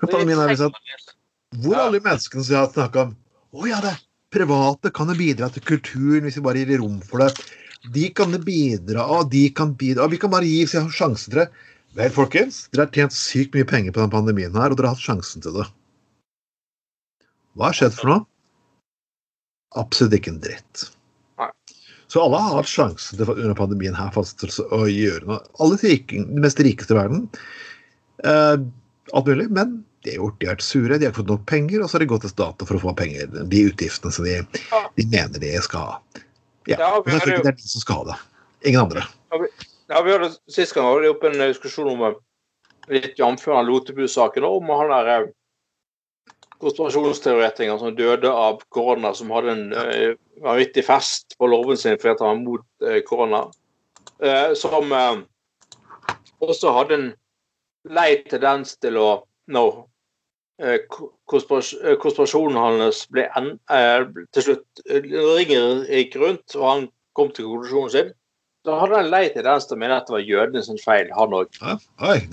For 0.00 0.10
pandemien 0.10 0.40
har 0.42 0.50
vist 0.50 0.66
at 0.66 1.14
hvor 1.62 1.78
er 1.78 1.86
alle 1.86 2.02
menneskene 2.04 2.44
som 2.44 2.58
har 2.58 2.68
snakka 2.74 3.06
om 3.06 3.16
Å 3.56 3.64
ja, 3.64 3.78
det 3.80 3.94
private 4.34 4.90
kan 4.92 5.08
jo 5.08 5.16
bidra 5.16 5.48
til 5.48 5.64
kulturen 5.64 6.26
hvis 6.26 6.36
vi 6.36 6.44
bare 6.44 6.60
gir 6.60 6.82
rom 6.82 6.98
for 7.00 7.24
det. 7.24 7.46
De 7.94 8.08
kan 8.12 8.34
det 8.34 8.42
bidra, 8.44 9.06
og 9.08 9.30
de 9.32 9.46
kan 9.56 9.72
bidra, 9.78 10.04
og 10.04 10.12
vi 10.12 10.18
kan 10.20 10.32
bare 10.32 10.48
gi 10.48 10.66
sjansen 10.68 11.32
til 11.32 11.40
det. 11.40 11.46
Vel, 11.96 12.12
folkens, 12.12 12.66
dere 12.74 12.84
har 12.84 12.92
tjent 12.92 13.16
sykt 13.16 13.56
mye 13.56 13.66
penger 13.68 13.94
på 13.94 14.02
denne 14.02 14.12
pandemien 14.12 14.52
her, 14.58 14.74
og 14.74 14.76
dere 14.76 14.90
har 14.90 14.98
hatt 14.98 15.06
sjansen 15.06 15.44
til 15.44 15.56
det. 15.56 15.64
Hva 17.56 17.70
har 17.70 17.78
skjedd 17.78 17.96
for 17.96 18.12
noe? 18.12 18.26
Absolutt 19.76 20.16
ikke 20.16 20.32
en 20.32 20.40
dritt. 20.40 20.86
Nei. 21.40 21.50
Så 22.08 22.22
alle 22.24 22.40
har 22.40 22.56
hatt 22.56 22.70
sjansen 22.70 23.18
til 23.20 23.28
under 23.34 23.56
pandemien 23.58 23.96
her 23.96 24.08
faktisk 24.14 24.62
å 24.72 24.86
gjøre 24.88 25.28
noe. 25.28 25.42
Alle 25.60 25.76
de, 25.76 25.90
rike, 25.92 26.22
de 26.24 26.40
mest 26.44 26.60
rikeste 26.64 26.96
i 26.96 26.98
verden. 26.98 27.26
Eh, 28.24 28.56
alt 29.12 29.28
mulig. 29.28 29.50
Men 29.52 29.82
de 30.06 30.14
har 30.14 30.22
gjort, 30.22 30.38
de 30.40 30.48
har 30.48 30.56
vært 30.56 30.64
sure, 30.64 30.96
de 30.96 31.04
har 31.04 31.12
ikke 31.12 31.20
fått 31.20 31.32
nok 31.34 31.44
penger, 31.50 31.82
og 31.82 31.90
så 31.90 31.98
har 31.98 32.04
de 32.06 32.10
gått 32.14 32.24
til 32.24 32.32
staten 32.32 32.68
for 32.70 32.78
å 32.78 32.82
få 32.86 32.94
penger. 32.96 33.28
De 33.52 33.62
utgiftene 33.68 34.14
som 34.14 34.24
de, 34.24 34.38
Ja. 34.70 34.82
de 34.96 35.06
mener 35.12 35.38
de 35.42 35.52
skal 35.64 35.80
ha. 35.80 36.00
Ja, 36.68 36.76
Ja, 36.78 36.88
og 36.96 37.06
vi 37.06 37.12
tror 37.12 37.32
ikke 37.32 37.44
det 37.44 37.52
er 37.52 37.60
de 37.60 37.68
som 37.68 37.80
skal 37.84 38.00
ha 38.00 38.04
det. 38.12 38.18
Ingen 38.68 38.80
andre. 38.80 39.04
Ja, 39.88 40.02
vi 40.02 40.12
hadde 40.12 40.36
Sist 40.48 40.74
gang 40.74 40.84
var 40.84 41.00
vi 41.00 41.08
oppe 41.08 41.28
en 41.28 41.38
diskusjon 41.40 41.88
om 41.92 42.02
eh, 42.08 42.16
litt 42.88 43.16
jf. 43.16 43.46
Lotepus-saken, 43.46 44.44
om 44.44 44.68
han 44.68 44.90
der 44.92 45.08
eh, 45.12 45.28
konspirasjonsteoretikeren 46.62 47.78
som 47.80 47.96
døde 47.96 48.30
av 48.30 48.62
korona, 48.74 49.12
som 49.14 49.30
hadde 49.34 49.54
en 49.54 49.64
eh, 49.76 50.16
vanvittig 50.42 50.84
fest 50.86 51.36
på 51.38 51.50
låven 51.50 51.78
sin 51.78 51.98
fordi 52.00 52.16
han 52.24 52.42
var 52.42 52.42
mot 52.42 52.88
eh, 52.88 53.00
korona. 53.06 53.44
Eh, 54.18 54.54
som 54.58 54.94
også 56.38 56.74
hadde 56.74 56.98
en 56.98 57.08
lei 57.88 58.10
tendens 58.28 58.76
til 58.82 59.00
å 59.00 59.08
Når 59.48 59.86
konspiras 61.30 61.70
konspirasjonen 62.02 62.58
hans 62.58 62.98
ble 63.08 63.22
en, 63.38 63.46
til 64.34 64.44
slutt 64.44 64.82
Ringer 64.90 65.86
gikk 65.86 66.18
rundt, 66.20 66.56
og 66.58 66.66
han 66.66 66.82
kom 67.16 67.30
til 67.32 67.46
konklusjonen 67.46 67.92
sin. 67.94 68.10
Da 68.68 68.76
hadde 68.76 68.98
han 68.98 69.08
lei 69.08 69.22
tendens 69.32 69.64
til 69.64 69.78
å 69.78 69.80
mene 69.80 69.96
at 69.96 70.10
det 70.10 70.18
var 70.18 70.26
jødene 70.26 70.64
sin 70.66 70.82
feil, 70.82 71.08
han 71.16 71.36
òg. 71.38 71.56
Ja, 71.62 71.78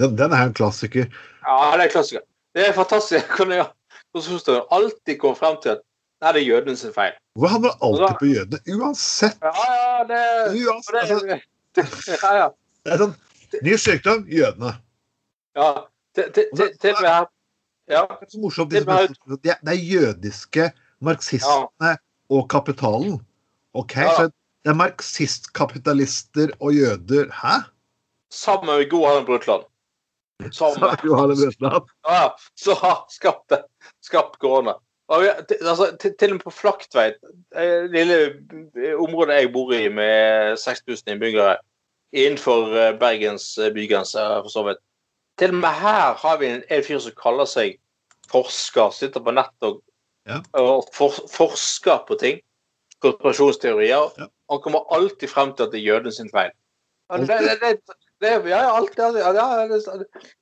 den, 0.02 0.18
den 0.20 0.36
er 0.36 0.50
en 0.50 0.58
klassiker. 0.58 1.08
Ja, 1.46 1.56
det 1.78 1.78
er 1.78 1.86
en 1.86 1.94
klassiker. 1.94 2.26
Det 2.56 2.68
er 2.68 2.76
fantastisk. 2.76 3.40
Hvordan 4.16 4.32
ja, 4.32 4.40
konspirasjonsteorien 4.40 4.68
alltid 4.72 5.20
kommer 5.20 5.36
frem 5.36 5.58
til 5.64 5.70
at 5.76 5.82
nei, 6.24 6.32
det 6.32 6.42
er 6.42 6.46
jødene 6.48 6.78
sin 6.80 6.94
feil. 6.96 7.14
Hvor 7.36 7.48
det 7.66 7.72
alltid 7.84 8.06
Da- 8.08 8.18
på 8.20 8.26
jødene? 8.30 8.60
Uansett. 8.80 9.38
Ja, 9.44 9.52
ja, 9.76 10.04
det, 10.08 10.20
Uansett 10.56 10.96
altså, 11.02 11.20
det, 11.26 11.40
det 11.76 12.20
ja, 12.24 12.32
ja. 12.40 12.50
det 12.86 12.94
er 12.94 12.98
sånn 13.04 13.16
Ny 13.64 13.76
sykdom 13.80 14.26
jødene. 14.28 14.72
ja. 15.56 15.68
Til, 16.16 16.32
og 16.56 17.02
med 17.02 17.10
her 17.12 17.26
Ja. 17.92 18.02
Det 18.10 18.26
er 18.26 18.32
så 18.32 18.40
morsomt. 18.42 18.72
De 18.72 18.80
som 18.82 19.38
det 19.44 19.52
er- 19.52 19.76
jødiske 19.78 20.72
marxistene 21.02 21.98
og 22.30 22.48
kapitalen. 22.50 23.20
OK, 23.74 23.96
Ja. 23.98 24.16
så 24.16 24.24
det 24.64 24.72
er 24.72 24.74
marxistkapitalister 24.80 26.50
og 26.60 26.74
jøder. 26.74 27.28
Hæ? 27.32 27.62
Sammen 28.32 28.66
med 28.80 28.90
Gohan 28.90 29.10
Harlem 29.12 29.26
Brundtland. 29.26 29.64
Som 30.52 30.76
ja, 32.04 32.38
så 32.56 32.74
har 32.74 33.06
skapt. 33.10 33.54
Skapt 34.04 34.40
korona. 34.40 34.74
Altså, 35.10 35.98
til, 36.02 36.16
til 36.20 36.32
og 36.32 36.36
med 36.36 36.44
på 36.44 36.50
Flaktveit, 36.52 37.18
det 37.54 37.92
lille 37.94 38.18
eh, 38.26 38.96
området 38.98 39.38
jeg 39.38 39.52
bor 39.54 39.74
i 39.74 39.88
med 39.90 40.58
6000 40.58 41.12
innbyggere, 41.14 41.58
innenfor 42.14 42.74
eh, 42.74 43.00
Bergens 43.00 43.58
eh, 43.58 43.74
bygrense, 43.74 44.20
for 44.20 44.50
så 44.50 44.64
vidt. 44.68 44.82
Til 45.38 45.54
og 45.54 45.62
med 45.62 45.70
her 45.70 46.14
har 46.14 46.38
vi 46.42 46.50
en, 46.50 46.64
en 46.72 46.84
fyr 46.84 47.00
som 47.04 47.14
kaller 47.22 47.46
seg 47.50 47.78
forsker, 48.32 48.90
sitter 48.96 49.22
på 49.22 49.36
nett 49.36 49.68
og, 49.68 49.82
Ja. 50.26 50.40
og 50.58 50.88
for, 50.94 51.14
forsker 51.30 52.00
på 52.08 52.18
ting. 52.18 52.40
Konspirasjonsteorier. 53.04 54.08
Ja. 54.18 54.26
Han 54.50 54.62
kommer 54.64 54.88
alltid 54.96 55.30
frem 55.30 55.52
til 55.54 55.68
at 55.68 55.74
det 55.74 55.84
er 55.84 55.86
jøden 55.92 56.12
sin 56.12 56.32
feil. 56.34 56.50
Det, 57.14 57.28
det, 57.28 57.60
det, 57.62 57.98
det, 58.26 58.34
ja, 58.50 58.62
ja, 58.66 58.72
alt 58.76 58.98
Ja, 58.98 59.10
ja, 59.34 59.68
det, 59.70 59.80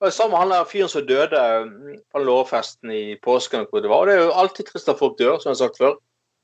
det 0.01 0.11
Samme 0.15 0.39
han 0.39 0.51
der 0.53 0.67
fyren 0.69 0.91
som 0.91 1.05
døde 1.07 1.41
mm, 1.67 1.97
på 2.13 2.23
lårfesten 2.23 2.91
i 2.91 3.03
påsken. 3.23 3.67
hvor 3.69 3.83
det 3.83 3.91
var. 3.91 4.03
Og 4.03 4.07
det 4.07 4.15
er 4.15 4.23
jo 4.23 4.37
alltid 4.43 4.69
trist 4.69 4.89
at 4.89 4.99
folk 4.99 5.17
dør, 5.19 5.37
som 5.37 5.51
jeg 5.51 5.57
har 5.57 5.61
sagt 5.65 5.81
før. 5.81 5.97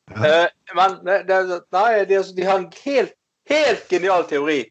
Ja. 0.10 0.44
Eh, 0.44 0.76
men 0.76 1.00
det, 1.06 1.22
det, 1.30 1.62
nei, 1.76 2.04
de, 2.10 2.20
de 2.36 2.46
har 2.46 2.60
en 2.60 2.72
helt, 2.84 3.16
helt 3.50 3.88
genial 3.90 4.26
teori. 4.30 4.64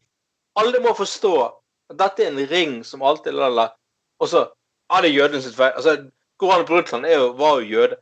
Alle 0.59 0.81
må 0.83 0.93
forstå 0.97 1.33
at 1.45 1.99
dette 1.99 2.25
er 2.25 2.31
en 2.33 2.47
ring 2.51 2.79
som 2.85 3.03
alltid 3.05 3.37
lala. 3.37 3.71
Og 4.19 4.31
så 4.31 4.47
Ja, 4.89 5.03
det 5.03 5.13
er 5.13 5.41
sitt 5.45 5.53
feil. 5.53 5.75
Altså, 5.77 6.09
Goran 6.41 6.65
Brundtland 6.65 7.05
er 7.05 7.27
var 7.37 7.59
jo 7.59 7.67
jøde. 7.77 7.99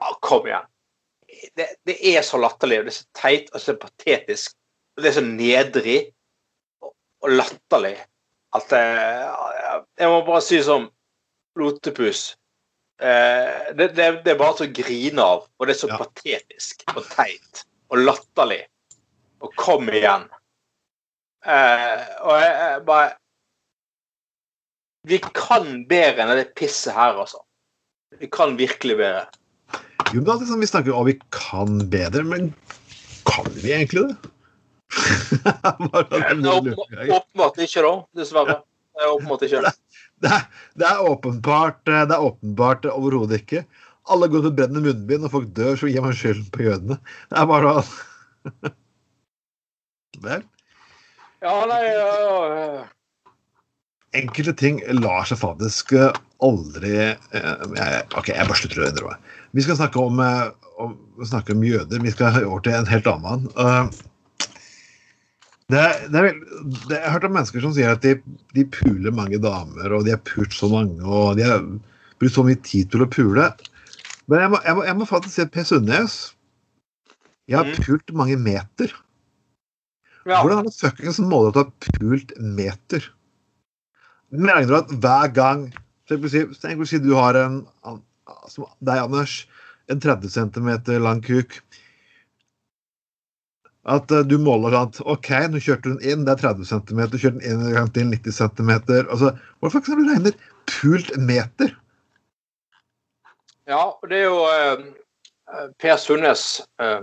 Ja, 0.00 0.10
kom 0.20 0.44
igjen. 0.46 0.66
Det, 1.56 1.66
det 1.88 1.96
er 1.96 2.20
så 2.26 2.36
latterlig, 2.36 2.80
og 2.80 2.84
det 2.84 2.92
er 2.92 2.98
så 2.98 3.06
teit 3.16 3.48
og 3.54 3.62
så 3.62 3.74
patetisk. 3.80 4.52
Og 4.96 5.02
det 5.02 5.08
er 5.08 5.16
så 5.16 5.24
nedrig 5.24 6.00
og, 7.20 7.30
latterlig 7.36 7.96
at 8.56 8.72
eh, 8.74 9.80
Jeg 10.00 10.08
må 10.10 10.22
bare 10.26 10.42
si 10.42 10.58
som 10.66 10.88
Lotepus 11.60 12.34
eh, 13.02 13.70
det, 13.76 13.92
det, 13.98 14.08
det 14.24 14.32
er 14.34 14.38
bare 14.40 14.56
til 14.58 14.68
å 14.70 14.74
grine 14.80 15.26
av, 15.36 15.44
og 15.58 15.66
det 15.68 15.76
er 15.76 15.80
så 15.82 15.90
Ja. 15.92 15.98
patetisk 16.00 16.82
og 16.96 17.04
teit 17.12 17.64
og 17.90 18.02
latterlig. 18.06 18.64
Og 19.40 19.54
kom 19.58 19.88
igjen. 19.88 20.26
Eh, 21.46 22.02
og 22.22 22.34
jeg, 22.36 22.50
jeg 22.60 22.82
bare 22.86 23.06
Vi 25.08 25.18
kan 25.32 25.86
bedre 25.88 26.26
enn 26.26 26.34
det 26.36 26.50
pisset 26.58 26.92
her, 26.92 27.16
altså. 27.22 27.40
Vi 28.20 28.28
kan 28.28 28.58
virkelig 28.58 28.98
bedre. 28.98 29.24
Jo, 30.10 30.20
men 30.20 30.26
det 30.26 30.34
er 30.34 30.50
sånn 30.50 30.60
vi 30.60 30.68
snakker 30.68 30.96
om 30.96 31.06
vi 31.08 31.16
kan 31.32 31.78
bedre, 31.90 32.24
men 32.26 32.50
kan 33.30 33.46
vi 33.54 33.72
egentlig 33.72 34.10
det? 34.10 34.29
Åpenbart 37.16 37.60
ikke, 37.62 37.82
da. 37.84 37.92
Dessverre. 38.16 38.60
Det 38.94 39.06
er 39.06 39.12
åpenbart 39.14 39.46
ikke. 39.46 39.62
Det 40.20 40.28
er, 40.28 40.42
det 40.76 40.84
er 40.84 40.98
åpenbart 41.08 41.88
eh, 41.88 42.02
Det 42.04 42.12
er 42.12 42.24
åpenbart 42.26 42.84
overhodet 42.90 43.38
ikke. 43.40 43.62
Alle 44.12 44.28
går 44.28 44.42
til 44.44 44.52
brennende 44.52 44.82
munnbind, 44.84 45.24
og 45.24 45.32
folk 45.32 45.46
dør, 45.56 45.78
så 45.80 45.88
gir 45.88 46.04
man 46.04 46.12
skylden 46.12 46.50
på 46.52 46.66
jødene. 46.66 46.98
Det 47.30 47.38
er 47.40 47.46
bare 47.48 47.72
Vel, 50.20 50.42
Ja, 51.40 51.54
nei 51.70 51.80
ja, 51.86 52.10
ja. 52.52 52.84
enkelte 54.20 54.52
ting 54.60 54.82
lar 54.98 55.24
seg 55.30 55.40
faktisk 55.40 55.94
eh, 55.96 56.12
aldri 56.44 56.92
eh, 57.00 57.16
jeg, 57.32 58.04
OK, 58.12 58.28
jeg 58.28 58.44
bare 58.50 58.60
slutter 58.60 58.82
å 58.82 58.90
undre 58.90 59.14
meg. 59.14 59.32
Vi 59.56 59.64
skal 59.64 59.80
snakke 59.80 60.04
om, 60.04 60.20
om, 60.84 60.92
snakke 61.24 61.56
om 61.56 61.64
jøder. 61.64 62.04
Vi 62.04 62.12
skal 62.12 62.42
over 62.44 62.60
til 62.66 62.76
en 62.76 62.92
helt 62.92 63.08
annen. 63.08 63.48
Uh, 63.56 63.88
det, 65.72 65.80
er- 65.80 66.06
det 66.12 66.20
er, 66.20 66.38
det, 66.88 66.96
jeg 66.96 67.04
har 67.04 67.14
hørt 67.16 67.26
om 67.28 67.34
mennesker 67.36 67.62
som 67.64 67.72
sier 67.76 67.92
at 67.94 68.02
de, 68.04 68.16
de 68.56 68.64
puler 68.74 69.14
mange 69.14 69.38
damer, 69.42 69.92
og 69.96 70.04
de 70.06 70.14
har 70.14 70.22
pult 70.26 70.54
så 70.56 70.68
mange, 70.72 70.98
og 71.04 71.36
de 71.38 71.46
har 71.46 71.62
brukt 72.20 72.34
så 72.36 72.44
mye 72.46 72.58
tid 72.66 72.90
til 72.92 73.04
å 73.04 73.08
pule. 73.10 73.46
Men 74.30 74.44
jeg 74.44 74.52
må, 74.52 74.60
jeg 74.66 74.76
må, 74.78 74.84
jeg 74.86 74.98
må 75.00 75.06
faktisk 75.08 75.34
si 75.36 75.44
at 75.46 75.52
Per 75.54 75.66
Sundnes 75.66 76.18
Jeg 77.50 77.58
har 77.58 77.66
Mm. 77.66 77.80
pult 77.82 78.12
mange 78.14 78.36
meter. 78.38 78.92
ja. 80.26 80.38
Hvordan 80.42 80.60
er 80.60 80.68
det 80.68 80.76
fuckings 80.78 81.18
mulig 81.18 81.48
at 81.50 81.54
du 81.56 81.60
har 81.64 81.98
pult 81.98 82.34
meter? 82.38 83.08
Mener 84.30 84.68
du 84.70 84.76
at 84.78 84.92
hver 85.02 85.32
gang 85.34 85.64
Tenk 86.10 86.24
å 86.82 86.86
si, 86.86 86.98
du 86.98 87.12
har 87.14 87.36
en 87.38 87.60
som 88.50 88.64
deg, 88.82 88.98
Anders, 88.98 89.46
en 89.90 90.00
30 90.02 90.30
cm 90.34 90.70
lang 91.02 91.20
kuk. 91.22 91.60
At 93.88 94.10
eh, 94.12 94.24
du 94.28 94.36
måler 94.38 94.76
at 94.76 94.98
OK, 95.08 95.30
nå 95.48 95.60
kjørte 95.62 95.94
den 95.94 96.02
inn, 96.04 96.24
det 96.26 96.34
er 96.36 96.42
30 96.52 96.68
cm. 96.68 97.04
Du 97.12 97.16
kjørte 97.16 97.38
den 97.38 97.46
inn 97.48 97.62
en 97.68 97.76
gang 97.78 97.92
til 97.94 98.10
90 98.12 98.36
cm. 98.36 98.72
Altså, 99.00 99.32
hvorfor 99.60 99.84
har 99.86 100.00
du 100.00 100.08
regne 100.10 100.34
pult 100.68 101.14
meter? 101.16 101.72
Ja, 103.70 103.86
og 103.94 104.08
det 104.10 104.18
er 104.20 104.28
jo 104.28 104.44
eh, 104.50 105.70
Per 105.80 105.96
Sundnes 106.00 106.44
eh, 106.82 107.00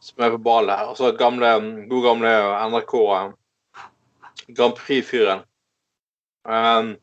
som 0.00 0.22
er 0.24 0.34
på 0.34 0.42
ballet 0.42 0.78
her. 0.78 0.92
Altså 0.94 1.12
gamle, 1.18 1.54
god 1.90 2.06
gamle 2.10 2.36
NRK 2.72 2.94
eh, 2.96 3.26
Grand 4.56 4.76
Prix-fyren. 4.78 5.44
eh, 6.48 6.94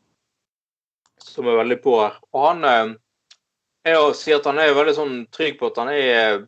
som 1.24 1.48
er 1.48 1.60
veldig 1.64 1.80
på 1.84 1.96
her. 2.02 2.18
Og 2.36 2.48
han 2.48 2.66
eh, 2.68 2.96
er 3.88 3.98
jo, 3.98 4.10
sier 4.18 4.42
at 4.42 4.50
han 4.50 4.60
er 4.62 4.76
veldig 4.76 4.96
sånn 4.98 5.16
trygg 5.34 5.60
på 5.60 5.72
at 5.72 5.80
han 5.82 5.92
er 5.94 6.10
eh, 6.18 6.44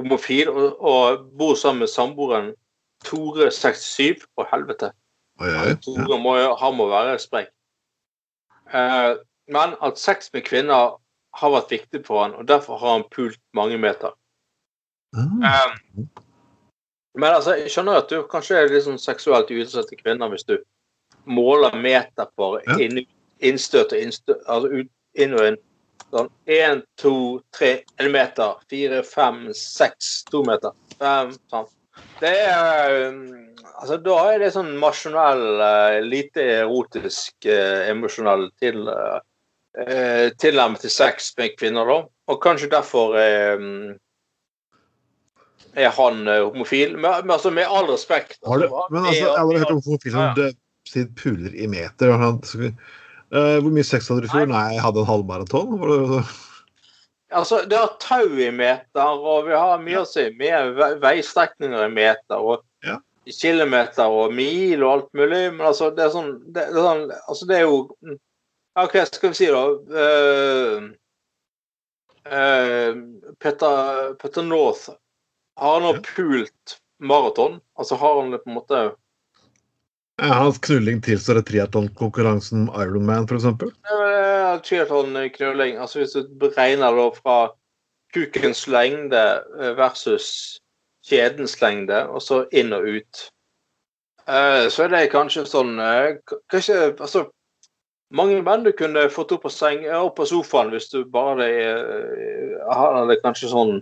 homofil 0.00 0.50
og, 0.50 0.80
og 0.80 1.24
bor 1.38 1.54
sammen 1.58 1.84
med 1.84 1.92
samboeren 1.92 2.52
Tore 3.04 3.50
67. 3.52 4.24
Å, 4.38 4.46
helvete. 4.50 4.90
Oi, 5.42 5.50
oi. 5.50 5.74
Tore 5.84 6.18
må, 6.20 6.34
han 6.60 6.76
må 6.78 6.88
være 6.90 7.18
sprek. 7.22 7.50
Eh, 8.72 9.14
men 9.52 9.74
at 9.84 10.00
sex 10.00 10.30
med 10.32 10.46
kvinner 10.46 10.96
har 11.34 11.52
vært 11.52 11.72
viktig 11.74 12.04
for 12.06 12.22
han, 12.22 12.36
og 12.38 12.46
derfor 12.48 12.78
har 12.80 12.98
han 12.98 13.08
pult 13.12 13.40
mange 13.56 13.78
meter. 13.78 14.14
Mm. 15.14 15.42
Eh, 15.44 16.06
men 17.14 17.30
altså, 17.30 17.54
jeg 17.58 17.70
skjønner 17.70 18.00
at 18.00 18.10
du 18.10 18.24
kanskje 18.30 18.58
er 18.58 18.72
litt 18.72 18.86
sånn 18.86 18.98
seksuelt 18.98 19.52
utsatt 19.54 19.90
til 19.90 20.00
kvinner 20.00 20.32
hvis 20.32 20.46
du 20.48 20.56
måler 21.30 21.76
meter 21.78 22.30
for 22.36 22.60
Ja. 22.66 22.78
inn, 22.82 23.04
innstøt 23.40 23.92
og 23.92 24.00
innstøt, 24.00 24.42
altså 24.46 24.68
ut, 24.80 24.90
inn 25.14 25.34
og 25.34 25.46
inn. 25.46 25.58
Sånn 26.14 26.28
én, 26.46 26.84
to, 27.00 27.14
tre, 27.56 27.80
en 27.98 28.12
meter, 28.14 28.60
fire, 28.70 29.00
fem, 29.02 29.48
seks, 29.58 30.20
to 30.30 30.44
meter. 30.46 30.76
Fem, 31.00 31.32
sånn. 31.50 31.66
Det 32.20 32.30
er 32.46 32.94
um, 33.10 33.24
Altså, 33.74 33.96
da 33.98 34.14
er 34.30 34.38
det 34.38 34.52
sånn 34.54 34.70
masjonell, 34.78 35.42
eh, 35.60 35.96
lite 36.06 36.44
erotisk, 36.60 37.32
eh, 37.50 37.88
emosjonell 37.90 38.46
til, 38.62 38.86
eh, 38.86 40.30
tilnærmet 40.38 40.84
til 40.84 40.92
sex 40.94 41.32
med 41.38 41.56
kvinner, 41.58 41.90
da. 41.90 41.96
Og 42.30 42.38
kanskje 42.40 42.70
derfor 42.70 43.18
eh, 43.18 43.66
er 45.74 45.90
han 45.98 46.22
eh, 46.28 46.44
homofil. 46.46 46.94
Men, 46.96 47.26
altså, 47.26 47.50
med 47.50 47.66
all 47.66 47.90
respekt 47.90 48.38
Har 48.46 48.62
du, 48.62 48.68
altså, 48.68 48.86
men 48.94 49.10
altså, 49.10 49.24
jeg 49.24 49.42
har 49.42 49.58
hørt 49.58 49.74
om 49.74 49.82
homofile 49.88 50.14
som 50.14 50.38
ja. 50.38 51.06
puler 51.18 51.58
i 51.58 51.66
meter. 51.66 52.14
og 52.14 52.18
han- 52.22 52.78
eh, 53.34 53.56
hvor 53.60 53.74
mye 53.74 53.86
sex 53.86 54.08
hadde 54.10 54.24
du 54.24 54.28
i 54.28 54.32
fjor? 54.32 54.46
Nei. 54.48 54.56
Nei, 54.56 54.74
jeg 54.76 54.84
hadde 54.84 55.02
en 55.02 55.10
halvmaraton. 55.10 55.78
maraton. 55.80 56.34
Altså, 57.34 57.62
det 57.66 57.78
har 57.78 57.96
tau 58.02 58.28
i 58.38 58.50
meter, 58.54 59.02
og 59.18 59.48
vi 59.48 59.56
har 59.58 59.80
mye 59.82 60.02
å 60.04 60.06
si 60.06 60.28
med 60.38 60.78
veistrekninger 61.02 61.86
i 61.88 61.90
meter. 61.92 62.38
og 62.38 62.62
Ja. 62.84 62.98
kilometer 63.40 64.04
og 64.12 64.34
mil 64.36 64.82
og 64.84 64.92
alt 64.92 65.14
mulig. 65.14 65.52
Men 65.56 65.66
altså, 65.66 65.90
det 65.90 66.04
er 66.04 66.10
sånn 66.12 66.32
Det, 66.52 66.68
det, 66.74 66.78
er, 66.78 66.84
sånn, 66.84 67.10
altså, 67.28 67.46
det 67.48 67.56
er 67.56 67.64
jo 67.64 67.78
mm, 68.04 68.18
OK, 68.84 68.94
skal 69.06 69.30
vi 69.30 69.38
si, 69.38 69.46
da 69.46 69.64
Uh, 69.94 70.90
uh, 72.26 72.92
Petter, 73.40 74.14
Petter 74.20 74.42
North 74.42 74.90
Har 75.58 75.80
nå 75.80 75.94
pult 76.02 76.78
maraton? 77.00 77.60
Altså 77.78 77.96
har 77.96 78.20
han 78.20 78.32
det 78.34 78.42
på 78.44 78.50
en 78.50 78.58
måte 78.58 78.82
Hans 80.22 80.58
knulling 80.62 81.00
tilstår 81.02 81.40
triatlonkonkurransen 81.42 82.68
Ironman, 82.78 83.26
f.eks. 83.26 83.48
Triatlon-knulling. 84.68 85.78
Altså 85.82 85.98
hvis 85.98 86.14
du 86.14 86.28
beregner 86.38 86.94
det 86.94 87.08
fra 87.18 87.38
kukens 88.14 88.68
lengde 88.70 89.22
eh, 89.58 89.72
versus 89.74 90.60
kjedens 91.04 91.58
lengde, 91.60 92.04
og 92.06 92.22
så 92.22 92.44
inn 92.54 92.70
og 92.72 92.86
ut, 92.86 93.24
eh, 94.28 94.70
så 94.70 94.86
er 94.86 94.94
det 94.94 95.08
kanskje 95.12 95.48
sånn 95.50 95.74
eh, 95.82 96.14
Kanskje 96.52 96.78
altså 96.94 97.26
mange 98.14 98.38
menn 98.46 98.62
du 98.62 98.70
kunne 98.76 99.08
fått 99.10 99.34
opp 99.34 99.48
på, 99.48 99.50
seng, 99.50 99.82
eh, 99.82 99.98
opp 99.98 100.14
på 100.20 100.28
sofaen 100.30 100.70
hvis 100.70 100.92
du 100.94 101.02
bare 101.10 101.50
hadde, 102.70 103.16
eh, 103.16 103.22
kanskje 103.24 103.50
sånn 103.50 103.80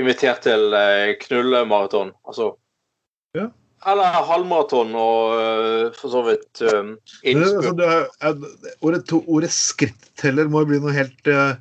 invitert 0.00 0.46
til 0.48 0.72
eh, 0.72 1.12
knullemaraton. 1.26 2.16
Altså 2.24 2.54
Ja. 2.54 2.62
Eller 3.86 4.16
halvmaraton 4.26 4.94
og 4.98 5.34
eh, 5.38 5.92
for 5.94 6.10
så 6.10 6.22
vidt 6.26 6.62
det 7.78 7.86
er- 7.86 8.08
er- 8.30 8.72
Ordet, 8.82 9.04
ordet 9.26 9.50
skritteller 9.54 10.50
må 10.50 10.64
jo 10.64 10.70
bli 10.72 10.80
noe 10.82 10.94
helt 10.96 11.30
eh, 11.30 11.52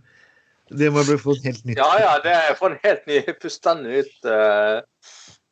Det 0.73 0.89
må 0.93 1.03
bli 1.05 1.17
for 1.21 1.37
helt 1.45 1.65
nytt 1.67 1.77
Ja, 1.77 1.91
ja, 2.01 2.13
det 2.23 2.33
er 2.33 2.57
for 2.57 2.73
en 2.73 2.79
helt 2.83 3.05
ny, 3.09 3.19
fullstendig 3.41 3.99
nytt 3.99 4.25
uh, 4.25 4.81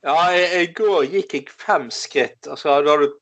Ja, 0.03 0.17
i, 0.33 0.65
går 0.75 1.05
gikk 1.13 1.37
jeg 1.37 1.51
fem 1.53 1.85
skritt. 1.93 2.49
Altså, 2.49 2.73
da 2.83 2.91
har 2.91 3.05
du 3.05 3.13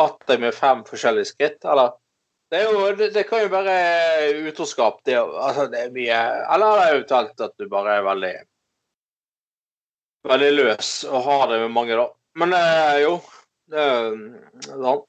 hatt 0.00 0.24
deg 0.26 0.40
med 0.42 0.56
fem 0.56 0.80
forskjellige 0.88 1.28
skritt, 1.30 1.60
eller? 1.62 1.92
Det, 2.50 2.64
jo, 2.64 2.80
det, 2.98 3.12
det 3.14 3.22
kan 3.28 3.44
jo 3.44 3.52
være 3.52 3.76
utroskap. 4.48 4.98
Det, 5.06 5.14
altså, 5.20 5.68
det 5.70 5.84
er 5.84 5.94
mye 5.94 6.18
Eller 6.56 6.80
det 6.80 6.88
er 6.90 7.06
talt 7.12 7.44
at 7.46 7.54
du 7.60 7.68
bare 7.70 8.00
er 8.00 8.08
veldig 8.08 8.34
Veldig 10.24 10.52
løs 10.56 10.90
og 11.04 11.22
har 11.28 11.48
det 11.52 11.60
med 11.66 11.74
mange, 11.76 11.96
da. 12.00 12.08
Men 12.40 12.52
eh, 12.56 12.96
jo. 13.04 13.14
Det 13.70 13.80
er 13.80 14.16
sånn. 14.66 15.04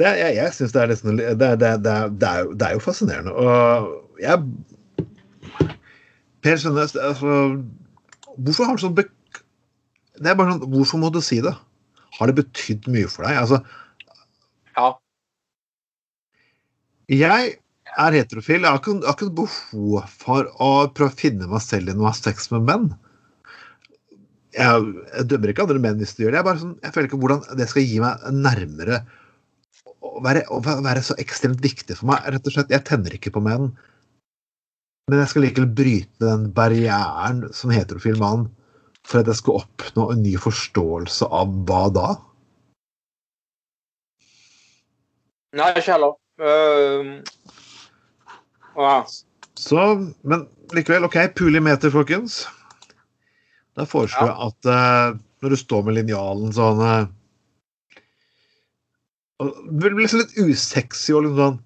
Det, 0.00 0.08
jeg 0.18 0.34
jeg 0.40 0.54
syns 0.56 0.72
det 0.74 0.80
er 0.82 0.90
nesten 0.90 1.18
det, 1.20 1.26
det, 1.38 1.50
det, 1.62 1.68
det, 1.84 1.92
er- 1.94 2.14
det, 2.18 2.30
jo, 2.42 2.54
det 2.58 2.66
er 2.68 2.72
jo 2.78 2.82
fascinerende. 2.82 3.34
Og 3.38 4.18
jeg 4.22 4.40
Per 6.44 6.58
Sundnes, 6.60 6.96
altså 6.98 7.36
Hvorfor 8.34 8.66
har 8.66 8.76
du 8.76 8.82
sånn. 8.82 8.96
Det 8.98 10.26
er 10.32 10.34
bare 10.36 10.56
sånn 10.56 10.72
Hvorfor 10.74 10.98
må 11.00 11.12
du 11.14 11.20
si 11.24 11.38
det? 11.44 11.54
Har 12.18 12.30
det 12.30 12.36
betydd 12.40 12.88
mye 12.90 13.08
for 13.10 13.26
deg? 13.28 13.38
Altså, 13.44 13.60
Ja. 14.74 14.88
jeg 17.14 17.54
er 17.94 18.16
heterofil. 18.18 18.62
Jeg 18.64 18.70
har 18.70 18.80
ikke, 18.82 18.96
jeg 18.98 19.06
har 19.06 19.14
ikke 19.14 19.28
noe 19.30 19.38
behov 19.44 20.10
for 20.10 20.50
å 20.58 20.70
prøve 20.94 21.12
å 21.14 21.18
finne 21.22 21.46
meg 21.50 21.62
selv 21.62 21.90
i 21.92 21.94
noe 21.94 22.10
av 22.10 22.18
sex 22.18 22.50
med 22.54 22.66
menn. 22.66 22.86
Jeg, 24.54 24.88
jeg 25.10 25.28
dømmer 25.30 25.50
ikke 25.50 25.64
andre 25.66 25.82
menn 25.82 26.00
hvis 26.00 26.14
de 26.14 26.24
gjør 26.24 26.34
det. 26.34 26.40
Jeg, 26.40 26.46
bare 26.48 26.62
sånn, 26.62 26.74
jeg 26.84 26.94
føler 26.94 27.08
ikke 27.10 27.20
hvordan 27.22 27.44
det 27.58 27.68
skal 27.70 27.88
gi 27.88 28.00
meg 28.02 28.26
nærmere 28.34 29.00
å 30.04 30.20
være, 30.24 30.44
å 30.52 30.60
være 30.62 31.02
så 31.04 31.16
ekstremt 31.20 31.62
viktig 31.64 31.96
for 31.98 32.12
meg. 32.12 32.26
Rett 32.34 32.46
og 32.46 32.54
slett, 32.54 32.72
Jeg 32.74 32.86
tenner 32.86 33.16
ikke 33.16 33.34
på 33.34 33.42
menn. 33.44 33.72
Men 35.10 35.20
jeg 35.20 35.32
skal 35.32 35.44
likevel 35.44 35.72
bryte 35.76 36.22
den 36.22 36.46
barrieren 36.56 37.42
som 37.52 37.72
heterofil 37.74 38.16
mann 38.20 38.46
for 39.04 39.20
at 39.20 39.28
jeg 39.28 39.42
skal 39.42 39.58
oppnå 39.60 40.06
en 40.14 40.22
ny 40.24 40.32
forståelse 40.40 41.28
av 41.28 41.52
hva 41.68 41.82
da? 41.92 42.08
Nei, 45.54 45.70
ikke 45.76 45.92
heller. 45.92 46.16
Uh, 46.40 47.20
ja. 48.80 48.96
Så, 49.60 49.84
men 50.26 50.48
likevel, 50.74 51.04
OK, 51.06 51.20
pulimeter, 51.36 51.92
folkens. 51.94 52.42
Da 53.74 53.86
foreslår 53.90 54.28
jeg 54.30 54.48
at 54.48 54.68
uh, 54.70 55.16
når 55.42 55.54
du 55.54 55.58
står 55.58 55.82
med 55.86 55.96
linjalen 55.98 56.52
sånn 56.54 56.80
uh, 56.84 57.06
Det 59.42 59.80
blir 59.82 59.96
liksom 59.98 60.22
litt 60.22 60.36
usexy 60.38 61.14
og 61.16 61.24
liksom 61.26 61.40
sånn 61.40 61.58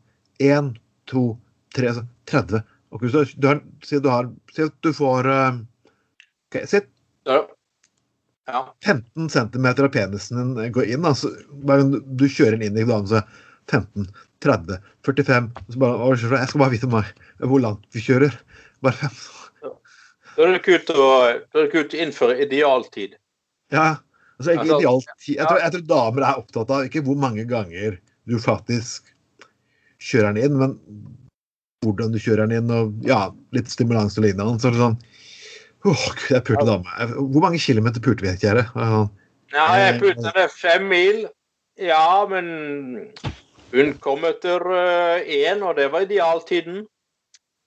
én, 0.49 0.71
to, 1.11 1.25
tre, 1.77 1.91
så 1.97 2.05
30. 2.31 2.63
Og 2.95 3.03
hvis 3.03 3.13
du, 3.37 3.49
har- 3.49 3.63
Si 3.85 3.97
at 3.99 4.03
du 4.05 4.09
har, 4.09 4.31
si 4.55 4.65
at 4.65 4.75
du 4.87 4.93
får 4.97 5.29
uh, 5.29 5.61
okay, 6.49 6.65
Si 6.67 6.81
at 6.81 6.89
Ja. 7.29 7.43
ja. 8.49 8.63
15 8.87 9.29
cm 9.29 9.67
av 9.75 9.91
penisen 9.93 10.55
din 10.57 10.73
går 10.73 10.89
inn. 10.95 11.05
Altså, 11.05 11.29
du, 11.53 12.25
kjører 12.29 12.57
den 12.57 12.71
inn 12.71 12.79
i 12.81 12.87
damen, 12.89 13.07
så 13.11 13.21
15, 13.69 14.09
30, 14.41 14.79
45 15.05 15.51
så 15.75 15.79
bare, 15.83 15.99
«Å, 16.01 16.15
Jeg 16.17 16.49
skal 16.49 16.63
bare 16.63 16.73
vite 16.73 16.89
meg, 16.89 17.11
hvor 17.45 17.61
langt 17.61 17.85
vi 17.93 18.01
kjører. 18.01 18.33
Bare 18.81 18.97
fem. 18.97 19.19
Da 20.39 20.47
er 20.47 20.55
det 20.55 20.63
kult 20.63 20.91
å, 20.95 21.07
det 21.57 21.65
kult 21.73 21.95
å 21.97 21.99
innføre 21.99 22.37
idealtid. 22.45 23.17
Ja, 23.75 23.99
altså 24.39 24.55
ikke 24.55 24.63
Altså, 24.63 24.77
idealt. 24.79 25.09
Jeg 25.27 25.43
tror, 25.43 25.63
jeg 25.65 25.75
tror 25.75 25.87
damer 25.91 26.27
er 26.29 26.43
opptatt 26.43 26.71
av 26.71 26.85
ikke 26.87 27.03
hvor 27.09 27.19
mange 27.19 27.43
ganger 27.51 27.97
du 28.29 28.37
faktisk 28.39 29.11
kjører 29.99 30.37
den 30.37 30.47
inn, 30.47 30.61
men 30.61 30.77
hvordan 31.83 32.15
du 32.15 32.21
kjører 32.23 32.47
den 32.47 32.61
inn, 32.61 32.71
og 32.71 33.07
ja, 33.07 33.25
litt 33.57 33.71
stimulans 33.73 34.19
og 34.21 34.29
lignende. 34.29 34.61
Så 34.63 34.71
er 34.71 34.77
det 34.77 34.85
sånn 34.85 35.01
Åh, 35.87 36.07
gud, 36.11 36.31
jeg 36.35 36.45
pulte 36.47 36.67
dame. 36.67 36.95
Hvor 37.17 37.43
mange 37.43 37.61
kilometer 37.63 38.03
pulte 38.03 38.27
vi, 38.27 38.33
kjære? 38.43 38.65
Ja, 39.55 39.67
jeg 39.79 39.99
pulte 40.03 40.33
det 40.35 40.49
fem 40.51 40.89
mil. 40.91 41.21
Ja, 41.79 42.27
men 42.31 42.49
hun 43.71 43.93
kom 44.03 44.27
etter 44.27 44.65
én, 45.23 45.63
og 45.63 45.79
det 45.79 45.87
var 45.95 46.07
idealtiden. 46.07 46.83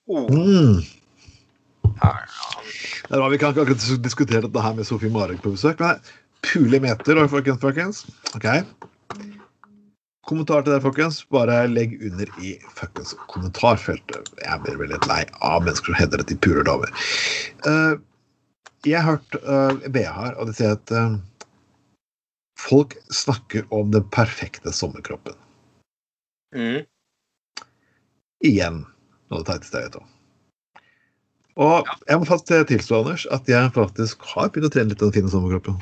Oh. 0.08 0.28
Mm. 0.28 0.82
Ja, 2.00 2.12
Det 3.08 3.16
er 3.16 3.20
bra, 3.20 3.28
Vi 3.28 3.38
kan 3.38 3.52
ikke 3.52 3.66
akkurat 3.66 4.04
diskutere 4.04 4.44
dette 4.46 4.62
her 4.64 4.74
med 4.74 4.86
Sofie 4.88 5.12
Marek 5.12 5.42
på 5.42 5.52
besøk, 5.54 5.80
men 5.80 6.00
pule 6.42 6.80
meter, 6.80 7.26
folkens, 7.28 7.60
folkens. 7.60 8.04
Ok. 8.36 8.46
Kommentar 10.26 10.62
til 10.62 10.72
det, 10.72 10.82
folkens. 10.84 11.24
Bare 11.34 11.66
legg 11.66 11.96
under 12.06 12.30
i 12.40 12.54
fuckings 12.76 13.16
kommentarfeltet. 13.32 14.30
Jeg 14.38 14.62
blir 14.62 14.78
veldig 14.78 15.00
lei 15.10 15.24
av 15.42 15.64
mennesker 15.66 15.90
som 15.90 15.98
hevder 15.98 16.22
at 16.22 16.30
de 16.30 16.38
puler 16.38 16.66
damer. 16.66 16.94
Uh, 17.66 17.98
jeg 18.86 19.02
har 19.02 19.16
hørt 19.16 19.36
uh, 19.42 19.74
BH 19.90 20.14
her, 20.14 20.38
og 20.38 20.48
de 20.48 20.54
sier 20.56 20.76
at 20.78 20.94
uh, 20.94 21.18
folk 22.58 22.96
snakker 23.10 23.66
om 23.74 23.90
den 23.94 24.06
perfekte 24.14 24.72
sommerkroppen. 24.74 25.34
Mm. 26.54 26.82
Igjen 28.46 28.82
noe 29.32 29.40
av 29.40 29.44
det 29.44 29.50
teiteste 29.50 29.80
jeg 29.80 29.90
vet 29.90 30.00
om. 30.02 30.08
Og 31.60 31.88
jeg 32.08 32.18
må 32.20 32.28
faktisk 32.28 32.68
tilstå, 32.70 33.02
Anders, 33.02 33.26
at 33.34 33.48
jeg 33.50 33.72
faktisk 33.74 34.22
har 34.32 34.52
begynt 34.52 34.70
å 34.70 34.72
trene 34.72 34.92
litt 34.92 35.02
den 35.02 35.12
fine 35.12 35.32
sommerkroppen. 35.32 35.80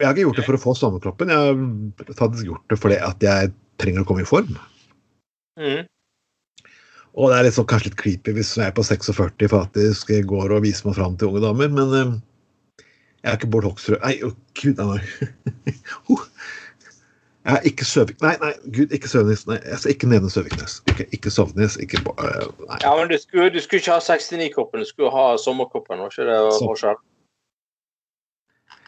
Jeg 0.00 0.08
har 0.08 0.16
ikke 0.16 0.26
gjort 0.26 0.40
det 0.40 0.46
for 0.48 0.58
å 0.58 0.60
få 0.60 0.74
sommerkroppen, 0.76 1.30
jeg 1.32 1.38
har 1.40 2.16
faktisk 2.18 2.50
gjort 2.50 2.72
det 2.72 2.80
fordi 2.80 2.98
at 3.00 3.22
jeg 3.24 3.52
trenger 3.80 4.02
å 4.02 4.08
komme 4.08 4.24
i 4.24 4.28
form. 4.28 4.50
Mm. 5.56 5.86
Og 7.16 7.32
det 7.32 7.38
er 7.38 7.54
sånn, 7.54 7.68
kanskje 7.70 7.90
litt 7.90 8.00
creepy 8.00 8.34
hvis 8.36 8.52
jeg 8.58 8.66
er 8.68 8.74
på 8.76 8.84
46 8.84 9.48
faktisk 9.48 10.10
går 10.28 10.52
og 10.52 10.66
viser 10.66 10.90
meg 10.90 10.98
fram 10.98 11.16
til 11.16 11.30
unge 11.30 11.46
damer, 11.46 11.70
men 11.72 11.94
eh, 11.96 12.10
jeg 13.22 13.30
er 13.30 13.38
ikke 13.38 13.48
Bård 13.54 13.70
Hoksrud 13.70 14.02
Nei, 14.02 14.18
oh, 14.26 14.34
gud 14.60 14.82
nei, 14.82 15.00
er 17.54 17.66
ikke 17.68 17.84
Søvik... 17.86 18.18
Nei, 18.22 18.32
nei, 18.42 18.52
gud, 18.74 18.92
ikke 18.94 19.08
Søvnes. 19.08 19.44
Nei, 19.46 19.58
jeg 19.62 19.78
skal 19.78 19.92
ikke 19.94 20.08
nevne 20.10 20.30
Søviknes. 20.30 20.80
Ikke, 20.90 21.06
ikke 21.14 21.30
Sovnes. 21.30 21.76
Ikke 21.82 22.00
øh, 22.02 22.48
Nei. 22.66 22.78
Ja, 22.82 22.94
men 22.98 23.10
du 23.12 23.18
skulle, 23.22 23.50
du 23.54 23.60
skulle 23.62 23.82
ikke 23.82 23.94
ha 23.94 24.00
69-koppen, 24.02 24.82
du 24.82 24.88
skulle 24.88 25.12
ha 25.14 25.26
sommerkoppen. 25.38 26.02
Var 26.02 26.10
ikke 26.10 26.26
det 26.30 26.40
forskjell? 26.58 26.98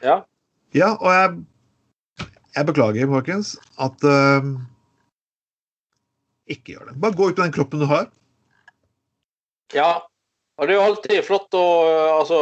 Ja. 0.02 0.16
Ja, 0.74 0.90
og 0.96 1.12
jeg, 1.14 1.38
jeg 2.56 2.66
beklager, 2.66 3.06
folkens, 3.12 3.54
at 3.80 4.04
uh, 4.04 4.50
Ikke 6.50 6.74
gjør 6.74 6.90
det. 6.90 6.98
Bare 7.00 7.16
gå 7.16 7.30
ut 7.30 7.38
med 7.38 7.44
den 7.46 7.56
kroppen 7.56 7.80
du 7.84 7.88
har. 7.90 8.10
ja. 9.74 9.92
Og 10.58 10.66
det 10.66 10.74
er 10.74 10.80
jo 10.80 10.86
alltid 10.88 11.22
flott 11.22 11.54
å 11.54 11.64
Altså, 12.18 12.38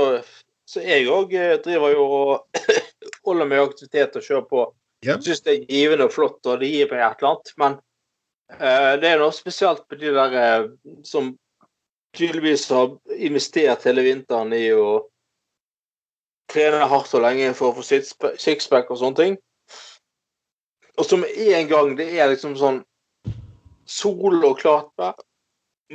så 0.64 0.80
jeg 0.80 1.04
òg 1.12 1.34
driver 1.64 1.92
jo 1.92 2.04
og 2.08 2.62
holder 3.28 3.50
med 3.50 3.60
aktivitet 3.60 4.16
og 4.16 4.24
kjører 4.24 4.46
på 4.48 4.62
Ja. 5.04 5.18
Syns 5.20 5.42
det 5.44 5.52
er 5.52 5.66
givende 5.68 6.06
og 6.08 6.14
flott, 6.14 6.40
og 6.46 6.62
det 6.62 6.70
gir 6.72 6.88
meg 6.90 7.02
et 7.04 7.20
eller 7.20 7.32
annet. 7.34 7.52
Men 7.60 7.76
uh, 8.56 8.94
det 9.02 9.10
er 9.10 9.20
noe 9.20 9.34
spesielt 9.34 9.84
med 9.90 10.00
de 10.02 10.14
der 10.16 10.38
uh, 10.38 10.70
som 11.06 11.34
tydeligvis 12.16 12.68
har 12.72 12.94
investert 13.12 13.84
hele 13.84 14.06
vinteren 14.06 14.54
i 14.56 14.70
å 14.72 15.04
trene 16.52 16.86
hardt 16.88 17.12
og 17.18 17.24
lenge 17.26 17.52
for 17.58 17.72
å 17.72 17.82
få 17.82 17.84
sixpack 18.40 18.90
og 18.90 19.00
sånne 19.00 19.20
ting. 19.20 19.36
Og 20.96 21.04
som 21.04 21.26
en 21.26 21.68
gang 21.68 21.96
det 21.98 22.08
er 22.16 22.30
liksom 22.30 22.54
sånn 22.56 22.80
sol 23.86 24.40
og 24.46 24.62
klart 24.62 24.88
vær, 24.98 25.18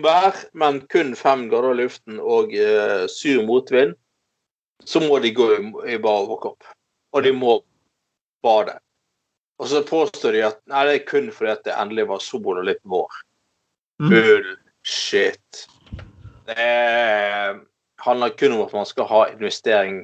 vær 0.03 0.37
men 0.53 0.83
kun 0.91 1.15
fem 1.17 1.47
grader 1.49 1.73
i 1.73 1.81
luften 1.81 2.21
og 2.21 2.53
uh, 2.53 3.07
sur 3.09 3.41
motvind, 3.47 3.97
så 4.85 5.01
må 5.03 5.17
de 5.23 5.33
gå 5.33 5.49
i, 5.55 5.59
i 5.95 5.97
bar 6.01 6.27
overkropp. 6.27 6.69
Og 7.17 7.25
de 7.25 7.33
må 7.35 7.57
bade. 8.45 8.77
Og 9.61 9.69
så 9.69 9.83
påstår 9.85 10.33
de 10.33 10.41
at 10.47 10.57
nei, 10.71 10.85
det 10.89 10.93
er 10.95 11.03
kun 11.05 11.27
fordi 11.33 11.51
at 11.53 11.65
det 11.67 11.75
endelig 11.77 12.07
var 12.09 12.23
sol 12.25 12.57
og 12.57 12.65
litt 12.65 12.81
vår. 12.89 13.19
Mm. 14.01 14.09
Bullshit. 14.09 15.65
Det 16.49 16.55
er, 16.57 17.59
handler 18.01 18.33
kun 18.39 18.55
om 18.57 18.63
at 18.65 18.73
man 18.73 18.87
skal 18.89 19.05
ha 19.11 19.19
investering 19.29 19.99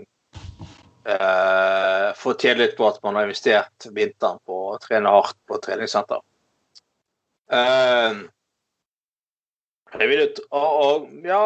eh, 1.10 2.14
Få 2.20 2.36
tjene 2.38 2.62
litt 2.62 2.76
på 2.78 2.86
at 2.86 3.01
man 3.03 3.18
har 3.18 3.26
investert 3.26 3.88
vinteren 3.95 4.38
på 4.45 4.60
å 4.76 4.78
trene 4.84 5.10
hardt 5.12 5.39
på 5.49 5.58
treningssenter. 5.66 6.22
Eh, 7.49 8.22
jeg 9.97 10.12
vil 10.12 10.24
ut 10.28 10.43
og, 10.51 11.10
Ja, 11.26 11.41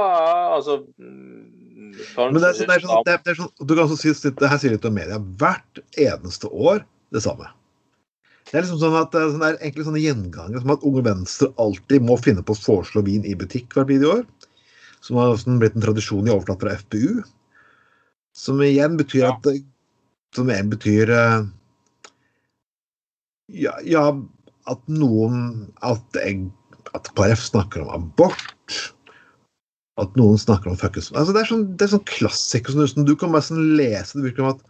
altså 0.57 0.81
mm, 0.97 1.95
Men 1.95 2.41
det 2.41 2.51
er, 2.51 2.59
sånn- 2.59 2.67
det 2.67 2.75
er 2.75 2.83
sånn, 2.83 3.03
det 3.07 3.17
det 3.23 3.33
er 3.35 3.39
sånn, 3.39 3.51
du 3.63 3.73
kan 3.77 3.85
også 3.85 3.99
si, 4.01 4.35
det 4.35 4.51
her 4.51 4.59
sier 4.59 4.75
litt 4.75 4.91
om 4.91 4.99
media. 4.99 5.21
Hvert 5.39 5.83
eneste 5.95 6.51
år 6.51 6.83
det 7.15 7.23
samme. 7.23 7.47
Det 8.51 8.59
er 8.59 8.65
liksom 8.65 8.81
sånn 8.81 8.97
at 8.99 9.13
er, 9.15 9.29
sånn, 9.31 9.39
det 9.39 9.49
er 9.49 9.61
egentlig 9.61 9.85
sånne 9.87 10.01
gjenganger 10.03 10.59
som 10.59 10.73
at 10.73 10.81
Unge 10.87 11.01
Venstre 11.05 11.47
alltid 11.63 12.03
må 12.03 12.17
finne 12.19 12.43
på 12.43 12.51
å 12.51 12.59
foreslå 12.59 13.03
vin 13.07 13.23
i 13.23 13.35
butikk 13.39 13.77
hvert 13.77 13.93
år, 14.09 14.25
Som 15.01 15.17
har 15.17 15.39
blitt 15.61 15.75
en 15.75 15.85
tradisjon 15.85 16.25
de 16.25 16.33
har 16.33 16.41
overtatt 16.41 16.59
fra 16.61 16.75
FPU. 16.75 17.23
Som 18.35 18.59
igjen 18.61 18.97
betyr 18.99 19.23
Ja. 19.23 19.31
at 19.31 19.47
Som 20.35 20.51
igjen 20.51 20.69
betyr 20.69 21.09
eh, 21.09 21.47
ja, 23.51 23.73
ja, 23.83 24.05
at 24.67 24.81
noen 24.87 25.71
At, 25.81 26.03
jeg, 26.15 26.51
at 26.93 27.09
KrF 27.15 27.39
snakker 27.39 27.83
om 27.83 27.89
abort. 27.95 28.93
At 29.99 30.15
noen 30.19 30.37
snakker 30.39 30.71
om 30.71 30.77
fuckings 30.79 31.11
altså 31.11 31.33
Det 31.33 31.41
er 31.41 31.51
sånn, 31.51 31.65
det 31.77 31.87
er 31.87 31.95
sånn 31.95 32.07
klassiker 32.07 32.75
sånn, 32.75 33.07
du 33.07 33.15
kan 33.15 33.31
bare 33.31 33.47
sånn 33.47 33.75
lese 33.79 34.19
Det 34.19 34.27
virker 34.29 34.43
som 34.43 34.53
at 34.55 34.63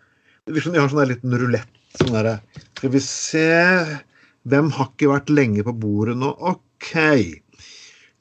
det 0.46 0.56
virker 0.56 0.70
som 0.70 0.74
de 0.74 0.82
har 0.82 0.90
sånn 0.90 1.04
der 1.04 1.12
liten 1.14 1.38
rulett. 1.38 1.81
Sånn 2.00 2.14
derre 2.16 2.38
Skal 2.78 2.94
vi 2.96 3.02
se 3.04 3.48
Hvem 4.52 4.72
har 4.78 4.90
ikke 4.92 5.12
vært 5.12 5.30
lenge 5.30 5.66
på 5.68 5.74
bordet 5.78 6.16
nå? 6.18 6.32
OK. 6.50 6.96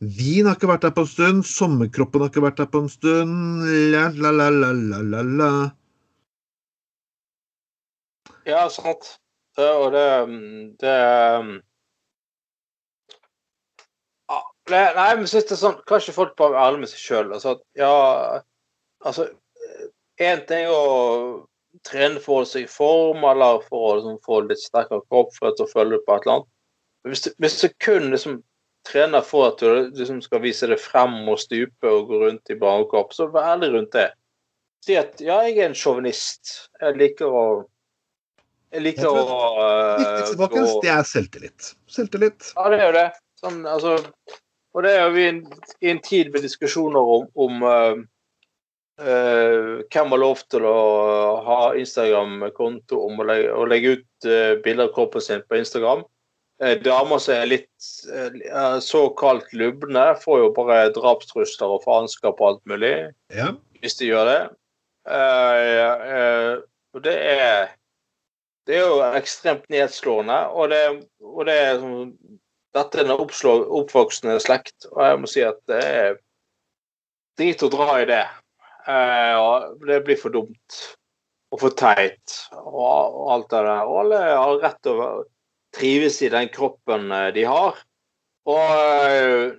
Vin 0.00 0.48
har 0.48 0.56
ikke 0.56 0.68
vært 0.68 0.84
der 0.84 0.92
på 0.96 1.06
en 1.06 1.08
stund. 1.08 1.46
Sommerkroppen 1.48 2.20
har 2.20 2.28
ikke 2.28 2.42
vært 2.44 2.60
der 2.60 2.68
på 2.72 2.82
en 2.84 2.90
stund. 2.92 3.64
La, 3.92 4.10
la, 4.12 4.32
la, 4.36 4.50
la, 4.52 4.70
la, 4.76 5.00
la, 5.14 5.22
la. 5.40 5.50
Ja, 8.48 8.66
sant. 8.72 9.16
Det, 9.56 9.66
og 9.66 9.92
det 9.92 10.06
Det 10.80 10.94
um, 11.40 11.50
Nei, 14.70 15.16
men 15.18 15.26
synes 15.26 15.48
det 15.48 15.56
er 15.56 15.58
sånn 15.58 15.80
Kanskje 15.90 16.14
folk 16.14 16.36
bare 16.38 16.54
er 16.54 16.68
ærlige 16.68 16.84
med 16.84 16.92
seg 16.92 17.02
sjøl. 17.02 17.32
Altså, 17.34 17.56
ja 17.78 17.90
Altså 19.00 19.26
Én 20.20 20.44
ting 20.46 20.68
er 20.68 20.74
å 20.76 21.46
trene 21.86 22.20
for 22.20 22.32
å 22.32 22.38
holde 22.40 22.50
seg 22.52 22.66
i 22.66 22.70
form, 22.70 23.24
eller 23.30 23.64
for 23.68 23.86
å 23.86 23.96
liksom, 23.98 24.20
få 24.26 24.40
litt 24.46 24.62
sterkere 24.62 25.04
kropp 25.08 25.34
for 25.36 25.50
å 25.50 25.68
følge 25.70 26.00
på 26.04 26.16
et 26.16 26.26
eller 26.26 26.36
annet. 26.38 26.48
Hvis 27.08 27.24
du, 27.24 27.30
hvis 27.40 27.60
du 27.62 27.68
kun 27.80 28.10
liksom 28.12 28.40
trener 28.88 29.24
for 29.24 29.50
at 29.50 29.62
du 29.62 29.90
liksom 29.96 30.20
skal 30.24 30.42
vise 30.44 30.68
deg 30.68 30.80
frem 30.80 31.22
og 31.28 31.40
stupe 31.40 31.88
og 31.88 32.10
gå 32.10 32.20
rundt 32.24 32.52
i 32.52 32.58
barnekropp, 32.60 33.14
så 33.16 33.28
vær 33.32 33.54
ærlig 33.54 33.72
rundt 33.74 33.96
det. 33.96 34.10
Si 34.84 34.96
at 34.96 35.20
ja, 35.20 35.42
jeg 35.44 35.58
er 35.58 35.70
en 35.70 35.76
sjåvinist. 35.76 36.54
Jeg 36.80 36.96
liker 37.00 37.28
å 37.28 37.44
Jeg 38.70 38.84
liker 38.86 39.02
Jeg 39.02 39.10
å 39.10 39.40
Viktigste, 39.98 40.36
folkens, 40.38 40.76
det 40.84 40.92
er 40.94 41.08
selvtillit. 41.08 41.72
Selvtillit. 41.90 42.52
ja, 42.54 42.68
det 42.70 42.78
er 42.78 42.86
jo 42.86 42.94
det. 42.96 43.08
Sånn, 43.40 43.58
altså, 43.68 43.96
og 44.76 44.84
det 44.84 44.94
er 44.94 45.04
jo 45.06 45.12
vi 45.16 45.24
i 45.24 45.28
en, 45.32 45.40
i 45.80 45.90
en 45.90 46.00
tid 46.04 46.30
med 46.32 46.44
diskusjoner 46.44 47.12
om, 47.16 47.26
om 47.34 47.64
øh, 49.00 49.82
hvem 49.90 50.14
har 50.14 50.22
lov 50.22 50.44
til 50.52 50.66
å 50.68 50.78
ha 51.46 51.58
Instagram-konto 51.80 53.00
om 53.08 53.20
å 53.20 53.26
legge, 53.28 53.50
å 53.52 53.66
legge 53.68 53.96
ut 53.98 54.28
uh, 54.28 54.54
bilder 54.64 54.88
av 54.88 54.94
kroppen 54.96 55.24
sin 55.24 55.44
på 55.48 55.58
Instagram. 55.60 56.04
Uh, 56.62 56.76
damer 56.84 57.20
som 57.22 57.34
er 57.38 57.50
litt 57.50 57.90
uh, 58.12 58.78
såkalt 58.84 59.50
lubne, 59.56 60.06
får 60.22 60.44
jo 60.44 60.54
bare 60.56 60.92
drapstrusler 60.96 61.76
og 61.76 61.84
faenskap 61.88 62.40
og 62.40 62.54
alt 62.54 62.64
mulig 62.70 62.94
Ja. 63.34 63.52
hvis 63.80 63.98
de 64.00 64.12
gjør 64.12 64.28
det. 64.28 64.40
Eh, 65.08 65.92
eh, 66.14 66.58
og 66.94 67.02
det 67.04 67.16
er 67.16 67.68
Det 68.66 68.76
er 68.76 68.86
jo 68.86 69.00
ekstremt 69.16 69.64
nedslående, 69.72 70.36
og 70.52 70.68
det, 70.70 71.06
og 71.24 71.46
det 71.48 71.54
er 71.58 71.78
sånn 71.80 72.10
Dette 72.76 73.00
er 73.00 73.08
en 73.08 73.16
oppvoksende 73.16 74.36
slekt, 74.38 74.84
og 74.92 75.00
jeg 75.02 75.18
må 75.18 75.30
si 75.30 75.40
at 75.42 75.58
det 75.66 75.80
er 75.82 76.12
drit 77.40 77.64
å 77.66 77.70
dra 77.72 77.96
i 77.98 78.04
det. 78.06 78.20
Eh, 78.90 79.68
det 79.86 80.00
blir 80.06 80.18
for 80.20 80.34
dumt 80.34 80.80
og 81.50 81.60
for 81.64 81.74
teit 81.78 82.36
og, 82.54 83.20
alt 83.34 83.48
det 83.52 83.62
der. 83.66 83.84
Og 83.86 84.00
alle 84.04 84.18
har 84.26 84.58
rett 84.62 84.80
til 84.86 85.00
å 85.02 85.10
trives 85.76 86.16
i 86.26 86.30
den 86.32 86.48
kroppen 86.54 87.10
eh, 87.14 87.28
de 87.36 87.44
har. 87.46 87.78
Og 88.50 88.70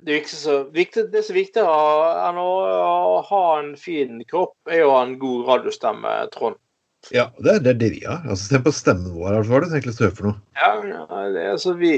det 0.02 0.12
er 0.16 0.18
ikke 0.24 0.34
så 0.36 0.56
viktig, 0.74 1.06
det 1.14 1.22
som 1.24 1.36
er 1.36 1.44
viktig 1.44 1.62
enn 1.64 2.40
å, 2.42 2.48
ha 3.28 3.44
en 3.60 3.76
fin 3.80 4.18
kropp, 4.28 4.56
er 4.68 4.82
å 4.88 4.96
ha 4.96 5.04
en 5.06 5.14
god 5.22 5.46
radiostemme, 5.52 6.16
Trond. 6.34 6.58
ja 7.14 7.28
det, 7.38 7.54
er- 7.54 7.62
det 7.68 7.76
det 7.80 7.92
vi 7.94 8.02
har. 8.08 8.26
Altså, 8.26 8.50
Se 8.50 8.60
på 8.66 8.74
stemmen 8.76 9.14
vår. 9.16 9.38
Hva 9.48 9.60
er 9.60 9.64
det 9.64 9.70
du 9.70 9.76
egentlig 9.78 9.96
står 10.00 10.12
for 10.18 10.32
noe? 10.32 10.42
Ja, 10.58 10.72
ja 10.90 11.22
det, 11.38 11.46
altså, 11.54 11.76
vi 11.80 11.94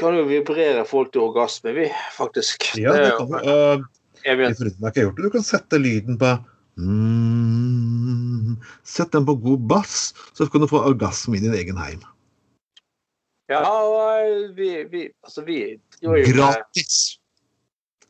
kan 0.00 0.16
jo 0.16 0.24
vibrere 0.30 0.86
folk 0.88 1.12
til 1.12 1.26
orgasme, 1.26 1.74
vi, 1.76 1.90
faktisk. 2.16 2.70
Ja, 2.80 2.94
det 2.96 3.12
kan 3.18 3.34
du. 3.34 3.84
Evig- 4.24 4.54
Hvis 4.54 4.62
du 4.62 4.70
ikke 4.70 4.94
har 4.94 5.08
gjort 5.10 5.18
det, 5.20 5.26
du 5.26 5.34
kan 5.34 5.44
sette 5.44 5.82
lyden 5.82 6.16
på 6.22 6.30
mm, 6.76 8.56
Sett 8.84 9.12
den 9.12 9.26
på 9.26 9.34
god 9.34 9.60
bass, 9.70 10.14
så 10.32 10.46
kan 10.46 10.60
du 10.60 10.68
få 10.70 10.78
orgasme 10.88 11.36
i 11.36 11.40
din 11.44 11.54
egen 11.54 11.76
heim. 11.80 12.00
Ja, 13.48 13.60
vi, 14.56 14.84
vi 14.88 15.10
Altså, 15.22 15.42
vi 15.44 15.58
gjør 16.00 16.16
jo 16.22 16.26
Gratis! 16.32 17.18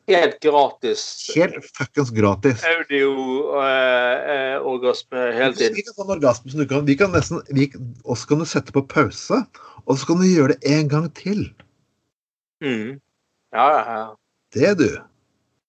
helt 0.07 0.37
gratis 0.39 1.01
Helt 1.35 1.65
fuckings 1.75 2.11
gratis. 2.13 2.61
audio-orgasme 2.63 5.17
hele 5.33 5.51
Vi 5.51 5.55
tiden. 5.57 5.75
kan 5.87 5.93
sånn 5.97 6.13
orgasme 6.19 6.51
som 6.53 6.59
du 6.61 6.67
kan 6.69 6.85
Vi 6.85 6.95
kan 6.99 7.11
nesten 7.15 7.41
vi, 7.57 7.65
også 8.05 8.27
kan 8.29 8.39
du 8.39 8.45
sette 8.45 8.71
på 8.75 8.81
pause, 8.87 9.41
og 9.85 9.97
så 9.97 10.05
kan 10.11 10.17
du 10.21 10.25
gjøre 10.29 10.47
det 10.53 10.59
en 10.77 10.87
gang 10.91 11.09
til. 11.17 11.41
Mm. 12.63 12.99
Ja, 13.53 13.65
ja, 13.73 13.81
ja. 13.89 14.05
Det, 14.55 14.71
du. 14.79 14.89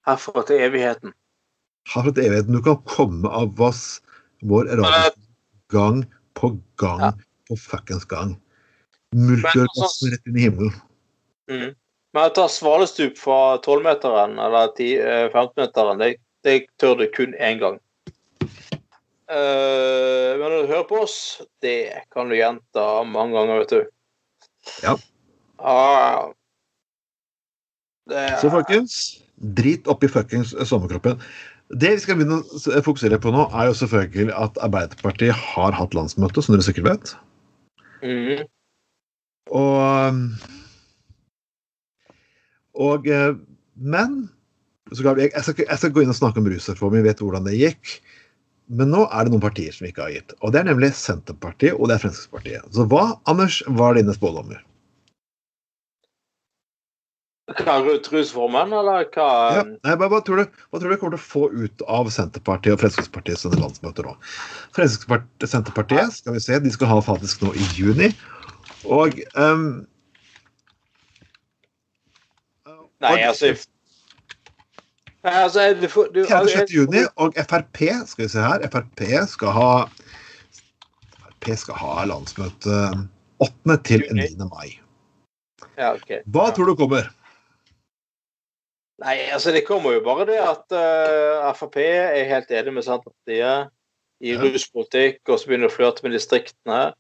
Herfra 0.07 0.42
til 0.47 0.61
evigheten. 0.62 1.11
Har 1.87 2.03
for 2.03 2.18
evigheten. 2.18 2.53
Du 2.53 2.62
kan 2.62 2.82
komme 2.89 3.28
av 3.28 3.61
oss 3.62 4.03
vår 4.43 4.64
radio 4.80 5.14
gang 5.72 6.05
på 6.34 6.59
gang 6.76 7.01
Ja. 7.01 7.12
på 7.49 7.57
fuckings 7.57 8.05
gang. 8.05 8.37
Multiorgasme 9.14 10.11
rett 10.11 10.26
inn 10.26 10.37
i 10.37 10.47
himmelen. 10.49 10.72
Mm. 11.51 11.74
Men 12.12 12.30
å 12.30 12.34
ta 12.34 12.49
svalestup 12.49 13.18
fra 13.18 13.59
12-meteren 13.64 14.39
eller 14.41 14.72
10, 14.76 15.01
eh, 15.01 15.26
15-meteren, 15.30 15.99
det, 15.99 16.16
det 16.43 16.66
tør 16.80 16.97
du 16.99 17.07
kun 17.12 17.34
én 17.34 17.61
gang. 17.61 17.80
Uh, 19.26 20.39
men 20.39 20.47
når 20.47 20.62
du 20.62 20.70
hører 20.70 20.87
på 20.87 21.01
oss, 21.03 21.43
det 21.61 22.07
kan 22.14 22.30
du 22.30 22.37
gjenta 22.39 23.03
mange 23.11 23.34
ganger, 23.34 23.59
vet 23.64 23.74
du. 23.74 23.80
Ja. 24.84 24.95
Ah, 25.59 26.30
det, 28.07 28.39
Så 28.41 28.51
folkens, 28.53 29.01
drit 29.34 29.89
oppi 29.91 30.09
fuckings 30.09 30.55
sommerkroppen. 30.68 31.18
Det 31.74 31.96
vi 31.96 32.02
skal 32.02 32.18
begynne 32.18 32.42
å 32.42 32.82
fokusere 32.86 33.18
på 33.18 33.32
nå, 33.34 33.48
er 33.50 33.70
jo 33.70 33.78
selvfølgelig 33.80 34.34
at 34.38 34.58
Arbeiderpartiet 34.62 35.34
har 35.34 35.74
hatt 35.74 35.96
landsmøte, 35.98 36.44
som 36.44 36.54
dere 36.54 36.66
sikkert 36.66 36.86
vet. 36.92 37.16
Mm. 38.06 38.44
Og 39.56 40.22
Og 42.76 43.06
eh, 43.08 43.34
Men 43.74 44.28
så 44.92 45.00
skal 45.00 45.18
jeg, 45.18 45.32
skal, 45.42 45.64
jeg 45.66 45.80
skal 45.80 45.92
gå 45.94 46.04
inn 46.04 46.12
og 46.12 46.18
snakke 46.18 46.38
om 46.38 46.46
rusreformen, 46.46 47.02
vi 47.02 47.08
vet 47.08 47.22
hvordan 47.22 47.46
det 47.48 47.56
gikk. 47.58 47.96
Men 48.78 48.92
nå 48.94 49.04
er 49.10 49.26
det 49.26 49.32
noen 49.34 49.42
partier 49.42 49.74
som 49.74 49.86
ikke 49.88 50.04
har 50.04 50.14
gitt. 50.14 50.34
Og 50.42 50.52
det 50.54 50.60
er 50.60 50.68
nemlig 50.68 50.92
Senterpartiet 50.94 51.74
og 51.74 51.90
det 51.90 51.96
er 51.96 52.04
Fremskrittspartiet. 52.04 52.68
Så 52.74 52.86
hva, 52.90 53.16
Anders, 53.30 53.60
var 53.78 53.98
dine 53.98 54.14
spådommer? 54.14 54.62
Hva, 57.47 57.76
eller 57.78 59.05
hva? 59.14 59.26
Ja. 59.55 59.61
Nei, 59.62 59.92
hva, 59.94 60.09
hva, 60.11 60.18
tror 60.26 60.40
du, 60.40 60.57
hva 60.72 60.80
tror 60.82 60.90
du 60.90 60.97
kommer 60.99 61.14
til 61.14 61.20
å 61.20 61.26
få 61.30 61.42
ut 61.55 61.82
av 61.86 62.09
Senterpartiet 62.11 62.74
og 62.74 62.80
Fremskrittspartiet 62.80 63.38
sine 63.38 63.61
landsmøter 63.61 64.09
nå? 64.09 64.14
Fremskrittspartiet, 64.74 65.47
Senterpartiet 65.53 66.16
skal 66.16 66.34
vi 66.34 66.42
se, 66.42 66.59
de 66.64 66.72
skal 66.74 66.90
ha 66.90 66.97
faktisk 67.07 67.44
nå 67.47 67.53
i 67.55 67.68
juni. 67.78 68.11
Og 68.90 69.20
um, 69.38 69.68
Nei, 73.05 73.20
altså 73.28 73.53
altså, 75.22 75.68
du, 75.78 75.86
du, 76.14 76.24
4.-6. 76.26 76.72
juni, 76.74 77.05
og 77.14 77.36
Frp 77.47 77.82
skal 78.11 78.24
vi 78.24 78.28
se 78.32 78.42
her, 78.42 78.64
Frp 78.72 79.05
skal 79.30 79.55
ha 79.55 79.68
Frp 81.20 81.53
skal 81.62 81.78
ha 81.78 82.09
landsmøte 82.11 82.80
8. 83.44 83.78
til 83.86 84.03
9. 84.11 84.49
mai. 84.51 84.80
Ja, 85.76 85.92
okay. 85.92 86.24
Hva 86.32 86.49
tror 86.57 86.72
du 86.72 86.74
kommer? 86.78 87.07
Nei, 89.03 89.16
altså 89.34 89.53
det 89.53 89.66
kommer 89.66 89.92
jo 89.92 90.05
bare 90.05 90.24
det 90.28 90.38
at 90.40 90.72
uh, 90.72 91.51
Frp 91.57 91.76
er 91.82 92.22
helt 92.30 92.53
enig 92.55 92.72
med 92.78 92.86
Senterpartiet 92.86 93.72
i 94.24 94.32
Ja. 94.32 94.40
ruspolitikk, 94.40 95.20
og 95.28 95.36
så 95.36 95.51
begynner 95.51 95.68
de 95.68 95.74
å 95.74 95.76
flørte 95.76 96.07
med 96.07 96.16
distriktene 96.16 96.94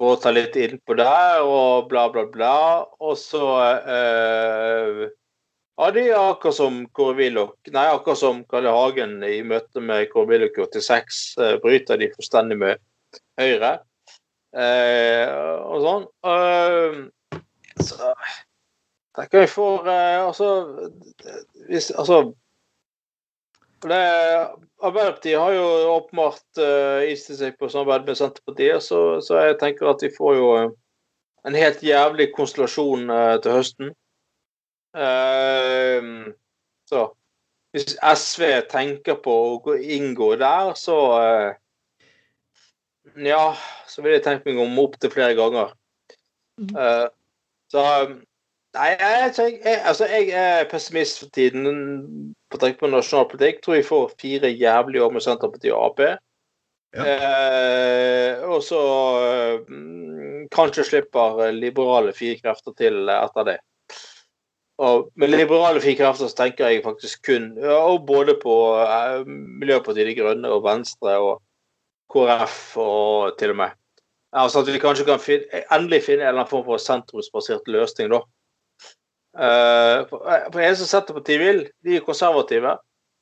og 0.00 0.20
ta 0.22 0.32
litt 0.32 0.56
innpå 0.60 0.96
der, 0.96 1.42
og 1.44 1.90
bla, 1.90 2.06
bla, 2.12 2.24
bla. 2.32 2.56
Og 3.00 3.18
så 3.20 3.44
uh, 3.84 5.04
ja, 5.76 5.90
de 5.92 6.06
er 6.08 6.16
akkurat 6.16 6.56
som 6.56 6.78
Kåre 6.96 7.18
Willoch 7.18 7.68
Nei, 7.68 7.84
akkurat 7.92 8.20
som 8.20 8.40
Kalle 8.48 8.72
Hagen 8.72 9.18
i 9.24 9.42
møte 9.44 9.84
med 9.84 10.08
Kåre 10.12 10.32
Willoch 10.32 10.56
i 10.56 10.64
86, 10.64 11.20
uh, 11.40 11.52
bryter 11.60 12.00
de 12.00 12.08
fullstendig 12.16 12.56
med 12.64 12.80
Høyre. 13.36 13.76
Eh, 14.56 15.28
og 15.68 15.82
sånn. 15.84 16.04
Eh, 16.24 17.40
så 17.84 18.12
tenker 19.16 19.44
jeg 19.44 19.50
for 19.52 19.88
eh, 19.90 20.20
Altså 20.22 20.48
hvis, 21.68 21.90
altså 21.90 22.20
det, 23.82 24.00
Arbeiderpartiet 24.82 25.38
har 25.40 25.52
jo 25.52 25.66
åpenbart 25.92 26.60
uh, 26.60 27.04
istet 27.08 27.38
seg 27.40 27.54
på 27.58 27.68
samarbeid 27.72 28.08
med 28.08 28.18
Senterpartiet, 28.18 28.82
så, 28.84 29.20
så 29.24 29.38
jeg 29.40 29.58
tenker 29.60 29.88
at 29.90 30.02
de 30.02 30.10
får 30.16 30.34
jo 30.36 30.48
eh, 30.56 30.72
en 31.48 31.56
helt 31.56 31.84
jævlig 31.84 32.30
konstellasjon 32.36 33.10
uh, 33.10 33.36
til 33.42 33.56
høsten. 33.56 33.92
Uh, 34.96 36.32
så 36.88 37.06
hvis 37.76 37.96
SV 38.00 38.44
tenker 38.72 39.18
på 39.24 39.32
å 39.56 39.76
inngå 39.76 40.34
der, 40.40 40.72
så 40.80 40.98
uh, 41.16 41.50
Ja, 43.16 43.54
så 43.88 44.02
vil 44.04 44.16
jeg 44.16 44.24
tenke 44.26 44.50
meg 44.50 44.60
om 44.60 44.80
opptil 44.82 45.12
flere 45.12 45.36
ganger. 45.38 45.72
Uh, 46.72 47.08
så 47.72 47.84
Nei, 48.76 48.88
jeg, 49.00 49.32
jeg, 49.38 49.58
jeg, 49.64 49.80
altså, 49.88 50.06
jeg 50.10 50.28
er 50.36 50.66
pessimist 50.68 51.20
for 51.22 51.32
tiden 51.32 52.34
på 52.52 52.60
tenke 52.60 52.82
på 52.82 52.90
nasjonalpolitikk. 52.92 53.62
Tror 53.64 53.78
jeg 53.78 53.86
får 53.88 54.10
fire 54.20 54.50
jævlige 54.52 55.04
år 55.04 55.14
med 55.14 55.24
Senterpartiet 55.24 55.72
og 55.72 55.84
Ap. 55.86 56.02
Ja. 56.96 57.06
Eh, 57.06 58.44
og 58.48 58.62
så 58.64 58.80
mm, 59.68 60.48
kanskje 60.52 60.84
slipper 60.90 61.50
liberale 61.56 62.12
fire 62.16 62.38
krefter 62.42 62.76
til 62.76 63.08
etter 63.12 63.48
det. 63.48 63.56
Og 64.76 65.08
med 65.16 65.32
liberale 65.32 65.80
fire 65.80 65.96
krefter 66.02 66.28
så 66.28 66.36
tenker 66.36 66.68
jeg 66.68 66.84
faktisk 66.84 67.24
kun 67.26 67.54
og 67.64 68.06
både 68.08 68.36
på 68.42 68.54
eh, 68.84 69.24
Miljøpartiet 69.26 70.12
De 70.12 70.16
Grønne 70.20 70.52
og 70.52 70.64
Venstre 70.68 71.16
og 71.16 71.42
KrF 72.12 72.76
og 72.80 73.36
til 73.40 73.56
og 73.56 73.60
med. 73.64 73.76
Altså 74.36 74.60
at 74.60 74.68
vi 74.68 74.80
kanskje 74.80 75.06
kan 75.08 75.20
finne, 75.22 75.64
endelig 75.72 76.02
finne 76.04 76.26
en 76.26 76.28
eller 76.28 76.42
annen 76.42 76.50
form 76.50 76.64
for 76.66 76.82
sentrumsbasert 76.82 77.68
løsning, 77.72 78.10
da. 78.12 78.20
Eh, 79.36 80.06
for 80.08 80.24
som 80.52 80.64
eneste 80.64 80.86
Senterpartiet 80.88 81.40
vil, 81.42 81.64
de 81.84 81.96
er 81.98 82.04
konservative, 82.06 82.76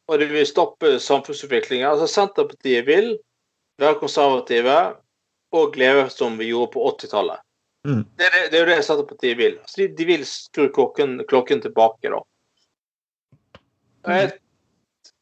og 0.09 0.21
de 0.21 0.29
vil 0.31 0.47
stoppe 0.47 0.99
samfunnsutviklingen. 1.03 1.89
Altså 1.89 2.07
Senterpartiet 2.11 2.87
vil 2.87 3.17
være 3.83 3.99
konservative 3.99 4.77
og 5.55 5.77
leve 5.79 6.07
som 6.11 6.39
vi 6.39 6.51
gjorde 6.53 6.73
på 6.75 6.85
80-tallet. 6.93 7.41
Mm. 7.89 8.05
Det, 8.17 8.29
det, 8.33 8.45
det 8.53 8.59
er 8.59 8.63
jo 8.65 8.71
det 8.71 8.85
Senterpartiet 8.87 9.39
vil. 9.41 9.59
Altså, 9.61 9.81
de, 9.83 9.89
de 9.99 10.07
vil 10.09 10.25
skru 10.29 10.69
klokken, 10.73 11.19
klokken 11.29 11.61
tilbake, 11.65 12.11
da. 12.15 12.23
Og 14.05 14.17
jeg- 14.19 14.41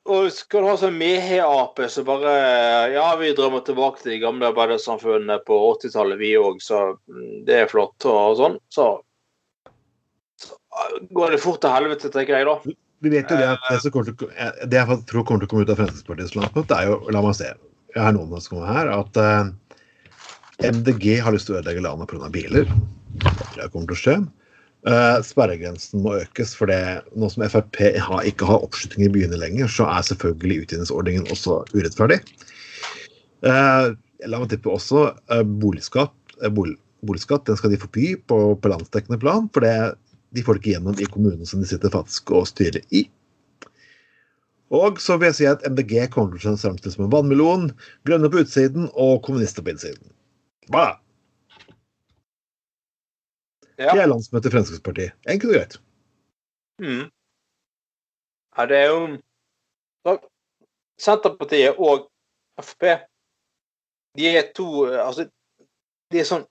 Og 0.04 0.32
skal 0.34 0.64
du 0.64 0.66
ha 0.66 0.74
sånn 0.74 0.96
mehe-ape 0.98 1.86
som 1.88 2.04
bare 2.08 2.90
Ja, 2.90 3.04
vi 3.20 3.28
drømmer 3.38 3.62
tilbake 3.62 4.02
til 4.02 4.10
de 4.16 4.18
gamle 4.18 4.48
arbeidersamfunnene 4.50 5.36
på 5.46 5.54
80-tallet, 5.78 6.18
vi 6.18 6.32
òg, 6.34 6.58
så 6.58 6.96
mm, 7.06 7.44
det 7.46 7.54
er 7.54 7.70
flott 7.70 8.02
og 8.10 8.34
sånn. 8.40 8.56
Så, 8.66 8.88
så 8.98 9.11
går 11.14 11.36
det 11.36 11.42
fort 11.42 11.60
til 11.62 11.74
helvete, 11.74 12.10
tenker 12.12 12.38
jeg, 12.38 12.48
da. 12.48 12.76
Vi 13.02 13.10
vet 13.10 13.30
jo 13.30 13.38
det 13.38 13.48
at 13.50 13.64
det, 13.66 13.78
som 13.82 14.04
til, 14.06 14.28
det 14.70 14.78
jeg 14.78 14.98
tror 15.10 15.24
kommer 15.26 15.42
til 15.42 15.48
å 15.48 15.50
komme 15.50 15.66
ut 15.66 15.72
av 15.72 15.80
Fremskrittspartiets 15.80 16.36
landsmøte, 16.38 16.76
er 16.76 16.90
jo 16.92 17.14
La 17.14 17.22
meg 17.24 17.34
se. 17.34 17.48
Jeg 17.92 18.04
har 18.06 18.14
noen 18.14 18.30
som 18.38 18.54
kommer 18.54 18.70
her. 18.70 18.92
At 18.94 19.18
eh, 19.18 20.70
MDG 20.70 21.16
har 21.24 21.34
lyst 21.34 21.48
til 21.48 21.56
å 21.56 21.60
ødelegge 21.60 21.82
landet 21.82 22.12
pga. 22.12 22.30
biler. 22.32 22.70
Det 23.56 23.66
kommer 23.72 23.90
til 23.90 23.96
å 23.96 24.00
skje. 24.02 24.14
Uh, 24.82 25.18
sperregrensen 25.22 26.02
må 26.02 26.16
økes, 26.18 26.56
for 26.58 26.70
det, 26.70 27.04
nå 27.14 27.28
som 27.30 27.44
Frp 27.46 27.78
har, 28.02 28.22
ikke 28.26 28.48
har 28.48 28.64
oppslutning 28.66 29.06
i 29.06 29.12
byene 29.14 29.38
lenger, 29.38 29.68
så 29.70 29.86
er 29.86 30.06
selvfølgelig 30.08 30.64
utjevningsordningen 30.64 31.28
også 31.30 31.60
urettferdig. 31.74 32.18
Uh, 33.46 33.94
la 34.26 34.40
meg 34.42 34.50
tippe 34.50 34.70
også 34.70 35.04
uh, 35.14 35.44
boligskatt. 35.62 36.14
bolig, 36.50 36.74
boligskatt 37.06 37.46
den 37.46 37.58
skal 37.58 37.74
de 37.74 37.78
forby 37.82 38.14
på, 38.26 38.40
på 38.58 38.72
landsdekkende 38.74 39.20
plan. 39.22 39.46
for 39.54 39.66
det 39.66 39.76
de 40.32 40.44
får 40.44 40.56
det 40.56 40.62
ikke 40.62 40.74
gjennom 40.74 41.00
i 41.00 41.08
kommunen 41.10 41.48
som 41.48 41.60
de 41.62 41.68
sitter 41.68 41.92
faktisk 41.92 42.32
og 42.34 42.48
styrer 42.48 42.82
i. 42.94 43.04
Og 44.72 45.00
så 45.04 45.18
vil 45.20 45.28
jeg 45.28 45.36
si 45.36 45.46
at 45.50 45.64
MDG 45.68 46.06
kommer 46.12 46.40
til 46.40 46.54
å 46.54 46.56
fremstilles 46.56 46.96
som 46.96 47.04
en 47.04 47.12
vannmelon, 47.12 47.70
grønne 48.08 48.30
på 48.32 48.40
utsiden 48.40 48.88
og 48.96 49.20
kommunister 49.26 49.64
på 49.64 49.74
innsiden. 49.74 50.12
Hva? 50.72 50.94
Ja. 53.76 53.92
Det 53.92 54.00
er 54.00 54.08
landsmøtet 54.08 54.48
i 54.48 54.54
Fremskrittspartiet. 54.54 55.18
Enkelt 55.28 55.52
og 55.52 55.58
greit. 55.58 55.76
Mm. 56.80 57.04
Ja, 58.56 58.66
det 58.70 58.78
er 58.78 58.88
jo 58.92 59.02
da, 60.06 60.16
Senterpartiet 61.00 61.78
og 61.78 62.08
Frp 62.60 62.88
De 64.18 64.28
er 64.28 64.48
to 64.56 64.84
Altså, 64.84 65.28
de 66.12 66.20
er 66.20 66.26
sånn 66.28 66.42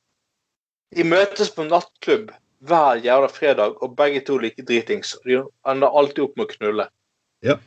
De 0.95 1.05
møtes 1.05 1.51
på 1.53 1.65
nattklubb 1.67 2.31
hver 2.67 3.01
jævla 3.01 3.27
fredag, 3.27 3.77
og 3.81 3.95
begge 3.97 4.21
to 4.25 4.37
like 4.37 4.63
dritings. 4.67 5.15
De 5.25 5.41
ender 5.67 5.97
alltid 5.97 6.23
opp 6.25 6.37
med 6.37 6.45
å 6.45 6.55
knulle. 6.55 6.87
Ja. 7.45 7.57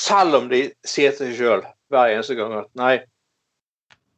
Selv 0.00 0.40
om 0.40 0.48
de 0.50 0.66
sier 0.86 1.14
til 1.14 1.30
seg 1.30 1.36
sjøl 1.38 1.66
hver 1.92 2.10
eneste 2.10 2.34
gang 2.38 2.56
at 2.58 2.70
nei, 2.78 2.96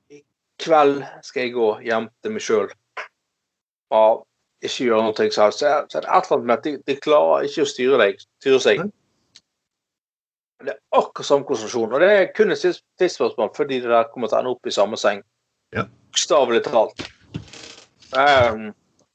i 0.09 0.23
kveld 0.63 1.03
skal 1.27 1.45
jeg 1.45 1.57
gå 1.57 1.69
hjem 1.85 2.09
til 2.25 2.33
meg 2.33 2.45
sjøl 2.45 2.71
og 3.95 4.25
ikke 4.65 4.89
gjøre 4.89 5.03
noe 5.05 5.27
selv. 5.31 5.53
Så 5.53 5.69
er 5.69 5.85
det 5.93 5.99
et 6.01 6.07
eller 6.07 6.39
annet 6.39 6.47
med 6.47 6.57
at 6.57 6.65
de, 6.65 6.73
de 6.89 6.97
klarer 6.99 7.47
ikke 7.47 7.67
å 7.67 7.71
styre, 7.71 7.99
deg, 8.01 8.25
styre 8.41 8.63
seg. 8.65 8.83
Det 10.65 10.73
er 10.73 10.81
akkurat 10.97 11.29
samme 11.29 11.47
konsentrasjon. 11.47 11.93
Og 11.93 12.03
det 12.03 12.09
er 12.15 12.33
kun 12.35 12.55
et 12.55 12.65
tidsspørsmål 12.99 13.53
fordi 13.57 13.83
det 13.85 13.93
der 13.93 14.09
kommer 14.13 14.33
til 14.33 14.39
å 14.39 14.41
ende 14.41 14.57
opp 14.57 14.67
i 14.67 14.75
samme 14.75 14.99
seng. 15.01 15.21
Ja. 15.77 15.85
Bokstavelig 16.09 16.65
talt. 16.67 17.05
Um, 18.17 18.71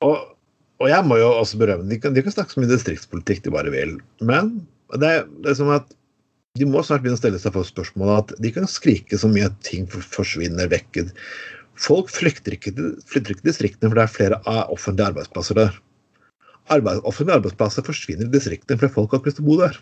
Og, 0.06 0.36
og 0.82 0.89
jeg 0.89 1.06
må 1.08 1.18
jo 1.22 1.32
også 1.38 1.60
berømme 1.62 1.89
de 1.91 1.99
kan, 2.02 2.16
de 2.16 2.24
kan 2.26 2.34
snakke 2.34 2.56
så 2.56 2.62
mye 2.62 2.72
distriktspolitikk 2.72 3.43
de 3.45 3.54
bare 3.54 3.74
vil. 3.74 3.97
Men 4.26 4.56
det 4.97 5.12
det 5.43 5.54
er 5.54 5.60
som 5.60 5.72
at 5.74 5.91
de 6.60 6.68
må 6.68 6.82
snart 6.84 7.04
begynne 7.04 7.16
å 7.16 7.22
stille 7.22 7.39
seg 7.39 7.54
for 7.56 7.68
spørsmålet 7.68 8.34
at 8.34 8.41
de 8.43 8.49
kan 8.52 8.68
skrike 8.68 9.20
så 9.20 9.30
mye 9.32 9.47
at 9.47 9.56
ting 9.64 9.86
forsvinner 9.88 10.68
vekk. 10.72 11.06
Folk 11.80 12.12
flykter 12.12 12.58
ikke, 12.58 12.74
flytter 13.08 13.36
ikke 13.36 13.47
distriktene 13.47 13.91
for 13.91 13.99
det 13.99 14.04
er 14.04 14.12
flere 14.18 14.41
offentlige 14.74 15.14
arbeidsplasser 15.14 15.58
der. 15.62 15.78
Arbeid, 16.72 16.99
offentlige 17.08 17.39
arbeidsplasser 17.39 17.86
forsvinner 17.88 18.28
i 18.28 18.34
distriktene 18.34 18.80
fordi 18.82 18.97
folk 18.97 19.14
har 19.14 19.22
ikke 19.22 19.32
lyst 19.32 19.39
til 19.39 19.47
å 19.47 19.52
bo 19.52 19.58
der. 19.62 19.80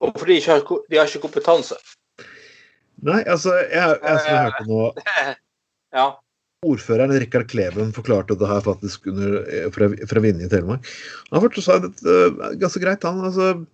og 0.00 0.14
fordi 0.18 0.32
de 0.32 0.40
ikke 0.40 0.56
har, 0.56 0.80
de 0.90 0.98
har 0.98 1.10
ikke 1.10 1.26
kompetanse. 1.26 1.76
Nei, 3.02 3.20
altså, 3.26 3.54
jeg, 3.54 3.70
jeg, 3.74 3.98
jeg, 4.02 4.24
jeg 4.26 4.42
hørte 4.46 4.64
nå, 4.66 4.80
ja. 5.94 6.06
Ordføreren 6.66 7.14
Rikard 7.14 7.46
Kleven 7.52 7.92
forklarte 7.94 8.34
det 8.38 8.48
her 8.50 8.62
faktisk 8.64 9.06
under, 9.12 9.38
fra, 9.74 9.88
fra 10.10 10.22
Vinje 10.24 10.48
i 10.48 10.50
Telemark. 10.50 10.86
Han 11.30 11.44
fortsatt 11.44 11.64
sa 11.64 11.78
det 12.02 12.58
ganske 12.58 12.82
greit, 12.82 13.06
han. 13.06 13.22
altså 13.22 13.64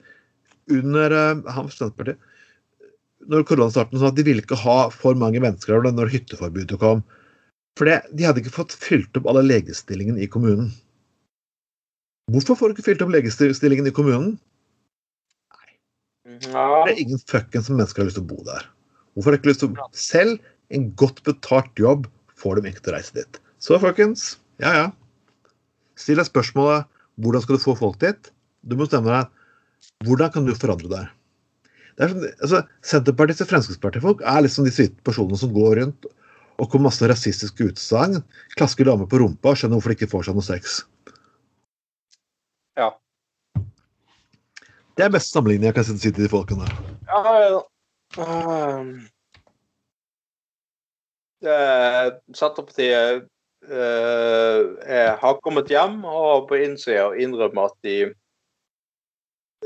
under 0.72 1.12
eh, 1.12 1.42
han 1.52 1.68
Senterpartiet 1.72 2.20
når 3.28 3.44
koronastarten 3.48 4.00
sa 4.00 4.10
at 4.10 4.16
de 4.18 4.24
ville 4.26 4.42
ikke 4.44 4.58
ha 4.60 4.90
for 4.92 5.16
mange 5.16 5.40
mennesker 5.40 5.80
der 5.80 5.94
når 5.96 6.12
hytteforbudet 6.12 6.76
kom. 6.80 7.00
For 7.78 7.88
det, 7.88 8.02
de 8.12 8.26
hadde 8.26 8.42
ikke 8.42 8.52
fått 8.52 8.74
fylt 8.76 9.16
opp 9.16 9.28
alle 9.30 9.46
legestillingene 9.46 10.20
i 10.20 10.28
kommunen. 10.30 10.68
Hvorfor 12.32 12.58
får 12.58 12.68
du 12.68 12.76
ikke 12.76 12.88
fylt 12.90 13.04
opp 13.04 13.14
legestillingen 13.14 13.88
i 13.88 13.94
kommunen? 13.96 14.34
Nei. 15.56 15.70
Det 16.44 16.92
er 16.92 17.00
ingen 17.00 17.22
fuckings 17.32 17.72
mennesker 17.72 18.04
har 18.04 18.10
lyst 18.10 18.20
til 18.20 18.26
å 18.26 18.32
bo 18.34 18.44
der. 18.44 18.68
Hvorfor 19.16 19.32
har 19.32 19.38
de 19.38 19.42
ikke 19.42 19.52
lyst 19.54 19.64
til 19.64 19.72
å 19.72 19.88
Selv 19.96 20.44
en 20.74 20.90
godt 21.00 21.24
betalt 21.24 21.80
jobb 21.80 22.08
får 22.40 22.58
dem 22.60 22.70
ikke 22.70 22.84
til 22.84 22.94
å 22.94 22.96
reise 22.98 23.16
dit. 23.16 23.40
Så 23.62 23.78
folkens, 23.82 24.34
ja 24.62 24.74
ja. 24.76 24.86
Still 25.98 26.18
deg 26.18 26.26
spørsmålet 26.26 26.90
Hvordan 27.22 27.44
skal 27.44 27.54
du 27.54 27.62
få 27.62 27.76
folk 27.78 28.00
dit? 28.02 28.32
Du 28.66 28.74
må 28.74 28.88
stemme 28.88 29.12
deg 29.12 29.30
hvordan 30.04 30.32
kan 30.32 30.46
du 30.46 30.54
forandre 30.56 30.88
deg. 30.90 31.12
Det 31.94 32.06
er 32.06 32.10
sånn, 32.10 32.24
altså, 32.42 32.60
Senterpartiets 32.82 33.44
og 33.44 33.50
Fremskrittspartifolk 33.52 34.24
er 34.26 34.42
liksom 34.44 34.66
de 34.66 34.88
personene 35.06 35.38
som 35.38 35.52
går 35.54 35.78
rundt 35.80 36.08
og 36.58 36.68
kommer 36.70 36.88
masse 36.88 37.06
rasistiske 37.10 37.68
utsagn, 37.70 38.20
klasker 38.58 38.86
damer 38.88 39.08
på 39.10 39.20
rumpa 39.22 39.52
og 39.52 39.60
skjønner 39.60 39.78
hvorfor 39.78 39.92
de 39.92 39.98
ikke 39.98 40.10
får 40.10 40.26
seg 40.28 40.38
noe 40.38 40.46
sex. 40.46 40.76
Ja. 42.78 42.90
Det 44.94 45.06
er 45.06 45.14
beste 45.14 45.34
sammenligning 45.34 45.70
jeg 45.70 45.78
kan 45.78 45.86
si 45.86 45.96
til 46.02 46.14
de 46.18 46.30
folkene. 46.30 46.68
Ja, 47.10 47.22
ja. 47.42 47.62
Um, 48.14 48.92
Senterpartiet 51.44 53.26
eh, 53.68 54.60
er- 54.84 55.16
har 55.20 55.40
kommet 55.44 55.68
hjem 55.72 56.00
og 56.08 56.48
på 56.50 56.58
innsida 56.64 57.10
innrømmer 57.20 57.70
at 57.70 57.76
de 57.86 57.96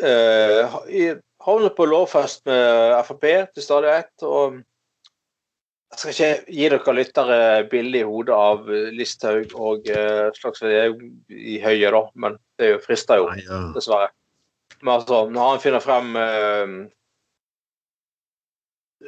eh, 0.03 0.79
havner 1.45 1.74
på 1.76 1.87
lovfest 1.89 2.45
med 2.47 2.99
Frp 3.09 3.24
til 3.55 3.62
stadighet. 3.64 4.11
Og 4.22 4.59
jeg 5.89 5.99
skal 5.99 6.12
ikke 6.12 6.53
gi 6.53 6.68
dere 6.74 6.95
lyttere 6.99 7.39
bilde 7.70 8.03
i 8.03 8.07
hodet 8.07 8.35
av 8.37 8.66
Listhaug 8.93 9.55
og 9.57 9.89
eh, 9.89 10.29
Slagsvold 10.37 11.01
i 11.33 11.57
Høie, 11.64 11.91
da, 11.95 12.03
men 12.14 12.37
det 12.59 12.66
er 12.68 12.74
jo 12.76 12.83
frister 12.85 13.22
jo 13.22 13.31
dessverre. 13.74 14.11
Men 14.83 14.93
altså, 14.99 15.24
når 15.33 15.49
han 15.55 15.62
finner 15.64 15.83
frem 15.83 16.12
eh, 16.20 16.74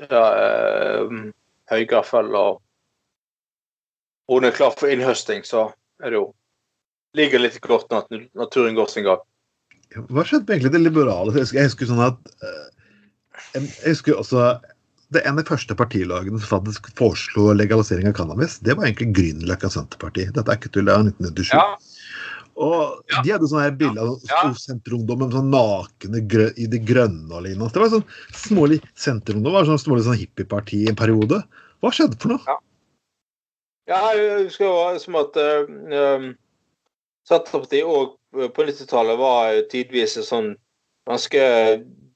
ja, 0.09 0.25
eh, 0.41 1.21
høygaffel 1.71 2.35
og 2.37 2.61
hun 4.31 4.47
er 4.47 4.55
klar 4.55 4.75
for 4.79 4.91
innhøsting, 4.93 5.43
så 5.47 5.69
er 6.05 6.13
det 6.13 6.21
jo 6.21 6.27
ligger 7.19 7.43
litt 7.43 7.59
godt 7.65 7.89
når 7.91 8.05
at 8.05 8.29
naturen 8.39 8.77
går 8.79 8.91
sin 8.93 9.07
gang. 9.09 9.23
Hva 10.11 10.23
skjedde 10.23 10.47
med 10.47 10.55
egentlig 10.61 10.73
det 10.77 10.83
liberale? 10.85 11.33
Jeg 11.35 11.43
husker, 11.49 11.59
jeg 11.59 11.71
husker 11.73 11.89
sånn 11.91 12.05
at 12.05 12.35
eh, 12.47 12.69
Jeg 13.59 13.89
husker 13.97 14.21
også 14.21 14.45
det 15.11 15.25
en 15.27 15.35
av 15.35 15.43
de 15.43 15.49
første 15.51 15.75
partilagene 15.75 16.39
som 16.39 16.61
faktisk 16.61 16.93
foreslo 16.95 17.49
legalisering 17.59 18.07
av 18.07 18.15
cannabis, 18.15 18.61
det 18.63 18.77
var 18.79 18.87
egentlig 18.87 19.09
Grünerløkka 19.17 19.67
Senterparti. 19.75 20.29
Dette 20.37 20.47
er 20.47 20.61
ikke 20.61 20.71
tull, 20.71 20.87
det 20.87 20.95
er 20.95 21.09
1997. 21.09 21.89
Og 22.61 23.01
Ja. 23.11 23.23
de 23.25 23.33
hadde 23.33 23.49
sånne 23.51 23.65
her 23.65 23.75
bilder 23.81 24.03
av 24.07 24.21
Ja. 24.29 24.53
senterungdommen 24.55 25.33
sånn 25.35 25.51
nakne 25.51 26.21
grø 26.29 26.53
i 26.57 26.67
det 26.71 26.85
grønne 26.87 27.33
og 27.33 27.43
lignende. 27.43 27.73
Det 27.73 27.83
var 27.83 27.91
sånn 27.91 28.05
smålig 28.31 28.79
Senterungdom 28.95 29.53
var 29.53 29.65
sånn 29.67 29.83
smålig 29.83 30.05
sånn 30.07 30.21
hippieparti 30.21 30.85
i 30.87 30.89
en 30.89 30.95
periode. 30.95 31.43
Hva 31.81 31.93
skjedde 31.95 32.19
for 32.21 32.35
noe? 32.35 32.59
Ja, 33.91 34.01
jeg 34.15 34.47
husker 34.47 34.67
jo 34.69 34.99
som 35.03 35.17
at 35.19 35.39
uh, 35.41 36.27
Senterpartiet 37.27 37.89
òg 37.89 38.17
på 38.55 38.67
90-tallet 38.67 39.19
var 39.19 39.57
tidvis 39.73 40.19
et 40.21 40.29
sånn 40.29 40.53
ganske 41.09 41.41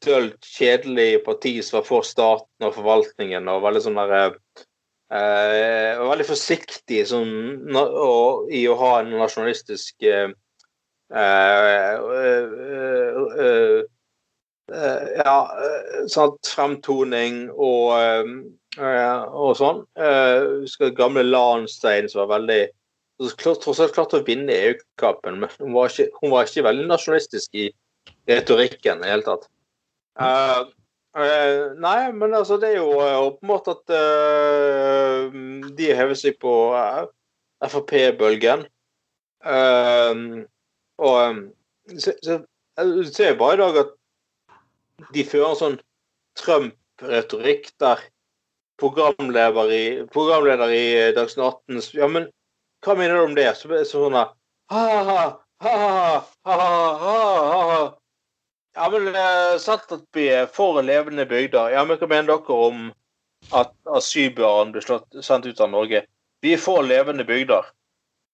dølt, 0.04 0.38
kjedelig 0.44 1.24
parti 1.26 1.56
som 1.64 1.80
var 1.80 1.88
for 1.88 2.06
staten 2.06 2.66
og 2.68 2.76
forvaltningen, 2.76 3.48
og 3.50 3.64
veldig 3.64 3.82
sånn 3.86 3.98
derre 3.98 4.22
eh, 5.10 6.02
Veldig 6.04 6.26
forsiktig 6.28 7.00
sånn, 7.10 7.74
og, 7.74 8.52
i 8.54 8.66
å 8.68 8.76
ha 8.78 8.92
en 9.00 9.14
nasjonalistisk 9.16 10.06
eh, 10.06 10.28
eh, 11.14 11.72
eh, 12.20 12.54
eh, 13.46 13.80
eh, 14.70 15.08
Ja, 15.24 15.38
eh, 15.64 16.04
sant, 16.12 16.52
fremtoning 16.52 17.48
og 17.54 17.96
eh, 17.98 18.36
Eh, 18.36 18.63
og 18.78 19.54
sånn. 19.58 19.82
Uh, 19.98 20.64
husker 20.64 20.94
gamle 20.96 21.24
Lahnstein 21.26 22.08
som 22.10 22.24
var 22.24 22.38
veldig 22.38 22.62
tross 23.38 23.80
alt 23.80 23.94
klarte 23.94 24.18
å 24.18 24.26
vinne 24.26 24.52
EU-kampen, 24.52 25.38
men 25.42 25.50
hun 25.60 25.74
var, 25.76 25.92
ikke, 25.92 26.10
hun 26.20 26.32
var 26.32 26.48
ikke 26.48 26.64
veldig 26.66 26.86
nasjonalistisk 26.90 27.54
i 27.54 27.68
retorikken 28.28 28.98
i 28.98 29.06
det 29.06 29.12
hele 29.12 29.26
tatt. 29.26 29.46
Uh, 30.18 30.66
uh, 31.18 31.74
nei, 31.78 32.12
men 32.12 32.34
altså, 32.34 32.58
det 32.58 32.72
er 32.72 32.80
jo 32.80 32.98
eh, 33.02 33.18
åpenbart 33.22 33.70
at 33.72 33.94
uh, 33.94 35.38
de 35.78 35.90
hever 35.94 36.18
seg 36.18 36.38
på 36.42 36.54
eh, 36.78 37.04
Frp-bølgen. 37.70 38.66
Eh, 39.44 40.14
og 41.04 41.16
eh, 41.20 41.40
så, 41.98 42.14
så, 42.22 42.40
jeg 42.78 43.06
ser 43.14 43.38
bare 43.38 43.54
i 43.54 43.60
dag 43.60 43.80
at 43.84 43.92
de 45.14 45.24
fører 45.26 45.52
en 45.52 45.60
sånn 45.60 45.76
Trump-retorikk 46.40 47.70
der 47.82 48.02
programleder 48.80 49.72
i, 49.72 49.84
programleder 50.12 50.72
i 50.74 51.12
Dagsnytt 51.16 51.44
18 51.68 51.82
Ja, 51.98 52.08
men 52.10 52.28
hva 52.84 52.96
mener 52.98 53.16
du 53.16 53.24
om 53.28 53.36
det? 53.36 53.48
Så 53.56 53.68
så 53.84 54.04
sånn 54.06 54.16
ha-ha, 54.18 55.20
ha-ha, 55.62 56.24
ha-ha, 56.44 56.80
ha-ha. 57.04 57.78
Ja, 58.74 58.88
men 58.90 59.14
sant 59.62 59.92
at 59.94 60.02
vi 60.16 60.26
er 60.34 60.48
for 60.50 60.80
levende 60.82 61.26
bygder. 61.30 61.70
Ja, 61.76 61.84
men 61.86 62.00
hva 62.00 62.08
mener 62.10 62.32
dere 62.32 62.58
om 62.68 62.88
at 63.54 63.72
asylbarn 63.94 64.72
blir 64.74 64.82
slått, 64.84 65.06
sendt 65.22 65.46
ut 65.46 65.60
av 65.62 65.70
Norge? 65.70 66.02
Vi 66.42 66.54
er 66.56 66.60
for 66.60 66.82
levende 66.82 67.24
bygder. 67.28 67.70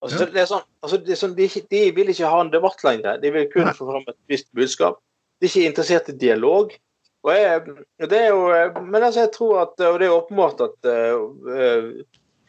Altså, 0.01 0.24
Ja. 0.24 0.30
det 0.32 0.41
er 0.41 0.47
sånn, 0.49 0.64
altså, 0.82 0.97
det 1.05 1.12
er 1.12 1.20
sånn, 1.20 1.34
de, 1.36 1.47
de 1.70 1.80
vil 1.93 2.09
ikke 2.09 2.30
ha 2.32 2.41
en 2.41 2.51
debatt 2.51 2.82
lenger. 2.86 3.18
De 3.20 3.30
vil 3.34 3.51
kun 3.53 3.68
få 3.76 3.91
fram 3.91 4.07
et 4.09 4.16
visst 4.32 4.49
budskap. 4.57 4.97
De 5.41 5.47
er 5.47 5.51
ikke 5.53 5.68
interessert 5.68 6.09
i 6.09 6.16
dialog. 6.16 6.72
Og 7.21 7.35
jeg, 7.37 7.61
det 8.09 8.18
er 8.18 8.31
jo, 8.33 8.45
men 8.81 9.03
altså, 9.03 9.27
jeg 9.27 9.33
tror 9.35 9.59
at 9.66 9.83
Og 9.85 9.99
det 10.01 10.07
er 10.07 10.14
åpenbart 10.14 10.62
at 10.64 10.89
uh, 10.89 11.99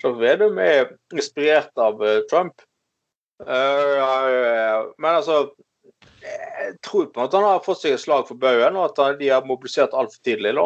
Slagsvold 0.01 0.21
Vedum 0.21 0.57
er 0.57 0.93
inspirert 1.13 1.77
av 1.77 2.01
eh, 2.01 2.23
Trump. 2.31 2.61
Uh, 3.41 4.87
men 4.97 5.17
altså 5.17 5.51
Jeg 6.21 6.77
tror 6.85 7.09
på 7.09 7.19
en 7.19 7.25
måte 7.25 7.37
han 7.37 7.45
har 7.45 7.63
fått 7.65 7.83
seg 7.83 7.93
et 7.95 8.01
slag 8.01 8.27
for 8.29 8.37
baugen, 8.37 8.77
og 8.77 8.91
at 8.91 9.01
han, 9.01 9.19
de 9.19 9.29
har 9.29 9.45
mobilisert 9.45 9.93
altfor 9.93 10.21
tidlig. 10.25 10.55
da. 10.57 10.65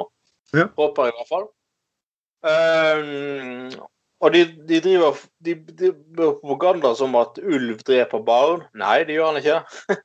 Ja. 0.55 0.69
Håper 0.77 1.07
jeg 1.09 1.13
i 1.13 1.19
hvert 1.19 1.31
fall. 1.33 1.45
Uh, 2.45 3.85
og 4.23 4.33
de, 4.33 4.45
de 4.69 4.79
driver 4.79 5.19
de, 5.43 5.55
de 5.75 5.91
propaganda 6.15 6.93
som 6.95 7.15
at 7.19 7.39
ulv 7.43 7.81
dreper 7.83 8.23
barn. 8.23 8.63
Nei, 8.77 9.03
det 9.07 9.17
gjør 9.17 9.33
han 9.33 9.41
ikke. 9.41 9.59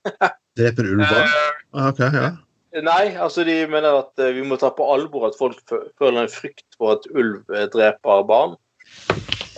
Dreper 0.59 0.88
ulv 0.90 1.05
barn? 1.07 1.34
Ah, 1.70 1.90
Ok, 1.92 2.03
ja. 2.03 2.30
Nei, 2.70 3.16
altså 3.18 3.42
de 3.46 3.54
mener 3.66 3.96
at 4.04 4.20
eh, 4.22 4.30
vi 4.36 4.44
må 4.46 4.54
ta 4.60 4.68
på 4.70 4.84
alvor 4.94 5.26
at 5.26 5.38
folk 5.38 5.58
føler 5.98 6.20
en 6.22 6.30
frykt 6.30 6.76
for 6.78 6.94
at 6.98 7.08
ulv 7.10 7.42
eh, 7.50 7.66
dreper 7.72 8.22
barn. 8.28 8.54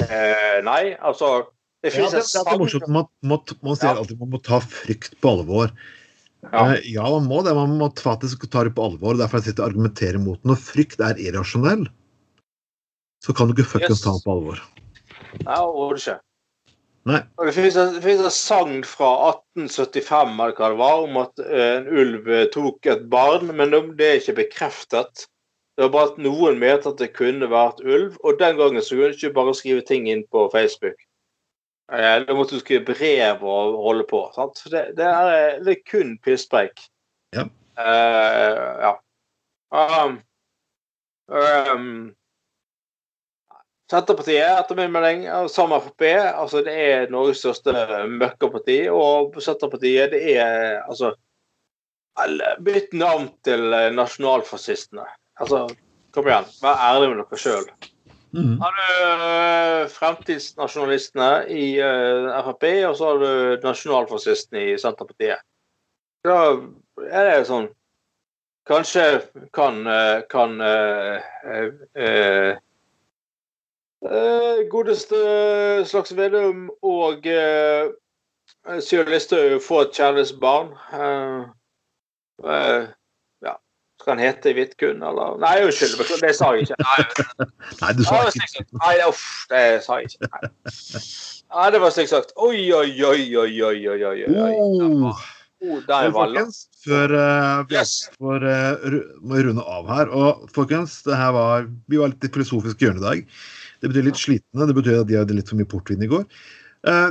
Eh, 0.07 0.61
nei, 0.65 0.95
altså 0.97 1.49
Det 1.83 1.93
Ja, 1.97 2.07
det, 2.09 2.23
det 2.25 2.41
er 2.47 2.61
morsomt. 2.61 2.87
Man, 2.89 3.09
må, 3.27 3.41
man 3.61 3.77
sier 3.77 3.91
Ja. 3.93 3.99
alltid 4.01 4.21
man 4.21 4.31
må 4.33 4.39
ta 4.41 4.61
frykt 4.63 5.17
på 5.21 5.33
alvor. 5.37 5.73
Ja. 6.47 6.73
Eh, 6.73 6.87
ja, 6.95 7.03
man 7.11 7.27
må 7.29 7.43
det. 7.45 7.53
Man 7.59 7.77
må 7.81 7.91
faktisk 7.99 8.47
ta 8.51 8.63
det 8.65 8.73
på 8.79 8.87
alvor. 8.87 9.19
Derfor 9.19 9.43
jeg 9.43 9.51
sitter 9.51 9.67
og 9.67 9.73
argumenterer 9.75 10.19
mot 10.23 10.39
den. 10.41 10.53
Når 10.55 10.61
frykt 10.63 11.03
er 11.03 11.19
irrasjonell, 11.21 11.89
så 13.23 13.35
kan 13.37 13.51
du 13.51 13.57
ikke 13.57 13.69
fuckings 13.75 13.99
Yes. 14.01 14.05
ta 14.07 14.15
det 14.17 14.25
på 14.25 14.37
alvor. 14.39 14.63
Nei, 15.43 15.59
overhodet 15.59 16.01
ikke. 16.07 16.17
Nei. 17.05 17.19
Og 17.39 17.47
det 17.49 17.55
finnes, 17.57 17.75
en- 17.77 17.95
det 17.97 18.03
finnes 18.05 18.25
en 18.29 18.31
sang 18.31 18.75
fra 18.87 19.09
1875 19.33 20.37
eller 20.41 20.53
hva 20.55 20.69
det 20.71 20.79
var, 20.79 21.01
om 21.03 21.17
at 21.19 21.39
eh, 21.43 21.77
en 21.81 21.89
ulv 21.91 22.29
eh, 22.31 22.45
tok 22.55 22.87
et 22.87 23.09
barn, 23.11 23.51
men 23.57 23.71
det- 23.75 23.97
det 23.99 24.07
er 24.11 24.21
ikke 24.21 24.37
bekreftet. 24.45 25.27
Det 25.77 25.87
var 25.87 25.91
bare 25.97 26.13
at 26.13 26.19
noen 26.19 26.59
mente 26.61 26.87
at 26.93 26.99
det 26.99 27.15
kunne 27.17 27.49
vært 27.51 27.81
ulv, 27.83 28.19
og 28.23 28.39
den 28.39 28.57
gangen 28.57 28.83
så 28.85 28.95
kunne 28.95 29.11
du 29.11 29.17
ikke 29.19 29.35
bare 29.35 29.55
skrive 29.55 29.83
ting 29.89 30.07
inn 30.09 30.23
på 30.31 30.47
Facebook. 30.53 31.01
Eh, 31.93 32.21
Da 32.25 32.35
måtte 32.35 32.55
du 32.55 32.61
skrive 32.61 32.85
brev 32.87 33.43
og 33.43 33.83
holde 33.83 34.05
på. 34.05 34.31
sant? 34.35 34.57
Så 34.59 34.71
Det, 34.71 34.97
det, 34.97 35.05
er, 35.05 35.59
det 35.65 35.79
er 35.79 35.91
kun 35.91 36.19
pisspreik. 36.23 36.79
Ja. 37.35 37.49
Eh, 37.79 38.79
ja. 38.85 38.95
Um, 39.73 40.21
um, 41.29 42.15
Senterpartiet, 43.93 44.49
etter 44.57 44.79
min 44.79 44.93
mening, 44.95 45.27
sammen 45.53 45.77
med 45.77 45.85
Frp, 45.85 46.05
altså 46.33 46.63
det 46.65 46.73
er 46.73 47.11
Norges 47.13 47.43
største 47.43 47.75
møkkaparti. 48.09 48.79
Og 48.89 49.37
Senterpartiet, 49.45 50.15
det 50.15 50.39
er 50.39 50.81
altså 50.87 51.13
Bytt 52.61 52.91
navn 52.93 53.31
til 53.45 53.73
nasjonalfascistene. 53.97 55.05
Altså, 55.41 55.63
kom 56.13 56.29
igjen, 56.29 56.49
vær 56.61 56.81
ærlig 56.91 57.09
med 57.09 57.23
dere 57.23 57.41
sjøl. 57.41 57.69
Mm. 58.33 58.57
Har 58.61 58.77
du 58.77 58.83
eh, 59.29 59.87
fremtidsnasjonalistene 59.93 61.31
i 61.53 61.65
eh, 61.85 62.29
Frp, 62.49 62.67
og 62.89 62.97
så 62.97 63.11
har 63.11 63.23
du 63.23 63.65
nasjonalfascistene 63.65 64.67
i 64.71 64.77
Senterpartiet. 64.81 65.41
Da 66.25 66.37
er 67.09 67.29
det 67.29 67.47
sånn 67.49 67.69
Kanskje 68.69 69.23
kan, 69.53 69.87
eh, 69.87 70.21
kan 70.31 70.61
uh, 70.61 71.19
uh, 71.45 71.71
eh, 71.99 72.57
godeste 74.73 75.19
Slags 75.87 76.13
Vedum 76.17 76.71
og 76.83 77.27
eh, 77.31 77.91
Sylvi 78.83 79.15
Listhaug 79.15 79.61
få 79.63 79.85
et 79.87 79.97
kjærlighetsbarn. 79.99 80.73
Eh, 80.95 81.45
eh, 82.55 82.89
ja. 83.47 83.55
Skal 84.01 84.17
han 84.17 84.23
hete 84.25 84.55
Vidkun, 84.59 85.03
eller 85.07 85.37
Nei, 85.43 85.55
unnskyld. 85.67 86.03
Det 86.23 86.33
sa 86.39 86.51
jeg 86.57 86.67
ikke. 86.67 86.79
Nei, 86.83 87.05
Nei, 87.83 87.93
du 87.99 88.03
sa 88.07 88.23
det 88.25 88.33
ikke 88.35 88.51
sagt. 88.57 88.73
Nei, 88.81 88.97
uff, 89.07 89.29
det 89.53 89.63
sa 89.87 90.01
jeg 90.01 90.11
ikke. 90.11 90.33
Nei, 90.33 91.05
Nei 91.53 91.69
det 91.77 91.83
var 91.85 91.95
slik 91.95 92.11
sagt. 92.11 92.35
Oi, 92.37 92.59
oi, 92.75 92.91
oi, 93.07 93.23
oi, 93.45 93.53
oi, 93.71 93.79
oi, 93.95 94.03
oi, 94.11 94.19
oi. 94.27 94.51
oh. 95.07 95.23
Oh, 95.63 95.79
der 95.87 96.09
var 96.11 96.27
folkens, 96.27 96.65
før 96.83 97.13
uh, 97.15 97.61
vi 97.71 97.77
Yes. 97.77 98.09
får 98.19 98.43
uh, 98.43 98.87
runde 99.31 99.63
av 99.63 99.87
her 99.87 100.09
Og 100.11 100.49
folkens, 100.51 100.97
det 101.07 101.15
her 101.15 101.31
var, 101.37 101.69
vi 101.87 102.01
var 102.01 102.11
litt 102.11 102.27
i 102.27 102.31
filosofisk 102.35 102.83
hjørne 102.83 102.99
i 102.99 103.05
dag. 103.05 103.21
Det 103.83 103.91
betyr 103.91 104.07
litt 104.07 104.21
slitne. 104.21 104.69
Det 104.69 104.77
betyr 104.79 105.03
at 105.03 105.11
de 105.11 105.19
hadde 105.19 105.35
litt 105.35 105.51
for 105.51 105.59
mye 105.59 105.69
portvin 105.69 106.05
i 106.07 106.11
går. 106.11 106.25
Eh, 106.87 107.11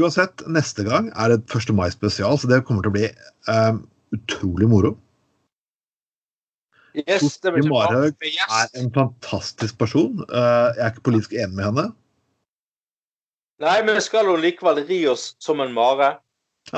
uansett, 0.00 0.42
neste 0.48 0.86
gang 0.86 1.10
er 1.12 1.34
det 1.34 1.44
1. 1.44 1.74
mai 1.76 1.90
spesial, 1.92 2.40
så 2.40 2.48
det 2.48 2.64
kommer 2.64 2.82
til 2.86 2.92
å 2.92 2.96
bli 2.96 3.06
eh, 3.10 3.74
utrolig 4.16 4.68
moro. 4.70 4.96
Yes, 6.96 7.38
det 7.38 7.52
blir. 7.54 7.68
Marhaug 7.70 8.14
er 8.26 8.68
en 8.80 8.90
fantastisk 8.94 9.78
person. 9.78 10.24
Eh, 10.26 10.66
jeg 10.78 10.84
er 10.86 10.90
ikke 10.94 11.08
politisk 11.12 11.32
enig 11.36 11.54
med 11.54 11.64
henne. 11.68 11.86
Nei, 13.60 13.76
men 13.84 13.94
vi 13.98 14.02
skal 14.02 14.24
jo 14.26 14.40
likevel 14.40 14.80
ri 14.88 15.04
oss 15.10 15.36
som 15.42 15.60
en 15.60 15.72
mare. 15.76 16.14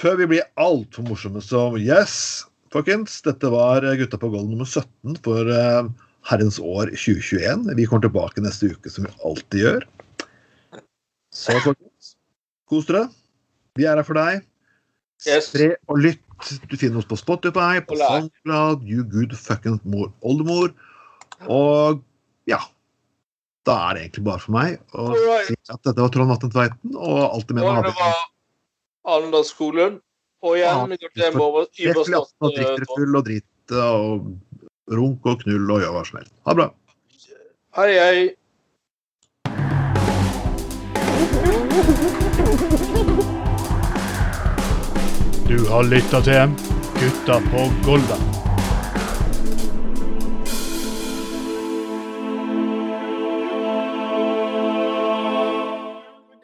Før 0.00 0.14
vi 0.18 0.26
blir 0.26 0.42
altfor 0.58 1.02
morsomme 1.06 1.40
som 1.44 1.76
Yes, 1.78 2.44
folkens. 2.74 3.20
Dette 3.26 3.50
var 3.52 3.86
Gutta 3.98 4.20
på 4.20 4.30
golden 4.32 4.56
nummer 4.56 4.68
17 4.68 5.18
for 5.24 5.50
uh, 5.50 5.90
herrens 6.28 6.58
år 6.58 6.92
2021. 6.94 7.68
Vi 7.78 7.86
kommer 7.88 8.06
tilbake 8.06 8.44
neste 8.44 8.72
uke, 8.74 8.90
som 8.90 9.06
vi 9.06 9.12
alltid 9.24 9.66
gjør. 9.66 9.86
Så, 11.34 11.56
folkens, 11.64 12.14
kos 12.70 12.88
dere. 12.90 13.06
Vi 13.78 13.86
er 13.90 13.98
her 13.98 14.06
for 14.06 14.18
deg. 14.18 14.44
Yes. 15.26 15.50
Spre 15.50 15.74
og 15.90 16.00
lytt. 16.04 16.20
Du 16.68 16.76
finner 16.76 17.00
oss 17.00 17.08
på 17.08 17.16
Spotify, 17.16 17.80
på 17.86 17.96
Og. 17.96 18.04
SoundCloud, 18.10 18.84
You 18.90 19.04
Good 19.08 19.34
Fucking 19.38 19.78
Mor 19.88 20.10
Oldemor. 20.26 20.74
Og 21.48 22.02
ja. 22.50 22.60
Da 23.64 23.76
er 23.88 23.96
det 23.96 24.02
egentlig 24.04 24.24
bare 24.26 24.42
for 24.42 24.52
meg 24.52 24.74
å 24.92 25.06
right. 25.14 25.48
si 25.48 25.56
at 25.72 25.80
dette 25.86 26.02
var 26.02 26.10
Trond 26.12 26.28
Vatne 26.28 26.50
Tveiten, 26.52 26.96
og 26.98 27.20
alt 27.22 27.46
det 27.48 27.54
Og 27.56 27.60
meg 27.62 27.86
det 27.86 27.94
var 27.96 28.18
Anders 29.14 29.54
Skolen. 29.54 30.02
Og 30.44 30.58
igjen 30.58 30.92
Ja, 31.16 31.30
overstått 31.40 32.34
drikk 32.52 32.90
full 32.92 33.16
og 33.16 33.24
dritt 33.24 33.76
og 33.80 34.26
runk 34.92 35.24
og 35.30 35.40
knull 35.40 35.70
og 35.72 35.80
gjør 35.80 35.92
hva 35.96 36.02
som 36.04 36.18
helst. 36.20 36.34
Ha 36.44 36.52
det 36.52 36.58
bra. 36.60 36.68
Hei, 37.80 37.92
hei. 37.98 38.18
Du 45.48 45.58
har 45.70 45.82
lytta 45.88 46.20
til 46.28 46.56
Gutta 47.00 47.40
på 47.48 47.68
Golda. 47.88 48.43